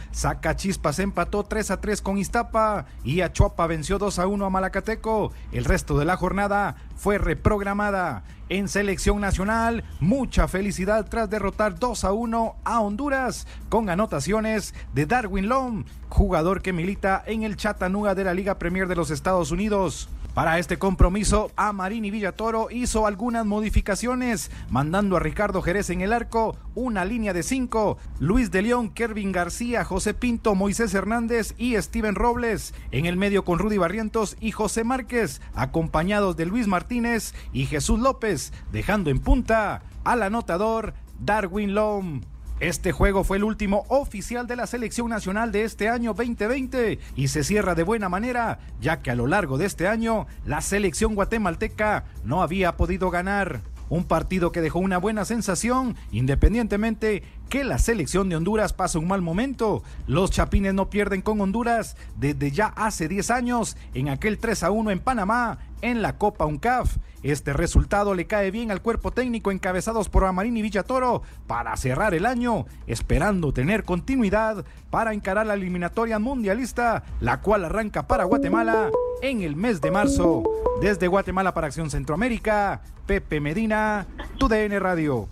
Chispas 0.56 0.98
empató 0.98 1.44
3 1.44 1.70
a 1.70 1.80
3 1.80 2.02
con 2.02 2.18
Iztapa 2.18 2.88
y 3.04 3.22
Achuapa 3.22 3.68
venció 3.68 4.00
2 4.00 4.18
a 4.18 4.26
1 4.26 4.44
a 4.44 4.50
Malacateco. 4.50 5.32
El 5.52 5.66
resto 5.66 6.00
de 6.00 6.06
la 6.06 6.18
jornada 6.18 6.76
fue 6.96 7.20
reprogramada. 7.20 8.24
En 8.50 8.68
selección 8.68 9.22
nacional, 9.22 9.84
mucha 10.00 10.48
felicidad 10.48 11.06
tras 11.08 11.30
derrotar 11.30 11.78
2 11.78 12.04
a 12.04 12.14
1 12.14 12.56
a 12.64 12.80
Honduras 12.80 13.46
con 13.70 13.92
anotaciones 13.92 14.74
de 14.96 15.06
Darwin 15.06 15.50
Long, 15.50 15.86
jugador 16.10 16.64
que 16.64 16.74
milita 16.74 17.22
en 17.28 17.44
el 17.44 17.58
Chattanooga 17.58 18.16
de 18.16 18.24
la 18.24 18.34
Liga 18.34 18.58
Premier 18.58 18.88
de 18.88 18.96
los 18.96 19.12
Estados 19.12 19.52
Unidos. 19.52 20.10
Para 20.38 20.60
este 20.60 20.78
compromiso, 20.78 21.50
Amarini 21.56 22.12
Villatoro 22.12 22.68
hizo 22.70 23.08
algunas 23.08 23.44
modificaciones, 23.44 24.52
mandando 24.70 25.18
a 25.18 25.20
Ricardo 25.20 25.64
Jerez 25.64 25.90
en 25.90 26.02
el 26.02 26.14
arco, 26.14 26.56
una 26.76 27.06
línea 27.06 27.34
de 27.34 27.42
cinco, 27.42 27.98
Luis 28.20 28.52
de 28.52 28.62
León, 28.62 28.92
Kervin 28.92 29.32
García, 29.32 29.84
José 29.84 30.14
Pinto, 30.14 30.54
Moisés 30.54 30.94
Hernández 30.94 31.56
y 31.58 31.76
Steven 31.78 32.14
Robles, 32.14 32.76
en 32.92 33.08
el 33.08 33.18
medio 33.18 33.44
con 33.46 33.58
Rudy 33.58 33.80
Barrientos 33.80 34.38
y 34.40 34.52
José 34.52 34.84
Márquez, 34.84 35.42
acompañados 35.56 36.38
de 36.38 36.46
Luis 36.46 36.68
Martínez 36.68 37.34
y 37.52 37.66
Jesús 37.66 38.00
López, 38.00 38.54
dejando 38.72 39.10
en 39.10 39.18
punta 39.18 39.82
al 40.04 40.22
anotador 40.22 40.94
Darwin 41.20 41.74
Lom. 41.74 42.22
Este 42.60 42.92
juego 42.92 43.24
fue 43.24 43.38
el 43.38 43.44
último 43.44 43.86
oficial 43.88 44.48
de 44.48 44.56
la 44.56 44.66
selección 44.66 45.10
nacional 45.10 45.52
de 45.52 45.64
este 45.64 45.90
año 45.90 46.16
2020 46.16 46.98
y 47.16 47.28
se 47.28 47.44
cierra 47.44 47.76
de 47.76 47.84
buena 47.84 48.10
manera, 48.10 48.58
ya 48.82 49.04
que 49.04 49.12
a 49.12 49.16
lo 49.16 49.28
largo 49.28 49.60
de 49.60 49.68
este 49.68 49.88
año 49.88 50.26
la 50.44 50.62
selección 50.62 51.14
guatemalteca 51.14 52.06
no 52.24 52.42
había 52.42 52.76
podido 52.76 53.12
ganar. 53.12 53.62
Un 53.90 54.06
partido 54.06 54.52
que 54.52 54.62
dejó 54.62 54.80
una 54.80 54.98
buena 54.98 55.24
sensación, 55.24 55.96
independientemente 56.12 57.22
que 57.48 57.64
la 57.64 57.80
selección 57.80 58.30
de 58.30 58.36
Honduras 58.36 58.74
pasa 58.74 59.00
un 59.00 59.08
mal 59.08 59.22
momento. 59.22 59.84
Los 60.06 60.32
Chapines 60.32 60.74
no 60.74 60.90
pierden 60.90 61.22
con 61.22 61.40
Honduras 61.42 61.96
desde 62.18 62.52
ya 62.52 62.68
hace 62.68 63.08
10 63.08 63.32
años 63.32 63.78
en 63.94 64.10
aquel 64.10 64.38
3 64.38 64.64
a 64.64 64.72
1 64.72 64.92
en 64.92 65.00
Panamá 65.00 65.60
en 65.82 66.02
la 66.02 66.18
Copa 66.18 66.46
UNCAF. 66.46 66.98
Este 67.24 67.54
resultado 67.54 68.14
le 68.14 68.28
cae 68.28 68.52
bien 68.52 68.72
al 68.72 68.82
cuerpo 68.82 69.12
técnico 69.12 69.52
encabezados 69.52 70.10
por 70.10 70.26
Amarini 70.26 70.62
Villatoro 70.62 71.24
para 71.48 71.76
cerrar 71.78 72.14
el 72.14 72.26
año, 72.26 72.66
esperando 72.86 73.54
tener 73.54 73.84
continuidad 73.84 74.66
para 74.90 75.14
encarar 75.14 75.48
la 75.48 75.56
eliminatoria 75.56 76.20
mundialista, 76.20 77.04
la 77.20 77.42
cual 77.42 77.66
arranca 77.66 78.08
para 78.08 78.24
Guatemala 78.24 78.90
en 79.22 79.42
el 79.42 79.56
mes 79.56 79.82
de 79.82 79.92
marzo. 79.92 80.44
Desde 80.82 81.08
Guatemala 81.08 81.54
para 81.54 81.68
Acción 81.68 81.90
Centroamérica, 81.90 82.82
Pepe 83.08 83.40
Medina, 83.40 84.06
TUDN 84.38 84.80
Radio. 84.80 85.28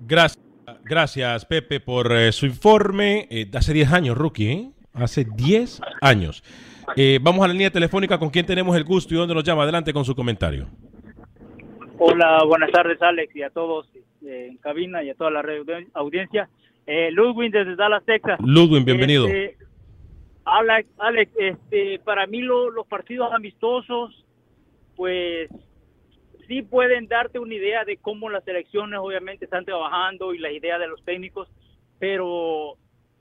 Gracias, 0.00 0.43
gracias 0.84 1.44
Pepe 1.46 1.80
por 1.80 2.12
eh, 2.12 2.32
su 2.32 2.46
informe. 2.46 3.26
Eh, 3.30 3.50
hace 3.54 3.72
10 3.72 3.92
años, 3.92 4.16
rookie, 4.16 4.50
¿eh? 4.50 4.70
Hace 4.92 5.24
10 5.24 5.80
años. 6.00 6.42
Eh, 6.96 7.18
vamos 7.20 7.44
a 7.44 7.48
la 7.48 7.54
línea 7.54 7.70
telefónica 7.70 8.18
con 8.18 8.30
quien 8.30 8.46
tenemos 8.46 8.76
el 8.76 8.84
gusto 8.84 9.14
y 9.14 9.16
dónde 9.16 9.34
nos 9.34 9.44
llama. 9.44 9.62
Adelante 9.62 9.92
con 9.92 10.04
su 10.04 10.14
comentario. 10.14 10.68
Hola, 11.98 12.44
buenas 12.46 12.70
tardes 12.70 13.00
Alex 13.00 13.34
y 13.34 13.42
a 13.42 13.50
todos 13.50 13.88
en 14.22 14.56
cabina 14.58 15.02
y 15.02 15.10
a 15.10 15.14
toda 15.14 15.30
la 15.30 15.44
audiencia. 15.94 16.48
Eh, 16.86 17.10
Ludwin 17.10 17.50
desde 17.50 17.76
Dallas, 17.76 18.04
Texas. 18.04 18.38
Ludwin, 18.40 18.84
bienvenido. 18.84 19.26
Este, 19.26 19.56
Alex, 20.44 20.88
Alex 20.98 21.32
este, 21.38 21.98
para 22.00 22.26
mí 22.26 22.40
los 22.42 22.86
partidos 22.86 23.32
amistosos, 23.32 24.24
pues 24.96 25.48
sí 26.46 26.62
pueden 26.62 27.06
darte 27.06 27.38
una 27.38 27.54
idea 27.54 27.84
de 27.84 27.96
cómo 27.96 28.30
las 28.30 28.46
elecciones 28.46 28.98
obviamente 29.00 29.44
están 29.44 29.64
trabajando 29.64 30.34
y 30.34 30.38
la 30.38 30.50
idea 30.50 30.78
de 30.78 30.88
los 30.88 31.04
técnicos, 31.04 31.48
pero 31.98 32.76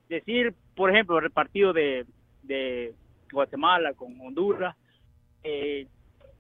decir, 0.09 0.53
por 0.76 0.89
ejemplo, 0.89 1.19
el 1.19 1.32
partido 1.32 1.74
de, 1.74 2.05
de 2.43 2.93
Guatemala, 3.32 3.93
con 3.93 4.19
Honduras. 4.21 4.76
Eh, 5.43 5.88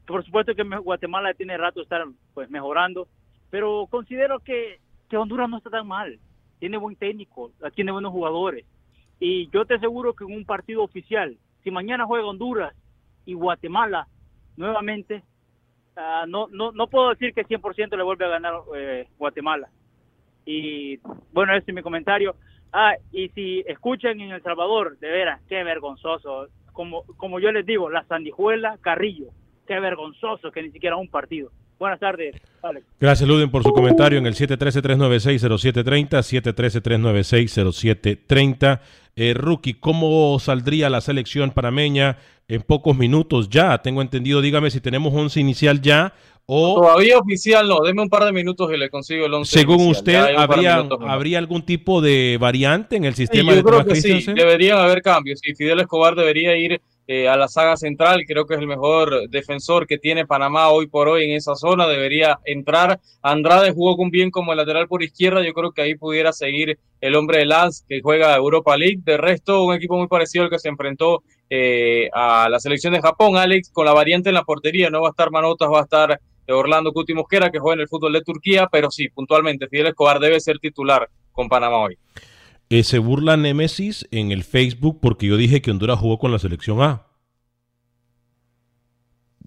por 0.05 0.23
supuesto 0.23 0.55
que 0.55 0.63
Guatemala 0.63 1.33
tiene 1.33 1.57
rato 1.57 1.79
de 1.79 1.83
estar 1.83 2.05
pues 2.33 2.49
mejorando, 2.49 3.07
pero 3.49 3.87
considero 3.89 4.39
que, 4.39 4.79
que 5.09 5.17
Honduras 5.17 5.49
no 5.49 5.57
está 5.57 5.69
tan 5.69 5.87
mal. 5.87 6.19
Tiene 6.59 6.77
buen 6.77 6.95
técnico, 6.95 7.51
tiene 7.75 7.91
buenos 7.91 8.11
jugadores. 8.11 8.65
Y 9.19 9.49
yo 9.49 9.65
te 9.65 9.75
aseguro 9.75 10.13
que 10.13 10.23
en 10.23 10.33
un 10.33 10.45
partido 10.45 10.83
oficial, 10.83 11.37
si 11.63 11.71
mañana 11.71 12.05
juega 12.05 12.27
Honduras 12.27 12.75
y 13.25 13.33
Guatemala 13.33 14.07
nuevamente, 14.55 15.23
uh, 15.97 16.27
no, 16.27 16.47
no, 16.51 16.71
no 16.71 16.87
puedo 16.87 17.09
decir 17.09 17.33
que 17.33 17.45
100% 17.45 17.95
le 17.95 18.03
vuelve 18.03 18.25
a 18.25 18.29
ganar 18.29 18.53
eh, 18.75 19.07
Guatemala. 19.17 19.69
Y 20.45 20.97
bueno, 21.31 21.55
ese 21.55 21.71
es 21.71 21.75
mi 21.75 21.81
comentario. 21.81 22.35
Ah, 22.71 22.95
y 23.11 23.29
si 23.29 23.63
escuchan 23.67 24.19
en 24.19 24.31
El 24.31 24.41
Salvador, 24.41 24.97
de 24.99 25.09
veras, 25.09 25.41
qué 25.47 25.63
vergonzoso 25.63 26.47
como, 26.73 27.03
como 27.17 27.39
yo 27.39 27.51
les 27.51 27.65
digo, 27.65 27.89
la 27.89 28.03
sandijuela 28.05 28.77
Carrillo. 28.81 29.27
Qué 29.67 29.79
vergonzoso 29.79 30.51
que 30.51 30.63
ni 30.63 30.71
siquiera 30.71 30.97
un 30.97 31.07
partido. 31.07 31.51
Buenas 31.79 31.99
tardes. 31.99 32.35
Gracias, 32.99 33.27
Luden, 33.27 33.49
por 33.51 33.63
su 33.63 33.73
comentario 33.73 34.17
en 34.17 34.25
el 34.25 34.35
713-396-0730, 34.35 36.53
713-396-0730. 36.53 38.79
Eh, 39.15 39.33
Rookie, 39.35 39.75
¿cómo 39.75 40.39
saldría 40.39 40.89
la 40.89 40.99
selección 40.99 41.51
panameña 41.51 42.17
en 42.47 42.61
pocos 42.61 42.97
minutos 42.97 43.49
ya? 43.49 43.77
Tengo 43.81 44.01
entendido, 44.01 44.41
dígame 44.41 44.71
si 44.71 44.81
tenemos 44.81 45.13
11 45.13 45.39
inicial 45.39 45.81
ya 45.81 46.13
o... 46.45 46.81
Todavía 46.81 47.19
oficial 47.19 47.67
no, 47.67 47.81
deme 47.81 48.01
un 48.01 48.09
par 48.09 48.25
de 48.25 48.33
minutos 48.33 48.69
y 48.73 48.77
le 48.77 48.89
consigo 48.89 49.27
el 49.27 49.33
11 49.33 49.59
Según 49.59 49.87
usted, 49.87 50.15
¿habría, 50.15 50.77
¿habría 51.07 51.37
algún 51.37 51.61
tipo 51.61 52.01
de 52.01 52.37
variante 52.39 52.95
en 52.95 53.05
el 53.05 53.13
sistema 53.13 53.51
sí, 53.51 53.57
yo 53.57 53.63
creo 53.63 53.85
que 53.85 53.95
sí, 53.95 54.25
deberían 54.33 54.79
haber 54.79 55.01
cambios. 55.01 55.39
Y 55.43 55.53
Fidel 55.53 55.79
Escobar 55.79 56.15
debería 56.15 56.57
ir 56.57 56.81
eh, 57.05 57.27
a 57.27 57.35
la 57.35 57.49
saga 57.49 57.75
central, 57.75 58.23
creo 58.25 58.45
que 58.45 58.53
es 58.53 58.59
el 58.61 58.67
mejor 58.67 59.29
defensor 59.29 59.85
que 59.85 59.97
tiene 59.97 60.25
Panamá 60.25 60.69
hoy 60.69 60.87
por 60.87 61.09
hoy 61.09 61.25
en 61.25 61.31
esa 61.31 61.55
zona, 61.55 61.85
debería 61.85 62.39
entrar. 62.45 63.01
Andrade 63.21 63.73
jugó 63.73 63.97
con 63.97 64.09
bien 64.09 64.31
como 64.31 64.53
el 64.53 64.57
lateral 64.57 64.87
por 64.87 65.03
izquierda, 65.03 65.43
yo 65.43 65.53
creo 65.53 65.71
que 65.71 65.81
ahí 65.81 65.95
pudiera 65.95 66.31
seguir 66.31 66.79
el 67.01 67.15
hombre 67.15 67.39
de 67.39 67.45
Lance 67.45 67.83
que 67.87 68.01
juega 68.01 68.35
Europa 68.35 68.77
League. 68.77 68.99
De 69.03 69.17
resto, 69.17 69.65
un 69.65 69.73
equipo 69.73 69.97
muy 69.97 70.07
parecido 70.07 70.45
al 70.45 70.49
que 70.49 70.59
se 70.59 70.69
enfrentó 70.69 71.23
eh, 71.49 72.09
a 72.13 72.47
la 72.49 72.59
selección 72.59 72.93
de 72.93 73.01
Japón, 73.01 73.35
Alex, 73.35 73.69
con 73.71 73.85
la 73.85 73.93
variante 73.93 74.29
en 74.29 74.35
la 74.35 74.43
portería, 74.43 74.89
no 74.89 75.01
va 75.01 75.09
a 75.09 75.11
estar 75.11 75.29
Manotas, 75.29 75.69
va 75.69 75.81
a 75.81 75.83
estar 75.83 76.19
Orlando 76.47 76.93
Cuti 76.93 77.13
Mosquera, 77.13 77.51
que 77.51 77.59
juega 77.59 77.75
en 77.75 77.81
el 77.81 77.89
fútbol 77.89 78.13
de 78.13 78.21
Turquía, 78.21 78.67
pero 78.71 78.89
sí, 78.89 79.09
puntualmente, 79.09 79.67
Fidel 79.67 79.87
Escobar 79.87 80.19
debe 80.19 80.39
ser 80.39 80.59
titular 80.59 81.09
con 81.31 81.49
Panamá 81.49 81.79
hoy. 81.79 81.97
Eh, 82.73 82.83
se 82.83 82.97
burla 82.97 83.37
Nemesis 83.37 84.07
en 84.09 84.31
el 84.31 84.43
Facebook 84.43 84.97
porque 84.99 85.27
yo 85.27 85.37
dije 85.37 85.61
que 85.61 85.69
Honduras 85.69 85.99
jugó 85.99 86.17
con 86.17 86.31
la 86.31 86.39
selección 86.39 86.81
A. 86.81 87.05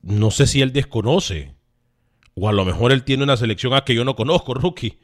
No 0.01 0.31
sé 0.31 0.47
si 0.47 0.62
él 0.62 0.72
desconoce. 0.72 1.57
O 2.35 2.49
a 2.49 2.53
lo 2.53 2.64
mejor 2.64 2.93
él 2.93 3.03
tiene 3.03 3.24
una 3.24 3.37
selección 3.37 3.74
A 3.74 3.81
que 3.85 3.97
yo 3.97 4.05
no 4.05 4.14
conozco, 4.14 4.55
rookie. 4.55 5.01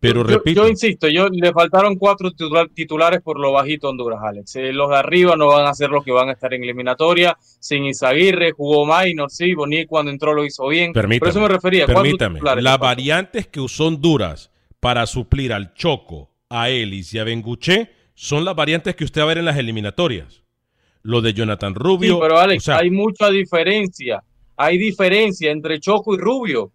Pero 0.00 0.20
yo, 0.20 0.24
repito. 0.24 0.64
Yo 0.64 0.68
insisto, 0.68 1.08
yo 1.08 1.30
le 1.30 1.50
faltaron 1.54 1.96
cuatro 1.96 2.32
titulares 2.74 3.22
por 3.22 3.40
lo 3.40 3.52
bajito 3.52 3.88
Honduras, 3.88 4.20
Alex. 4.22 4.54
Eh, 4.56 4.74
los 4.74 4.90
de 4.90 4.96
arriba 4.96 5.34
no 5.36 5.46
van 5.46 5.64
a 5.64 5.72
ser 5.72 5.88
los 5.88 6.04
que 6.04 6.12
van 6.12 6.28
a 6.28 6.32
estar 6.32 6.52
en 6.52 6.64
eliminatoria. 6.64 7.38
Sin 7.40 7.86
Izaguirre, 7.86 8.52
jugó 8.52 8.84
Maynor, 8.84 9.30
sí, 9.30 9.54
Boni 9.54 9.86
cuando 9.86 10.10
entró 10.10 10.34
lo 10.34 10.44
hizo 10.44 10.68
bien. 10.68 10.92
Permítame, 10.92 11.20
por 11.20 11.28
eso 11.30 11.40
me 11.40 11.48
refería. 11.48 11.86
Permítame. 11.86 12.38
Las 12.42 12.78
variantes 12.78 13.46
que 13.46 13.60
usó 13.60 13.86
Honduras 13.86 14.50
para 14.78 15.06
suplir 15.06 15.54
al 15.54 15.72
Choco, 15.72 16.31
a 16.52 16.68
Ellis 16.68 17.14
y 17.14 17.18
a 17.18 17.24
Benguche 17.24 17.90
son 18.14 18.44
las 18.44 18.54
variantes 18.54 18.94
que 18.94 19.04
usted 19.04 19.22
va 19.22 19.24
a 19.24 19.28
ver 19.28 19.38
en 19.38 19.46
las 19.46 19.56
eliminatorias. 19.56 20.42
Lo 21.02 21.20
de 21.20 21.32
Jonathan 21.32 21.74
Rubio. 21.74 22.14
Sí, 22.14 22.20
pero 22.20 22.38
Alex, 22.38 22.68
hay 22.68 22.90
mucha 22.90 23.30
diferencia. 23.30 24.22
Hay 24.56 24.78
diferencia 24.78 25.50
entre 25.50 25.80
Choco 25.80 26.14
y 26.14 26.18
Rubio. 26.18 26.70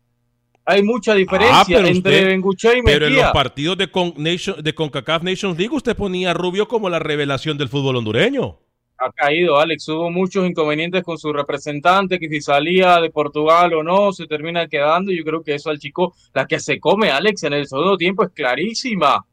Hay 0.66 0.84
mucha 0.84 1.14
diferencia 1.14 1.80
ah, 1.80 1.88
entre 1.88 2.26
Benguche 2.26 2.78
y 2.78 2.82
Mejía. 2.82 2.94
Pero 2.94 3.08
en 3.08 3.16
los 3.16 3.32
partidos 3.32 3.78
de, 3.78 3.90
Con 3.90 4.14
Nation, 4.18 4.62
de 4.62 4.76
CONCACAF 4.76 5.24
Nations 5.24 5.58
League 5.58 5.74
usted 5.74 5.96
ponía 5.96 6.32
a 6.32 6.34
Rubio 6.34 6.68
como 6.68 6.90
la 6.90 7.00
revelación 7.00 7.58
del 7.58 7.70
fútbol 7.70 7.96
hondureño. 7.96 8.60
Ha 8.98 9.12
caído, 9.12 9.60
Alex. 9.60 9.88
Hubo 9.88 10.10
muchos 10.10 10.46
inconvenientes 10.46 11.04
con 11.04 11.18
su 11.18 11.32
representante, 11.32 12.20
que 12.20 12.28
si 12.28 12.42
salía 12.42 13.00
de 13.00 13.12
Portugal 13.12 13.74
o 13.76 13.84
no, 13.84 14.12
se 14.12 14.26
termina 14.26 14.68
quedando. 14.68 15.12
Yo 15.14 15.24
creo 15.24 15.44
que 15.44 15.54
eso 15.56 15.70
al 15.70 15.80
chico, 15.80 16.14
la 16.34 16.48
que 16.48 16.60
se 16.60 16.80
come, 16.80 17.12
Alex, 17.12 17.44
en 17.44 17.54
el 17.54 17.68
segundo 17.68 17.96
tiempo 17.96 18.24
es 18.24 18.32
clarísima. 18.32 19.24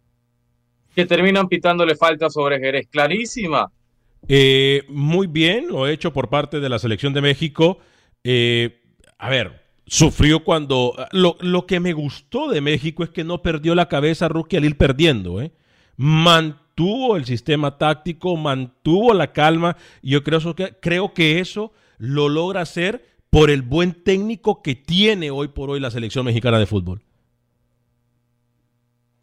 Que 0.94 1.06
terminan 1.06 1.48
pitándole 1.48 1.96
falta 1.96 2.30
sobre 2.30 2.58
Jerez, 2.58 2.88
clarísima. 2.88 3.70
Eh, 4.28 4.84
muy 4.88 5.26
bien, 5.26 5.68
lo 5.68 5.86
he 5.86 5.92
hecho 5.92 6.12
por 6.12 6.28
parte 6.28 6.60
de 6.60 6.68
la 6.68 6.78
selección 6.78 7.12
de 7.12 7.20
México. 7.20 7.78
Eh, 8.22 8.80
a 9.18 9.28
ver, 9.28 9.62
sufrió 9.86 10.44
cuando... 10.44 10.94
Lo, 11.12 11.36
lo, 11.40 11.66
que 11.66 11.80
me 11.80 11.92
gustó 11.92 12.48
de 12.48 12.60
México 12.60 13.04
es 13.04 13.10
que 13.10 13.24
no 13.24 13.42
perdió 13.42 13.74
la 13.74 13.88
cabeza 13.88 14.28
Rookie 14.28 14.56
al 14.56 14.64
ir 14.64 14.76
perdiendo. 14.78 15.42
¿eh? 15.42 15.52
mantuvo 15.96 17.16
el 17.16 17.24
sistema 17.24 17.78
táctico, 17.78 18.36
mantuvo 18.36 19.14
la 19.14 19.32
calma. 19.32 19.76
Y 20.02 20.10
yo 20.10 20.24
creo 20.24 20.40
creo 20.80 21.14
que 21.14 21.40
eso 21.40 21.72
lo 21.98 22.28
logra 22.28 22.60
hacer 22.62 23.04
por 23.30 23.50
el 23.50 23.62
buen 23.62 23.92
técnico 23.92 24.62
que 24.62 24.74
tiene 24.74 25.30
hoy 25.30 25.48
por 25.48 25.70
hoy 25.70 25.80
la 25.80 25.90
selección 25.90 26.24
mexicana 26.24 26.58
de 26.58 26.66
fútbol. 26.66 27.02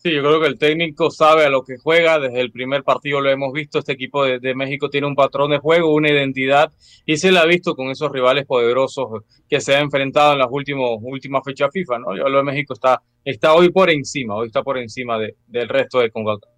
Sí, 0.04 0.12
yo 0.12 0.24
creo 0.24 0.42
que 0.42 0.48
el 0.48 0.58
técnico 0.58 1.12
sabe 1.12 1.46
a 1.46 1.50
lo 1.50 1.64
que 1.64 1.78
juega. 1.78 2.18
Desde 2.20 2.42
el 2.42 2.52
primer 2.52 2.84
partido 2.84 3.22
lo 3.22 3.30
hemos 3.30 3.54
visto. 3.54 3.78
Este 3.78 3.92
equipo 3.92 4.26
de, 4.26 4.56
México 4.56 4.90
tiene 4.90 5.06
un 5.06 5.14
patrón 5.14 5.52
de 5.52 5.60
juego, 5.60 5.94
una 5.94 6.10
identidad 6.10 6.72
y 7.06 7.18
se 7.18 7.32
la 7.32 7.42
ha 7.42 7.46
visto 7.46 7.76
con 7.76 7.92
esos 7.92 8.12
rivales 8.12 8.48
poderosos 8.48 9.24
que 9.48 9.62
se 9.62 9.76
ha 9.76 9.80
enfrentado 9.80 10.34
en 10.34 10.40
las 10.40 10.48
últimos, 10.50 10.98
últimas 11.04 11.44
fechas 11.46 11.70
FIFA. 11.72 12.00
¿no? 12.00 12.18
Yo 12.18 12.28
lo 12.30 12.40
de 12.40 12.44
México 12.44 12.74
está, 12.74 13.00
está 13.24 13.54
hoy 13.54 13.70
por 13.70 13.92
encima, 13.92 14.36
hoy 14.36 14.48
está 14.48 14.64
por 14.64 14.80
encima 14.80 15.20
de, 15.20 15.36
del 15.46 15.70
resto 15.70 16.00
de 16.00 16.10
CONCACAF. 16.10 16.50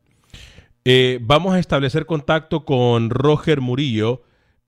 Eh, 0.86 1.20
vamos 1.22 1.54
a 1.54 1.60
establecer 1.60 2.06
contacto 2.06 2.64
con 2.64 3.10
Roger 3.10 3.60
Murillo 3.60 4.22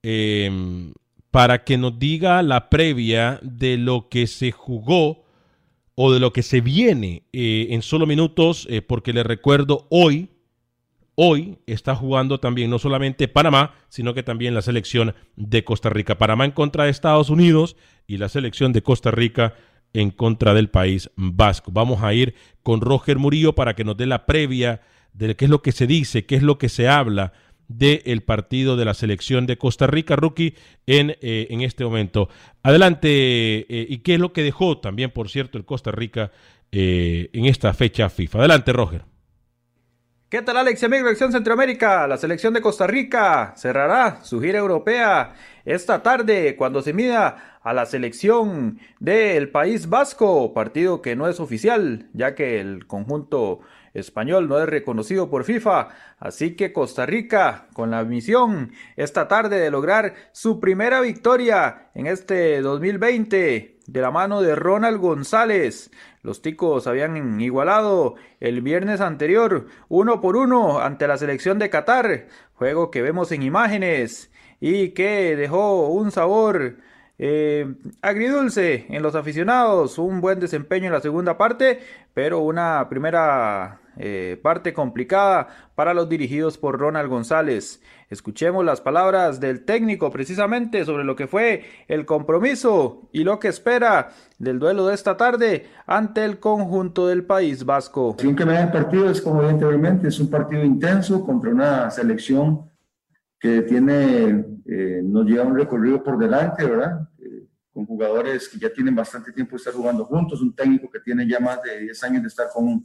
eh, 0.03 0.91
para 1.32 1.63
que 1.63 1.78
nos 1.78 1.97
diga 1.97 2.43
la 2.43 2.69
previa 2.69 3.39
de 3.41 3.78
lo 3.78 4.09
que 4.09 4.28
se 4.28 4.51
jugó 4.51 5.24
o 5.96 6.12
de 6.12 6.20
lo 6.20 6.34
que 6.34 6.43
se 6.43 6.62
viene 6.62 7.24
eh, 7.32 7.68
en 7.72 7.82
solo 7.82 8.06
minutos, 8.06 8.68
eh, 8.70 8.82
porque 8.82 9.14
le 9.14 9.24
recuerdo 9.24 9.88
hoy, 9.89 10.30
hoy 11.16 11.58
está 11.66 11.96
jugando 11.96 12.39
también 12.39 12.70
no 12.70 12.80
solamente 12.80 13.30
Panamá, 13.30 13.74
sino 13.88 14.14
que 14.14 14.22
también 14.22 14.54
la 14.54 14.62
selección 14.62 15.16
de 15.38 15.64
Costa 15.64 15.89
Rica. 15.89 16.18
Panamá 16.18 16.46
en 16.46 16.52
contra 16.52 16.84
de 16.84 16.91
Estados 16.91 17.30
Unidos 17.30 17.78
y 18.08 18.18
la 18.18 18.30
selección 18.30 18.74
de 18.74 18.84
Costa 18.84 19.12
Rica 19.12 19.56
en 19.93 20.12
contra 20.12 20.54
del 20.54 20.70
país 20.70 21.10
vasco. 21.16 21.72
Vamos 21.72 22.04
a 22.04 22.14
ir 22.14 22.36
con 22.62 22.82
Roger 22.82 23.18
Murillo 23.18 23.56
para 23.56 23.76
que 23.76 23.86
nos 23.86 23.96
dé 23.96 24.06
la 24.06 24.26
previa 24.26 24.82
de 25.14 25.36
qué 25.38 25.46
es 25.46 25.52
lo 25.52 25.62
que 25.62 25.72
se 25.72 25.88
dice, 25.88 26.26
qué 26.26 26.36
es 26.36 26.43
lo 26.43 26.58
que 26.58 26.68
se 26.68 26.89
habla 26.89 27.32
del 27.68 28.24
partido 28.24 28.76
de 28.78 28.86
la 28.86 28.93
selección 28.93 29.47
de 29.47 29.57
Costa 29.57 29.88
Rica, 29.88 30.16
rookie, 30.16 30.55
en, 30.86 31.11
eh, 31.22 31.47
en 31.49 31.61
este 31.61 31.84
momento. 31.84 32.30
Adelante, 32.63 33.09
eh, 33.09 33.88
y 33.89 33.99
qué 33.99 34.16
es 34.16 34.20
lo 34.20 34.34
que 34.34 34.43
dejó 34.43 34.78
también, 34.78 35.11
por 35.11 35.30
cierto, 35.30 35.57
el 35.57 35.66
Costa 35.66 35.91
Rica 35.91 36.32
eh, 36.72 37.30
en 37.34 37.45
esta 37.45 37.74
fecha 37.74 38.09
FIFA. 38.09 38.39
Adelante, 38.39 38.74
Roger. 38.74 39.03
¿Qué 40.28 40.41
tal, 40.41 40.57
Alex 40.57 40.84
amigo 40.84 41.07
de 41.07 41.16
Centroamérica? 41.16 42.07
La 42.07 42.18
selección 42.18 42.53
de 42.53 42.59
Costa 42.59 42.88
Rica 42.88 43.53
cerrará 43.55 44.24
su 44.24 44.41
gira 44.41 44.57
europea 44.57 45.34
esta 45.63 46.01
tarde 46.01 46.55
cuando 46.57 46.82
se 46.82 46.93
mida 46.93 47.59
a 47.61 47.74
la 47.74 47.86
selección 47.86 48.80
del 48.99 49.49
País 49.49 49.88
Vasco, 49.88 50.53
partido 50.53 51.01
que 51.01 51.16
no 51.16 51.28
es 51.28 51.39
oficial, 51.39 52.09
ya 52.13 52.36
que 52.36 52.59
el 52.59 52.86
conjunto 52.86 53.61
español 53.96 54.48
no 54.48 54.60
es 54.60 54.68
reconocido 54.68 55.30
por 55.30 55.43
FIFA, 55.43 55.89
así 56.20 56.56
que 56.56 56.74
Costa 56.74 57.06
Rica 57.06 57.68
con 57.74 57.91
la 57.91 58.04
misión 58.04 58.72
esta 58.96 59.28
tarde 59.28 59.60
de 59.60 59.72
lograr 59.72 60.14
su 60.32 60.60
primera 60.60 61.02
victoria 61.02 61.89
en 61.96 62.08
este 62.08 62.62
2020 62.62 63.78
de 63.88 64.02
la 64.02 64.12
mano 64.12 64.41
de 64.41 64.56
Ronald 64.56 65.00
González. 65.00 65.91
Los 66.22 66.41
ticos 66.41 66.88
habían 66.88 67.39
igualado 67.39 68.16
el 68.39 68.62
viernes 68.62 69.02
anterior 69.02 69.68
uno 69.89 70.22
por 70.22 70.36
uno 70.36 70.80
ante 70.80 71.08
la 71.08 71.18
selección 71.18 71.60
de 71.60 71.70
Qatar, 71.70 72.28
juego 72.56 72.91
que 72.91 73.02
vemos 73.02 73.32
en 73.32 73.43
imágenes 73.43 74.32
y 74.60 74.89
que 74.89 75.36
dejó 75.36 75.88
un 75.89 76.12
sabor 76.12 76.78
eh, 77.18 77.76
agridulce 78.02 78.88
en 78.89 79.02
los 79.02 79.16
aficionados, 79.16 79.98
un 79.98 80.20
buen 80.20 80.39
desempeño 80.39 80.88
en 80.88 80.93
la 80.93 81.02
segunda 81.02 81.38
parte, 81.38 81.80
pero 82.14 82.39
una 82.39 82.89
primera 82.89 83.80
eh, 83.98 84.39
parte 84.41 84.74
complicada 84.74 85.48
para 85.76 85.93
los 85.93 86.10
dirigidos 86.10 86.58
por 86.58 86.80
Ronald 86.80 87.10
González. 87.10 87.82
Escuchemos 88.10 88.64
las 88.64 88.82
palabras 88.82 89.39
del 89.39 89.66
técnico 89.66 90.12
precisamente 90.12 90.86
sobre 90.86 91.04
lo 91.04 91.16
que 91.16 91.28
fue 91.28 91.64
el 91.88 92.06
compromiso 92.06 93.10
y 93.12 93.24
lo 93.24 93.39
que 93.39 93.48
espera 93.48 94.12
del 94.38 94.60
duelo 94.60 94.88
de 94.88 94.96
esta 94.96 95.18
tarde 95.18 95.68
ante 95.88 96.24
el 96.24 96.39
conjunto 96.39 97.08
del 97.08 97.24
País 97.24 97.66
Vasco. 97.66 98.16
Lo 98.22 98.36
que 98.36 98.46
me 98.46 98.62
el 98.62 98.72
partido 98.72 99.10
es 99.10 99.22
como 99.22 99.41
anteriormente, 99.41 100.08
es 100.08 100.20
un 100.20 100.30
partido 100.30 100.64
intenso 100.64 101.26
contra 101.26 101.50
una 101.50 101.89
selección 101.89 102.70
que 103.39 103.62
tiene, 103.64 104.46
eh, 104.66 105.02
nos 105.04 105.26
lleva 105.26 105.43
un 105.43 105.56
recorrido 105.56 106.04
por 106.04 106.18
delante, 106.18 106.66
¿verdad? 106.66 107.08
Eh, 107.20 107.48
con 107.72 107.86
jugadores 107.86 108.48
que 108.50 108.60
ya 108.60 108.72
tienen 108.72 108.96
bastante 108.96 109.32
tiempo 109.32 109.52
de 109.52 109.58
estar 109.58 109.74
jugando 109.74 110.06
juntos, 110.06 110.41
un 110.41 110.56
técnico 110.56 110.89
que 110.89 111.00
tiene 111.00 111.28
ya 111.28 111.39
más 111.39 111.62
de 111.62 111.80
10 111.82 112.04
años 112.04 112.22
de 112.24 112.28
estar 112.28 112.48
con 112.54 112.84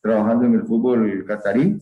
trabajando 0.00 0.46
en 0.46 0.54
el 0.54 0.62
fútbol 0.62 1.24
catarí 1.26 1.78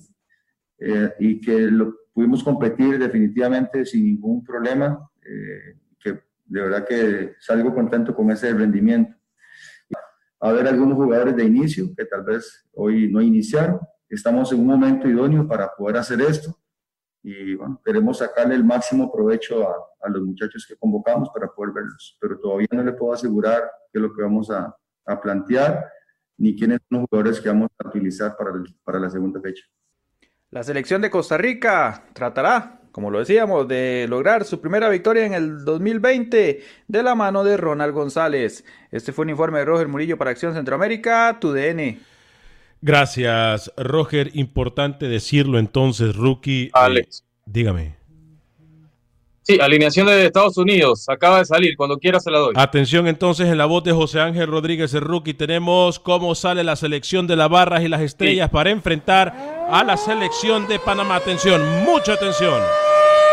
eh, 0.79 1.13
y 1.19 1.41
que 1.41 1.59
lo 1.71 1.95
pudimos 2.13 2.43
competir 2.43 2.99
definitivamente 2.99 3.85
sin 3.85 4.05
ningún 4.05 4.45
problema, 4.45 5.09
eh, 5.23 5.79
que 5.99 6.11
de 6.45 6.61
verdad 6.61 6.87
que 6.87 7.35
salgo 7.41 7.75
contento 7.75 8.15
con 8.15 8.31
ese 8.31 8.53
rendimiento. 8.53 9.17
A 10.41 10.53
ver 10.53 10.69
algunos 10.69 10.97
jugadores 10.97 11.37
de 11.37 11.45
inicio 11.45 11.95
que 11.97 12.05
tal 12.05 12.23
vez 12.23 12.69
hoy 12.75 13.11
no 13.11 13.21
iniciaron, 13.21 13.81
estamos 14.09 14.53
en 14.53 14.61
un 14.61 14.67
momento 14.67 15.09
idóneo 15.09 15.49
para 15.49 15.71
poder 15.75 15.97
hacer 15.97 16.21
esto. 16.21 16.59
Y 17.23 17.55
bueno, 17.55 17.81
queremos 17.83 18.19
sacarle 18.19 18.55
el 18.55 18.65
máximo 18.65 19.11
provecho 19.11 19.67
a, 19.67 19.75
a 20.03 20.11
los 20.11 20.23
muchachos 20.23 20.67
que 20.69 20.77
convocamos 20.77 21.31
para 21.31 21.49
poder 21.49 21.73
verlos, 21.73 22.19
pero 22.21 22.39
todavía 22.39 22.69
no 22.73 22.85
le 22.85 22.93
puedo 22.93 23.15
asegurar 23.15 23.63
qué 23.91 23.99
es 23.99 24.03
lo 24.03 24.15
que 24.15 24.23
vamos 24.23 24.51
a, 24.51 24.77
a 25.07 25.21
plantear 25.21 25.91
ni 26.39 26.57
quiénes 26.57 26.81
son 26.89 27.01
los 27.01 27.09
jugadores 27.09 27.41
que 27.41 27.49
vamos 27.49 27.71
a 27.79 27.89
utilizar 27.89 28.37
para, 28.37 28.53
para 28.85 28.99
la 28.99 29.11
segunda 29.11 29.41
fecha. 29.41 29.65
La 30.51 30.63
selección 30.63 31.03
de 31.03 31.11
Costa 31.11 31.37
Rica 31.37 32.05
tratará, 32.13 32.81
como 32.93 33.11
lo 33.11 33.19
decíamos, 33.19 33.67
de 33.67 34.07
lograr 34.09 34.45
su 34.45 34.61
primera 34.61 34.89
victoria 34.89 35.27
en 35.27 35.35
el 35.35 35.65
2020 35.65 36.63
de 36.87 37.03
la 37.03 37.15
mano 37.17 37.43
de 37.43 37.57
Ronald 37.57 37.93
González. 37.93 38.65
Este 38.93 39.13
fue 39.13 39.25
un 39.25 39.31
informe 39.31 39.59
de 39.59 39.65
Roger 39.65 39.89
Murillo 39.89 40.17
para 40.17 40.31
Acción 40.31 40.55
Centroamérica, 40.55 41.39
tu 41.41 41.53
DN. 41.53 41.99
Gracias, 42.81 43.73
Roger. 43.77 44.31
Importante 44.35 45.09
decirlo 45.09 45.59
entonces, 45.59 46.15
rookie. 46.15 46.71
Alex. 46.73 47.25
dígame. 47.47 48.04
Sí, 49.47 49.59
alineación 49.61 50.07
de 50.07 50.25
Estados 50.25 50.57
Unidos, 50.57 51.07
acaba 51.07 51.41
de 51.41 51.45
salir, 51.45 51.77
cuando 51.77 51.99
quiera 51.99 52.19
se 52.19 52.31
la 52.31 52.39
doy. 52.39 52.55
Atención 52.57 53.07
entonces 53.07 53.47
en 53.47 53.59
la 53.59 53.67
voz 53.67 53.85
de 53.85 53.93
José 53.93 54.19
Ángel 54.19 54.47
Rodríguez 54.47 54.95
el 54.95 55.03
rookie, 55.03 55.35
tenemos 55.35 55.99
cómo 55.99 56.35
sale 56.35 56.65
la 56.65 56.77
selección 56.77 57.27
de 57.27 57.37
las 57.37 57.51
barras 57.51 57.83
y 57.83 57.89
las 57.89 58.01
estrellas 58.01 58.49
para 58.49 58.71
enfrentar 58.71 59.67
a 59.71 59.85
la 59.85 59.99
selección 59.99 60.67
de 60.67 60.79
Panamá. 60.79 61.17
Atención, 61.17 61.61
mucha 61.85 62.15
atención. 62.15 62.59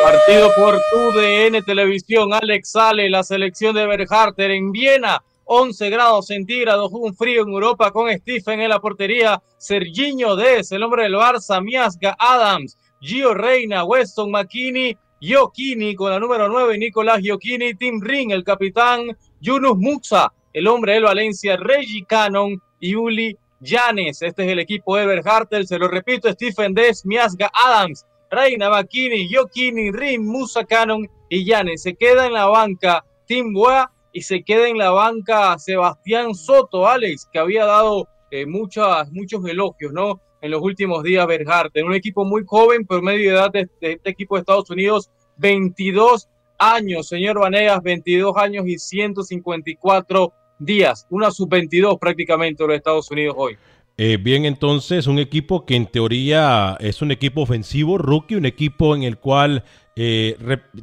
Partido 0.04 0.52
por 0.58 0.82
TUDN 0.92 1.64
Televisión, 1.64 2.34
Alex 2.34 2.72
sale, 2.72 3.10
la 3.10 3.24
selección 3.24 3.74
de 3.74 3.86
Berharter 3.86 4.52
en 4.52 4.74
Viena. 4.74 5.24
11 5.46 5.90
grados 5.90 6.28
centígrados, 6.28 6.92
un 6.94 7.16
frío 7.16 7.44
en 7.44 7.50
Europa 7.50 7.92
con 7.92 8.10
Stephen 8.10 8.62
en 8.62 8.70
la 8.70 8.80
portería, 8.80 9.42
Serginho 9.58 10.36
Dez, 10.38 10.72
el 10.72 10.84
hombre 10.84 11.04
del 11.04 11.16
Barça, 11.16 11.62
Miasga 11.62 12.16
Adams, 12.18 12.78
Gio 13.02 13.34
Reina, 13.34 13.84
Weston 13.84 14.32
McKinney, 14.32 14.98
Giochini 15.22 15.94
con 15.94 16.10
la 16.10 16.20
número 16.20 16.50
9, 16.50 16.80
Nicolás 16.80 17.20
Giochini, 17.22 17.76
Tim 17.76 18.02
Ring, 18.02 18.32
el 18.32 18.44
capitán, 18.44 19.16
Yunus 19.40 19.78
Muxa, 19.78 20.34
el 20.52 20.66
hombre 20.68 20.94
del 20.94 21.04
Valencia, 21.04 21.58
Reggie 21.58 22.04
Cannon 22.08 22.60
y 22.80 22.96
Uli 22.96 23.38
Llanes. 23.60 24.24
Este 24.24 24.46
es 24.46 24.50
el 24.50 24.58
equipo 24.58 24.98
de 24.98 25.22
Hartel, 25.24 25.68
se 25.68 25.78
lo 25.78 25.88
repito, 25.88 26.32
Stephen 26.32 26.74
Des, 26.74 27.06
Miasga 27.06 27.52
Adams, 27.54 28.04
Reina 28.32 28.72
Makini, 28.72 29.28
Giochini, 29.28 29.92
Ring, 29.92 30.26
Musa 30.26 30.66
Cannon 30.66 31.08
y 31.30 31.46
Llanes. 31.46 31.84
Se 31.84 31.94
queda 31.94 32.26
en 32.26 32.34
la 32.34 32.48
banca 32.48 33.06
Tim 33.28 33.54
Boa 33.54 33.92
y 34.14 34.24
se 34.24 34.44
queda 34.44 34.70
en 34.70 34.80
la 34.80 34.90
banca 34.90 35.56
Sebastián 35.60 36.34
Soto, 36.34 36.88
Alex, 36.88 37.30
que 37.32 37.38
había 37.38 37.66
dado 37.66 38.08
eh, 38.32 38.48
muchas, 38.48 39.12
muchos 39.12 39.46
elogios, 39.46 39.94
¿no? 39.94 40.20
En 40.42 40.52
los 40.52 40.62
últimos 40.62 41.04
días 41.04 41.28
en 41.74 41.86
un 41.86 41.94
equipo 41.94 42.26
muy 42.26 42.44
joven, 42.46 42.86
por 42.86 43.02
medio 43.02 43.32
de 43.32 43.36
edad 43.38 43.52
de, 43.52 43.70
este 43.82 44.10
equipo 44.10 44.36
de 44.36 44.42
Estados 44.42 44.70
Unidos, 44.70 45.10
22 45.38 46.28
años, 46.58 47.08
señor 47.08 47.40
Vanegas, 47.40 47.82
22 47.82 48.36
años 48.38 48.68
y 48.68 48.78
154 48.78 50.34
días, 50.60 51.08
una 51.10 51.32
sub-22 51.32 51.98
prácticamente 52.00 52.64
de 52.64 52.68
los 52.68 52.78
Estados 52.78 53.10
Unidos 53.12 53.36
hoy. 53.38 53.58
Eh, 53.98 54.18
bien, 54.18 54.46
entonces, 54.46 55.06
un 55.06 55.20
equipo 55.20 55.66
que 55.66 55.76
en 55.76 55.86
teoría 55.86 56.76
es 56.80 57.02
un 57.02 57.12
equipo 57.12 57.42
ofensivo, 57.42 57.98
rookie, 57.98 58.36
un 58.36 58.46
equipo 58.46 58.96
en 58.96 59.04
el 59.04 59.18
cual 59.18 59.64
eh, 59.96 60.38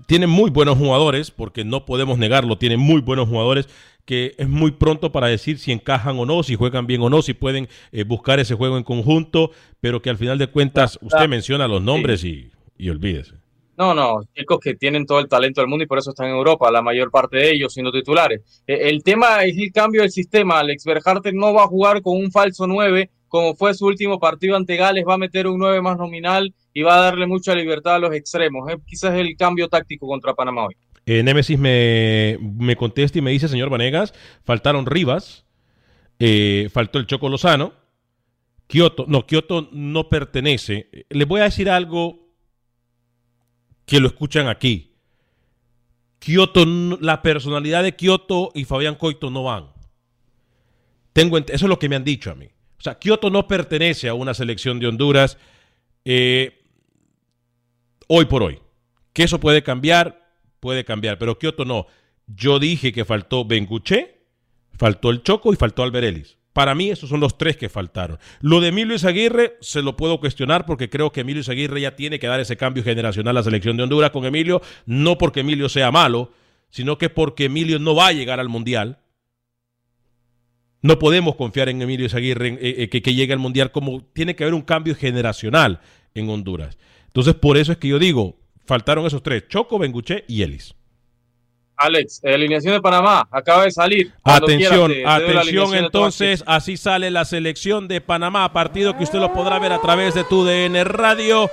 tiene 0.06 0.26
muy 0.26 0.50
buenos 0.50 0.78
jugadores, 0.78 1.30
porque 1.30 1.64
no 1.64 1.84
podemos 1.84 2.18
negarlo, 2.18 2.59
tiene 2.59 2.76
muy 2.76 3.00
buenos 3.00 3.28
jugadores, 3.28 3.68
que 4.09 4.34
es 4.38 4.48
muy 4.48 4.70
pronto 4.70 5.12
para 5.12 5.26
decir 5.26 5.59
si 5.59 5.70
encajan 5.70 6.18
o 6.18 6.24
no, 6.24 6.42
si 6.42 6.54
juegan 6.54 6.86
bien 6.86 7.02
o 7.02 7.11
no, 7.11 7.20
si 7.20 7.34
pueden 7.34 7.68
eh, 7.92 8.04
buscar 8.04 8.40
ese 8.40 8.54
juego 8.54 8.78
en 8.78 8.82
conjunto, 8.82 9.50
pero 9.80 10.00
que 10.00 10.09
al 10.09 10.16
final 10.16 10.38
de 10.38 10.46
cuentas 10.46 10.98
usted 11.02 11.28
menciona 11.28 11.68
los 11.68 11.82
nombres 11.82 12.24
y, 12.24 12.50
y 12.78 12.88
olvídese. 12.88 13.34
No, 13.76 13.92
no, 13.92 14.22
chicos 14.34 14.61
que 14.61 14.76
tienen 14.76 15.04
todo 15.04 15.18
el 15.18 15.28
talento 15.28 15.61
del 15.61 15.68
mundo 15.68 15.84
y 15.84 15.86
por 15.86 15.98
eso 15.98 16.12
están 16.12 16.28
en 16.28 16.36
Europa, 16.36 16.70
la 16.70 16.80
mayor 16.80 17.11
parte 17.11 17.36
de 17.36 17.50
ellos 17.50 17.74
siendo 17.74 17.92
titulares. 17.92 18.62
Eh, 18.66 18.88
el 18.88 19.02
tema 19.02 19.44
es 19.44 19.59
el 19.59 19.70
cambio 19.72 20.00
del 20.00 20.11
sistema. 20.11 20.61
Alex 20.61 20.84
Berharter 20.84 21.34
no 21.34 21.52
va 21.52 21.64
a 21.64 21.68
jugar 21.68 22.00
con 22.00 22.16
un 22.16 22.32
falso 22.32 22.66
9, 22.66 23.11
como 23.28 23.54
fue 23.56 23.74
su 23.74 23.84
último 23.84 24.18
partido 24.18 24.56
ante 24.56 24.76
Gales, 24.76 25.04
va 25.06 25.14
a 25.14 25.18
meter 25.18 25.46
un 25.46 25.59
9 25.59 25.82
más 25.82 25.98
nominal 25.98 26.54
y 26.72 26.80
va 26.80 26.96
a 26.96 27.02
darle 27.02 27.26
mucha 27.26 27.54
libertad 27.54 27.96
a 27.96 27.98
los 27.98 28.14
extremos. 28.14 28.70
¿eh? 28.70 28.78
Quizás 28.86 29.14
el 29.14 29.36
cambio 29.36 29.68
táctico 29.68 30.06
contra 30.06 30.32
Panamá 30.32 30.64
hoy. 30.64 30.76
Eh, 31.11 31.22
Némesis 31.22 31.59
me, 31.59 32.36
me, 32.38 32.76
contesta 32.76 33.18
y 33.18 33.22
me 33.22 33.30
dice, 33.30 33.48
señor 33.48 33.70
Vanegas, 33.70 34.12
faltaron 34.44 34.84
Rivas, 34.84 35.46
eh, 36.18 36.68
faltó 36.70 36.98
el 36.98 37.06
Choco 37.06 37.30
Lozano, 37.30 37.72
Kioto, 38.66 39.06
no, 39.09 39.24
Kioto 39.24 39.70
no 39.72 40.11
pertenece. 40.11 40.90
Les 41.09 41.26
voy 41.26 41.40
a 41.40 41.44
decir 41.44 41.70
algo 41.70 42.28
que 43.86 44.00
lo 44.00 44.09
escuchan 44.09 44.48
aquí. 44.48 44.98
Kioto, 46.18 46.66
la 47.00 47.22
personalidad 47.22 47.84
de 47.84 47.96
Kioto 47.96 48.52
y 48.54 48.66
Fabián 48.66 48.96
Coito 48.96 49.30
no 49.30 49.44
van. 49.44 49.70
Tengo, 51.14 51.38
eso 51.38 51.46
es 51.50 51.62
lo 51.62 51.78
que 51.78 51.88
me 51.88 51.96
han 51.96 52.04
dicho 52.04 52.30
a 52.30 52.34
mí. 52.34 52.50
O 52.78 52.82
sea, 52.82 52.98
Kioto 52.98 53.30
no 53.30 53.48
pertenece 53.48 54.11
a 54.11 54.14
una 54.14 54.34
selección 54.34 54.78
de 54.78 54.88
Honduras 54.88 55.38
eh, 56.04 56.66
hoy 58.09 58.26
por 58.26 58.42
hoy. 58.42 58.61
Que 59.14 59.22
eso 59.22 59.40
puede 59.40 59.62
cambiar, 59.62 60.27
puede 60.61 60.84
cambiar, 60.84 61.18
pero 61.18 61.38
Kioto 61.38 61.64
no. 61.64 61.86
Yo 62.26 62.59
dije 62.59 62.92
que 62.92 63.04
faltó 63.04 63.44
Benguche, 63.44 64.22
faltó 64.76 65.11
el 65.11 65.22
Choco 65.22 65.52
y 65.52 65.56
faltó 65.56 65.82
Alberelis. 65.82 66.38
Para 66.52 66.74
mí 66.74 66.90
esos 66.90 67.09
son 67.09 67.20
los 67.20 67.38
tres 67.38 67.56
que 67.56 67.68
faltaron. 67.68 68.18
Lo 68.40 68.61
de 68.61 68.68
Emilio 68.68 68.94
Izaguirre 68.94 69.56
se 69.61 69.80
lo 69.80 69.96
puedo 69.96 70.18
cuestionar 70.18 70.66
porque 70.66 70.90
creo 70.90 71.12
que 71.12 71.20
Emilio 71.20 71.40
Izaguirre 71.40 71.80
ya 71.80 71.94
tiene 71.94 72.18
que 72.18 72.26
dar 72.26 72.40
ese 72.40 72.56
cambio 72.56 72.82
generacional 72.82 73.36
a 73.36 73.40
la 73.40 73.44
selección 73.44 73.76
de 73.76 73.84
Honduras 73.84 74.11
con 74.11 74.24
Emilio, 74.24 74.61
no 74.84 75.18
porque 75.18 75.40
Emilio 75.40 75.68
sea 75.68 75.92
malo, 75.92 76.32
sino 76.70 76.98
que 76.98 77.11
porque 77.11 77.44
Emilio 77.44 77.78
no 77.78 77.94
va 77.94 78.09
a 78.09 78.12
llegar 78.12 78.40
al 78.40 78.48
Mundial. 78.48 78.98
No 80.82 80.98
podemos 80.98 81.36
confiar 81.36 81.68
en 81.68 81.80
Emilio 81.80 82.06
Izaguirre 82.06 82.48
eh, 82.48 82.59
eh, 82.82 82.88
que, 82.88 83.02
que 83.02 83.14
llegue 83.14 83.32
al 83.32 83.38
Mundial 83.38 83.70
como 83.70 84.04
tiene 84.12 84.34
que 84.34 84.44
haber 84.44 84.54
un 84.54 84.62
cambio 84.62 84.94
generacional 84.94 85.80
en 86.14 86.28
Honduras. 86.28 86.76
Entonces 87.06 87.34
por 87.34 87.56
eso 87.56 87.72
es 87.72 87.78
que 87.78 87.88
yo 87.88 87.98
digo, 87.98 88.38
faltaron 88.68 89.06
esos 89.06 89.22
tres, 89.22 89.48
Choco, 89.48 89.78
Benguche 89.78 90.24
y 90.28 90.42
Ellis. 90.42 90.74
Alex, 91.78 92.20
alineación 92.24 92.74
de 92.74 92.80
Panamá, 92.80 93.26
acaba 93.30 93.64
de 93.64 93.70
salir. 93.70 94.12
Atención, 94.24 94.92
atención 95.06 95.74
entonces, 95.74 96.42
así 96.46 96.76
sale 96.76 97.10
la 97.10 97.24
selección 97.24 97.88
de 97.88 98.00
Panamá, 98.00 98.52
partido 98.52 98.96
que 98.96 99.04
usted 99.04 99.20
lo 99.20 99.32
podrá 99.32 99.58
ver 99.58 99.72
a 99.72 99.80
través 99.80 100.14
de 100.14 100.24
tu 100.24 100.44
DN 100.44 100.84
Radio. 100.84 101.48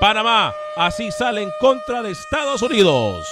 Panamá, 0.00 0.54
así 0.76 1.10
sale 1.12 1.42
en 1.42 1.50
contra 1.60 2.02
de 2.02 2.10
Estados 2.10 2.62
Unidos. 2.62 3.26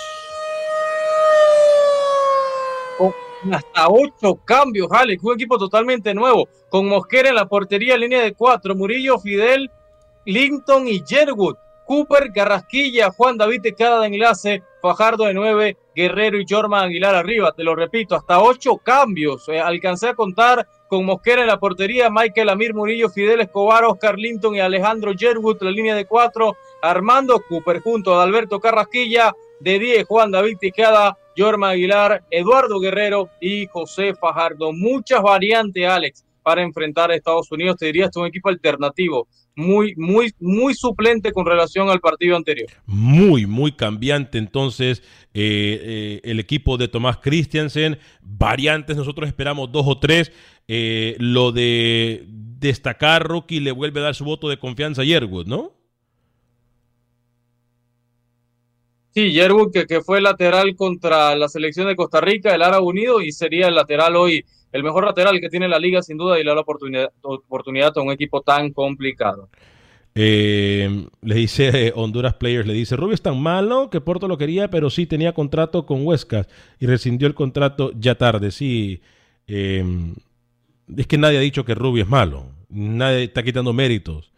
Con 2.99 3.15
hasta 3.53 3.89
ocho 3.89 4.37
cambios, 4.45 4.89
Alex, 4.91 5.23
un 5.25 5.35
equipo 5.35 5.59
totalmente 5.59 6.15
nuevo, 6.15 6.49
con 6.69 6.87
Mosquera 6.87 7.31
en 7.31 7.35
la 7.35 7.47
portería, 7.47 7.97
línea 7.97 8.23
de 8.23 8.35
cuatro, 8.35 8.75
Murillo, 8.75 9.19
Fidel, 9.19 9.71
Linton 10.27 10.87
y 10.89 11.03
Jerwood. 11.07 11.57
Cooper, 11.87 12.33
Carrasquilla, 12.33 13.11
Juan 13.11 13.37
David 13.37 13.63
Tecada 13.63 14.01
de 14.01 14.07
enlace, 14.07 14.63
Fajardo 14.81 15.25
de 15.25 15.35
9, 15.35 15.77
Guerrero 15.95 16.39
y 16.39 16.47
Jorman 16.49 16.85
Aguilar 16.85 17.15
arriba. 17.15 17.53
Te 17.53 17.65
lo 17.65 17.75
repito, 17.75 18.15
hasta 18.15 18.41
ocho 18.43 18.77
cambios. 18.79 19.49
Eh, 19.49 19.61
alcancé 19.61 20.09
a 20.09 20.15
contar 20.15 20.67
con 20.89 21.05
Mosquera 21.05 21.43
en 21.43 21.49
la 21.49 21.59
portería, 21.59 22.11
Michael 22.11 22.49
Amir 22.51 22.75
Murillo, 22.75 23.09
Fidel 23.09 23.41
Escobar, 23.41 23.85
Oscar 23.85 24.19
Linton 24.19 24.55
y 24.55 24.61
Alejandro 24.61 25.13
Jerwood, 25.17 25.63
la 25.63 25.71
línea 25.71 25.95
de 25.95 26.07
cuatro, 26.07 26.57
Armando 26.83 27.43
Cooper 27.49 27.81
junto 27.81 28.19
a 28.19 28.23
Alberto 28.23 28.61
Carrasquilla, 28.61 29.33
de 29.61 29.79
10, 29.79 30.07
Juan 30.07 30.31
David 30.31 30.59
Tecada, 30.61 31.17
Jorman 31.37 31.71
Aguilar, 31.71 32.25
Eduardo 32.31 32.79
Guerrero 32.79 33.31
y 33.41 33.67
José 33.67 34.15
Fajardo. 34.15 34.73
Muchas 34.73 35.23
variantes, 35.23 35.87
Alex, 35.87 36.25
para 36.45 36.63
enfrentar 36.63 37.11
a 37.11 37.17
Estados 37.17 37.51
Unidos. 37.51 37.77
Te 37.79 37.87
diría, 37.87 38.07
es 38.07 38.17
un 38.17 38.27
equipo 38.27 38.51
alternativo 38.51 39.27
muy, 39.57 39.95
muy, 39.97 40.33
muy 40.39 40.75
suplente 40.75 41.33
con 41.33 41.47
relación 41.47 41.89
al 41.89 42.01
partido 42.01 42.37
anterior. 42.37 42.69
Muy, 42.87 43.47
muy 43.47 43.73
cambiante 43.73 44.39
entonces 44.39 45.03
eh, 45.33 45.81
eh, 45.83 46.21
el 46.23 46.39
equipo 46.39 46.77
de 46.77 46.89
Tomás 46.89 47.19
Christiansen. 47.19 47.99
Variantes, 48.21 48.97
nosotros 48.97 49.27
esperamos 49.27 49.73
dos 49.73 49.87
o 49.89 49.99
tres. 49.99 50.31
Eh, 50.69 51.17
lo 51.19 51.51
de 51.51 52.25
destacar, 52.29 53.27
Rookie 53.27 53.61
le 53.61 53.73
vuelve 53.73 54.01
a 54.01 54.05
dar 54.05 54.15
su 54.15 54.25
voto 54.25 54.49
de 54.49 54.59
confianza 54.59 55.03
a 55.03 55.05
Yerwood, 55.05 55.47
¿no? 55.47 55.73
Sí, 59.15 59.33
Yerwood, 59.33 59.73
que, 59.73 59.87
que 59.87 60.01
fue 60.01 60.21
lateral 60.21 60.75
contra 60.75 61.37
la 61.37 61.49
selección 61.49 61.87
de 61.87 61.95
Costa 61.95 62.21
Rica, 62.21 62.53
el 62.53 62.63
Árabe 62.63 62.85
Unido, 62.85 63.21
y 63.21 63.31
sería 63.31 63.69
el 63.69 63.77
lateral 63.77 64.17
hoy 64.17 64.45
el 64.75 64.83
mejor 64.83 65.05
lateral 65.05 65.41
que 65.41 65.49
tiene 65.49 65.69
la 65.69 65.79
liga 65.79 66.03
sin 66.03 66.19
duda 66.19 66.39
y 66.39 66.43
le 66.43 66.51
da 66.51 66.57
la 66.57 66.63
oportunidad, 66.63 67.13
oportunidad 67.23 67.97
a 67.97 68.03
un 68.03 68.11
equipo 68.11 68.43
tan 68.43 68.73
complicado. 68.73 69.49
Eh, 70.17 71.07
le 71.23 71.35
dice 71.37 71.93
Honduras 71.95 72.35
Players, 72.35 72.67
le 72.67 72.75
dice, 72.75 72.97
Rubio 72.97 73.15
es 73.15 73.23
tan 73.23 73.41
malo 73.41 73.89
que 73.89 74.01
Porto 74.01 74.27
lo 74.27 74.37
quería, 74.37 74.71
pero 74.71 74.91
sí 74.91 75.07
tenía 75.07 75.33
contrato 75.33 75.87
con 75.87 76.05
Huescas 76.05 76.49
y 76.81 76.87
rescindió 76.87 77.29
el 77.29 77.35
contrato 77.35 77.93
ya 77.97 78.17
tarde. 78.17 78.51
Sí, 78.51 79.01
eh, 79.47 79.85
es 80.97 81.07
que 81.07 81.19
nadie 81.19 81.39
ha 81.39 81.41
dicho 81.41 81.65
que 81.65 81.77
Rubio 81.77 82.03
es 82.03 82.09
malo, 82.09 82.47
nadie 82.69 83.23
está 83.23 83.45
quitando 83.45 83.73
méritos. 83.73 84.33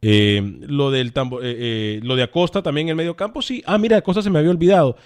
Eh, 0.00 0.60
lo 0.62 0.90
del 0.90 1.12
tambo, 1.12 1.40
lo 1.40 2.16
de 2.16 2.22
Acosta 2.22 2.62
también 2.62 2.86
en 2.86 2.92
el 2.92 2.96
medio 2.96 3.16
campo, 3.16 3.42
sí. 3.42 3.62
Ah, 3.66 3.76
mira, 3.76 3.98
Acosta 3.98 4.22
se 4.22 4.30
me 4.30 4.38
había 4.38 4.50
olvidado. 4.50 4.96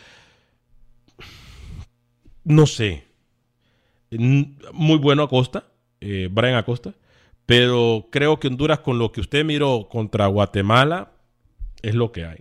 No 2.45 2.65
sé, 2.65 3.08
muy 4.11 4.99
bueno 4.99 5.23
Acosta, 5.23 5.65
eh, 6.01 6.29
Brian 6.31 6.57
Acosta, 6.57 6.95
pero 7.47 8.09
creo 8.11 8.39
que 8.39 8.49
Honduras 8.49 8.81
con 8.81 8.99
lo 8.99 9.13
que 9.13 9.21
usted 9.21 9.45
miró 9.45 9.89
contra 9.91 10.27
Guatemala 10.27 11.13
es 11.83 11.95
lo 11.95 12.13
que 12.13 12.25
hay. 12.25 12.39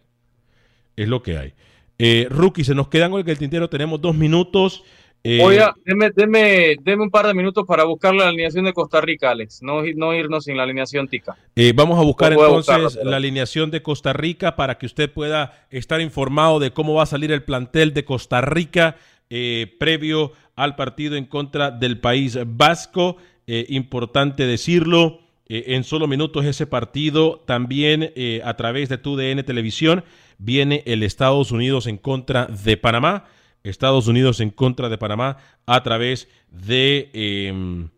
Es 0.95 1.07
lo 1.07 1.22
que 1.22 1.38
hay. 1.38 1.53
Eh, 1.99 2.28
rookie, 2.30 2.63
se 2.63 2.76
nos 2.76 2.89
quedan 2.89 3.11
con 3.11 3.28
el 3.28 3.38
tintero, 3.38 3.70
tenemos 3.70 4.01
dos 4.01 4.15
minutos. 4.15 4.84
Eh, 5.24 5.41
Oiga, 5.43 5.76
deme, 5.84 6.11
deme, 6.15 6.76
deme, 6.82 7.03
un 7.03 7.09
par 7.09 7.26
de 7.26 7.34
minutos 7.34 7.65
para 7.65 7.84
buscar 7.84 8.13
la 8.13 8.28
alineación 8.28 8.65
de 8.65 8.74
Costa 8.74 9.01
Rica, 9.01 9.32
Alex, 9.32 9.61
no, 9.63 9.82
no 9.95 10.13
irnos 10.13 10.45
sin 10.45 10.55
la 10.57 10.63
alineación 10.63 11.07
tica. 11.07 11.36
Eh, 11.55 11.74
vamos 11.76 11.99
a 11.99 12.03
buscar 12.03 12.34
entonces 12.34 12.99
la 13.03 13.18
alineación 13.18 13.72
de 13.72 13.82
Costa 13.82 14.13
Rica 14.13 14.55
para 14.55 14.78
que 14.78 14.86
usted 14.86 15.11
pueda 15.11 15.65
estar 15.70 16.01
informado 16.01 16.59
de 16.59 16.72
cómo 16.72 16.93
va 16.93 17.03
a 17.03 17.07
salir 17.07 17.32
el 17.32 17.43
plantel 17.43 17.93
de 17.93 18.05
Costa 18.05 18.41
Rica 18.41 18.95
eh, 19.30 19.75
previo 19.78 20.32
al 20.55 20.75
partido 20.75 21.15
en 21.15 21.25
contra 21.25 21.69
del 21.71 21.99
país 21.99 22.38
vasco. 22.45 23.17
Eh, 23.45 23.65
importante 23.69 24.47
decirlo, 24.47 25.19
eh, 25.47 25.65
en 25.67 25.84
solo 25.84 26.07
minutos 26.07 26.45
ese 26.45 26.65
partido 26.65 27.43
también 27.45 28.13
a 28.43 28.55
través 28.55 28.89
de 28.89 28.97
TUDN 28.97 29.43
Televisión 29.43 30.03
viene 30.38 30.84
el 30.86 31.03
Estados 31.03 31.51
Unidos 31.51 31.88
en 31.88 31.97
contra 31.97 32.45
de 32.45 32.78
Panamá. 32.78 33.25
Estados 33.63 34.07
Unidos 34.07 34.39
en 34.39 34.49
contra 34.49 34.88
de 34.88 34.97
Panamá 34.97 35.38
a 35.65 35.84
través 35.84 36.30
de 36.49 37.09
em, 37.13 37.89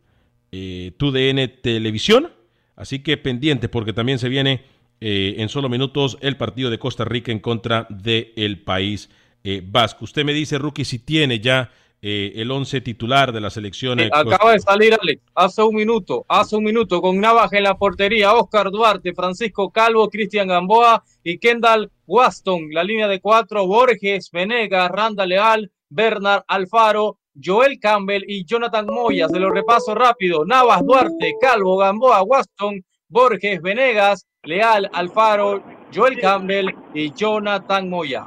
TUDN 0.97 1.61
Televisión. 1.61 2.31
Así 2.75 2.99
que 2.99 3.17
pendiente 3.17 3.69
porque 3.69 3.93
también 3.93 4.17
se 4.17 4.29
viene 4.29 4.63
en 4.99 5.47
solo 5.49 5.69
minutos 5.69 6.17
el 6.21 6.37
partido 6.37 6.69
de 6.69 6.79
Costa 6.79 7.05
Rica 7.05 7.31
en 7.31 7.39
contra 7.39 7.85
del 7.89 8.61
país 8.63 9.09
eh, 9.43 9.61
Vasco. 9.65 10.05
Usted 10.05 10.23
me 10.25 10.33
dice, 10.33 10.57
Rookie, 10.57 10.85
si 10.85 10.99
tiene 10.99 11.39
ya 11.39 11.69
eh, 12.01 12.31
el 12.35 12.49
once 12.49 12.79
titular 12.79 13.33
de 13.33 13.41
la 13.41 13.49
selección. 13.49 13.99
Eh, 13.99 14.09
acaba 14.13 14.53
de 14.53 14.59
salir, 14.59 14.97
Alex, 14.99 15.21
hace 15.35 15.61
un 15.63 15.75
minuto, 15.75 16.25
hace 16.29 16.55
un 16.55 16.63
minuto, 16.63 17.01
con 17.01 17.19
Navaja 17.19 17.57
en 17.57 17.63
la 17.63 17.77
portería, 17.77 18.33
Oscar 18.33 18.71
Duarte, 18.71 19.13
Francisco 19.13 19.69
Calvo, 19.69 20.09
Cristian 20.09 20.47
Gamboa 20.47 21.03
y 21.23 21.37
Kendall 21.39 21.91
Waston. 22.07 22.69
La 22.71 22.85
línea 22.85 23.09
de 23.09 23.19
cuatro, 23.19 23.67
Borges, 23.67 24.31
Venegas, 24.31 24.89
Randa 24.89 25.25
Leal, 25.25 25.69
Bernard 25.89 26.43
Alfaro, 26.47 27.19
Joel 27.43 27.79
Campbell 27.79 28.23
y 28.25 28.45
Jonathan 28.45 28.85
Moya. 28.85 29.27
Se 29.27 29.39
lo 29.39 29.49
repaso 29.49 29.93
rápido. 29.93 30.45
Navas, 30.45 30.81
Duarte, 30.85 31.33
Calvo, 31.41 31.77
Gamboa, 31.77 32.23
Waston, 32.23 32.81
Borges, 33.09 33.61
Venegas, 33.61 34.25
Leal, 34.43 34.89
Alfaro, 34.93 35.61
Joel 35.93 36.17
Campbell 36.19 36.73
y 36.93 37.11
Jonathan 37.11 37.89
Moya. 37.89 38.25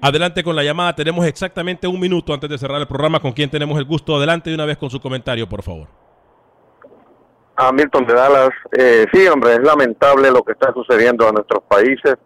Adelante 0.00 0.44
con 0.44 0.54
la 0.54 0.62
llamada. 0.62 0.94
Tenemos 0.94 1.26
exactamente 1.26 1.86
un 1.86 1.98
minuto 1.98 2.32
antes 2.32 2.48
de 2.50 2.58
cerrar 2.58 2.80
el 2.80 2.86
programa. 2.86 3.20
¿Con 3.20 3.32
quién 3.32 3.50
tenemos 3.50 3.78
el 3.78 3.84
gusto? 3.84 4.16
Adelante 4.16 4.50
de 4.50 4.54
una 4.54 4.66
vez 4.66 4.76
con 4.76 4.90
su 4.90 5.00
comentario, 5.00 5.48
por 5.48 5.62
favor. 5.62 5.88
A 7.56 7.72
Milton 7.72 8.06
de 8.06 8.14
Dallas. 8.14 8.50
Eh, 8.76 9.06
sí, 9.12 9.26
hombre, 9.28 9.54
es 9.54 9.60
lamentable 9.60 10.30
lo 10.30 10.42
que 10.42 10.52
está 10.52 10.72
sucediendo 10.72 11.26
en 11.28 11.34
nuestros 11.34 11.62
países 11.64 12.16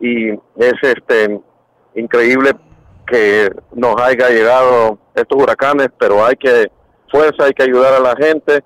y 0.00 0.30
es 0.30 0.74
este 0.82 1.40
increíble 1.94 2.52
que 3.06 3.50
nos 3.74 4.00
haya 4.00 4.30
llegado 4.30 4.98
estos 5.14 5.42
huracanes, 5.42 5.88
pero 5.98 6.24
hay 6.24 6.36
que 6.36 6.70
fuerza, 7.10 7.44
hay 7.44 7.52
que 7.52 7.62
ayudar 7.62 7.94
a 7.94 8.00
la 8.00 8.16
gente, 8.16 8.64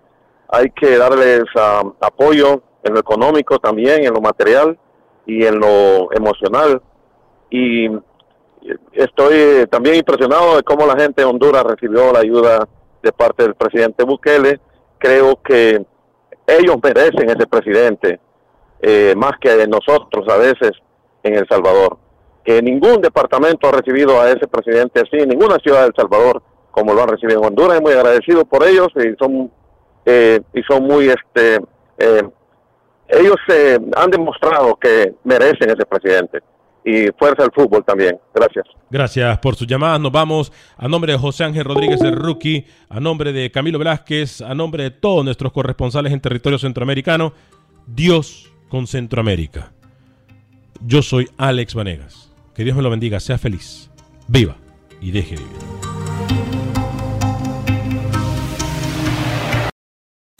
hay 0.48 0.70
que 0.70 0.96
darles 0.96 1.44
ah, 1.56 1.82
apoyo 2.00 2.62
en 2.82 2.94
lo 2.94 3.00
económico 3.00 3.58
también, 3.58 4.04
en 4.04 4.14
lo 4.14 4.20
material 4.20 4.78
y 5.26 5.44
en 5.44 5.58
lo 5.58 6.12
emocional. 6.12 6.80
Y 7.50 7.88
estoy 8.92 9.66
también 9.68 9.96
impresionado 9.96 10.56
de 10.56 10.62
cómo 10.62 10.86
la 10.86 10.96
gente 10.96 11.22
de 11.22 11.28
Honduras 11.28 11.64
recibió 11.64 12.12
la 12.12 12.20
ayuda 12.20 12.68
de 13.02 13.12
parte 13.12 13.44
del 13.44 13.54
presidente 13.54 14.04
Bukele. 14.04 14.60
Creo 14.98 15.40
que 15.42 15.84
ellos 16.46 16.76
merecen 16.82 17.30
ese 17.30 17.46
presidente 17.46 18.20
eh, 18.80 19.14
más 19.16 19.32
que 19.40 19.66
nosotros 19.66 20.28
a 20.28 20.36
veces 20.36 20.72
en 21.22 21.34
El 21.34 21.46
Salvador. 21.48 21.98
Que 22.44 22.62
ningún 22.62 23.00
departamento 23.00 23.68
ha 23.68 23.72
recibido 23.72 24.20
a 24.20 24.30
ese 24.30 24.46
presidente 24.46 25.00
así, 25.00 25.26
ninguna 25.26 25.56
ciudad 25.58 25.82
de 25.82 25.88
El 25.88 25.94
Salvador 25.94 26.42
como 26.70 26.94
lo 26.94 27.02
han 27.02 27.08
recibido 27.08 27.40
en 27.40 27.46
Honduras. 27.46 27.78
Y 27.78 27.82
muy 27.82 27.92
agradecido 27.92 28.44
por 28.44 28.66
ellos 28.66 28.88
y 28.96 29.14
son 29.18 29.50
eh, 30.04 30.40
y 30.54 30.62
son 30.62 30.84
muy 30.84 31.08
este 31.08 31.60
eh, 31.98 32.22
ellos 33.08 33.36
eh, 33.48 33.78
han 33.96 34.10
demostrado 34.10 34.76
que 34.76 35.14
merecen 35.24 35.70
ese 35.70 35.84
presidente 35.86 36.40
y 36.88 37.10
fuerza 37.18 37.44
el 37.44 37.50
fútbol 37.52 37.84
también. 37.84 38.18
Gracias. 38.34 38.64
Gracias 38.90 39.38
por 39.38 39.54
sus 39.54 39.66
llamadas. 39.66 40.00
Nos 40.00 40.10
vamos 40.10 40.52
a 40.76 40.88
nombre 40.88 41.12
de 41.12 41.18
José 41.18 41.44
Ángel 41.44 41.64
Rodríguez, 41.64 42.00
el 42.00 42.16
rookie, 42.16 42.64
a 42.88 42.98
nombre 42.98 43.32
de 43.32 43.50
Camilo 43.50 43.78
Velázquez, 43.78 44.40
a 44.40 44.54
nombre 44.54 44.84
de 44.84 44.90
todos 44.90 45.24
nuestros 45.24 45.52
corresponsales 45.52 46.12
en 46.12 46.20
territorio 46.20 46.58
centroamericano. 46.58 47.34
Dios 47.86 48.50
con 48.70 48.86
Centroamérica. 48.86 49.72
Yo 50.80 51.02
soy 51.02 51.28
Alex 51.36 51.74
Vanegas. 51.74 52.32
Que 52.54 52.64
Dios 52.64 52.76
me 52.76 52.82
lo 52.82 52.90
bendiga, 52.90 53.20
sea 53.20 53.38
feliz, 53.38 53.90
viva 54.26 54.56
y 55.00 55.10
deje 55.10 55.36
vivir. 55.36 55.58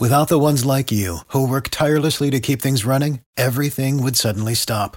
Without 0.01 0.29
the 0.29 0.39
ones 0.39 0.65
like 0.65 0.93
you, 0.93 1.19
who 1.29 1.47
work 1.47 1.71
tirelessly 1.71 2.31
to 2.31 2.41
keep 2.41 2.63
things 2.63 2.85
running, 2.85 3.21
everything 3.37 4.01
would 4.01 4.17
suddenly 4.17 4.55
stop. 4.55 4.97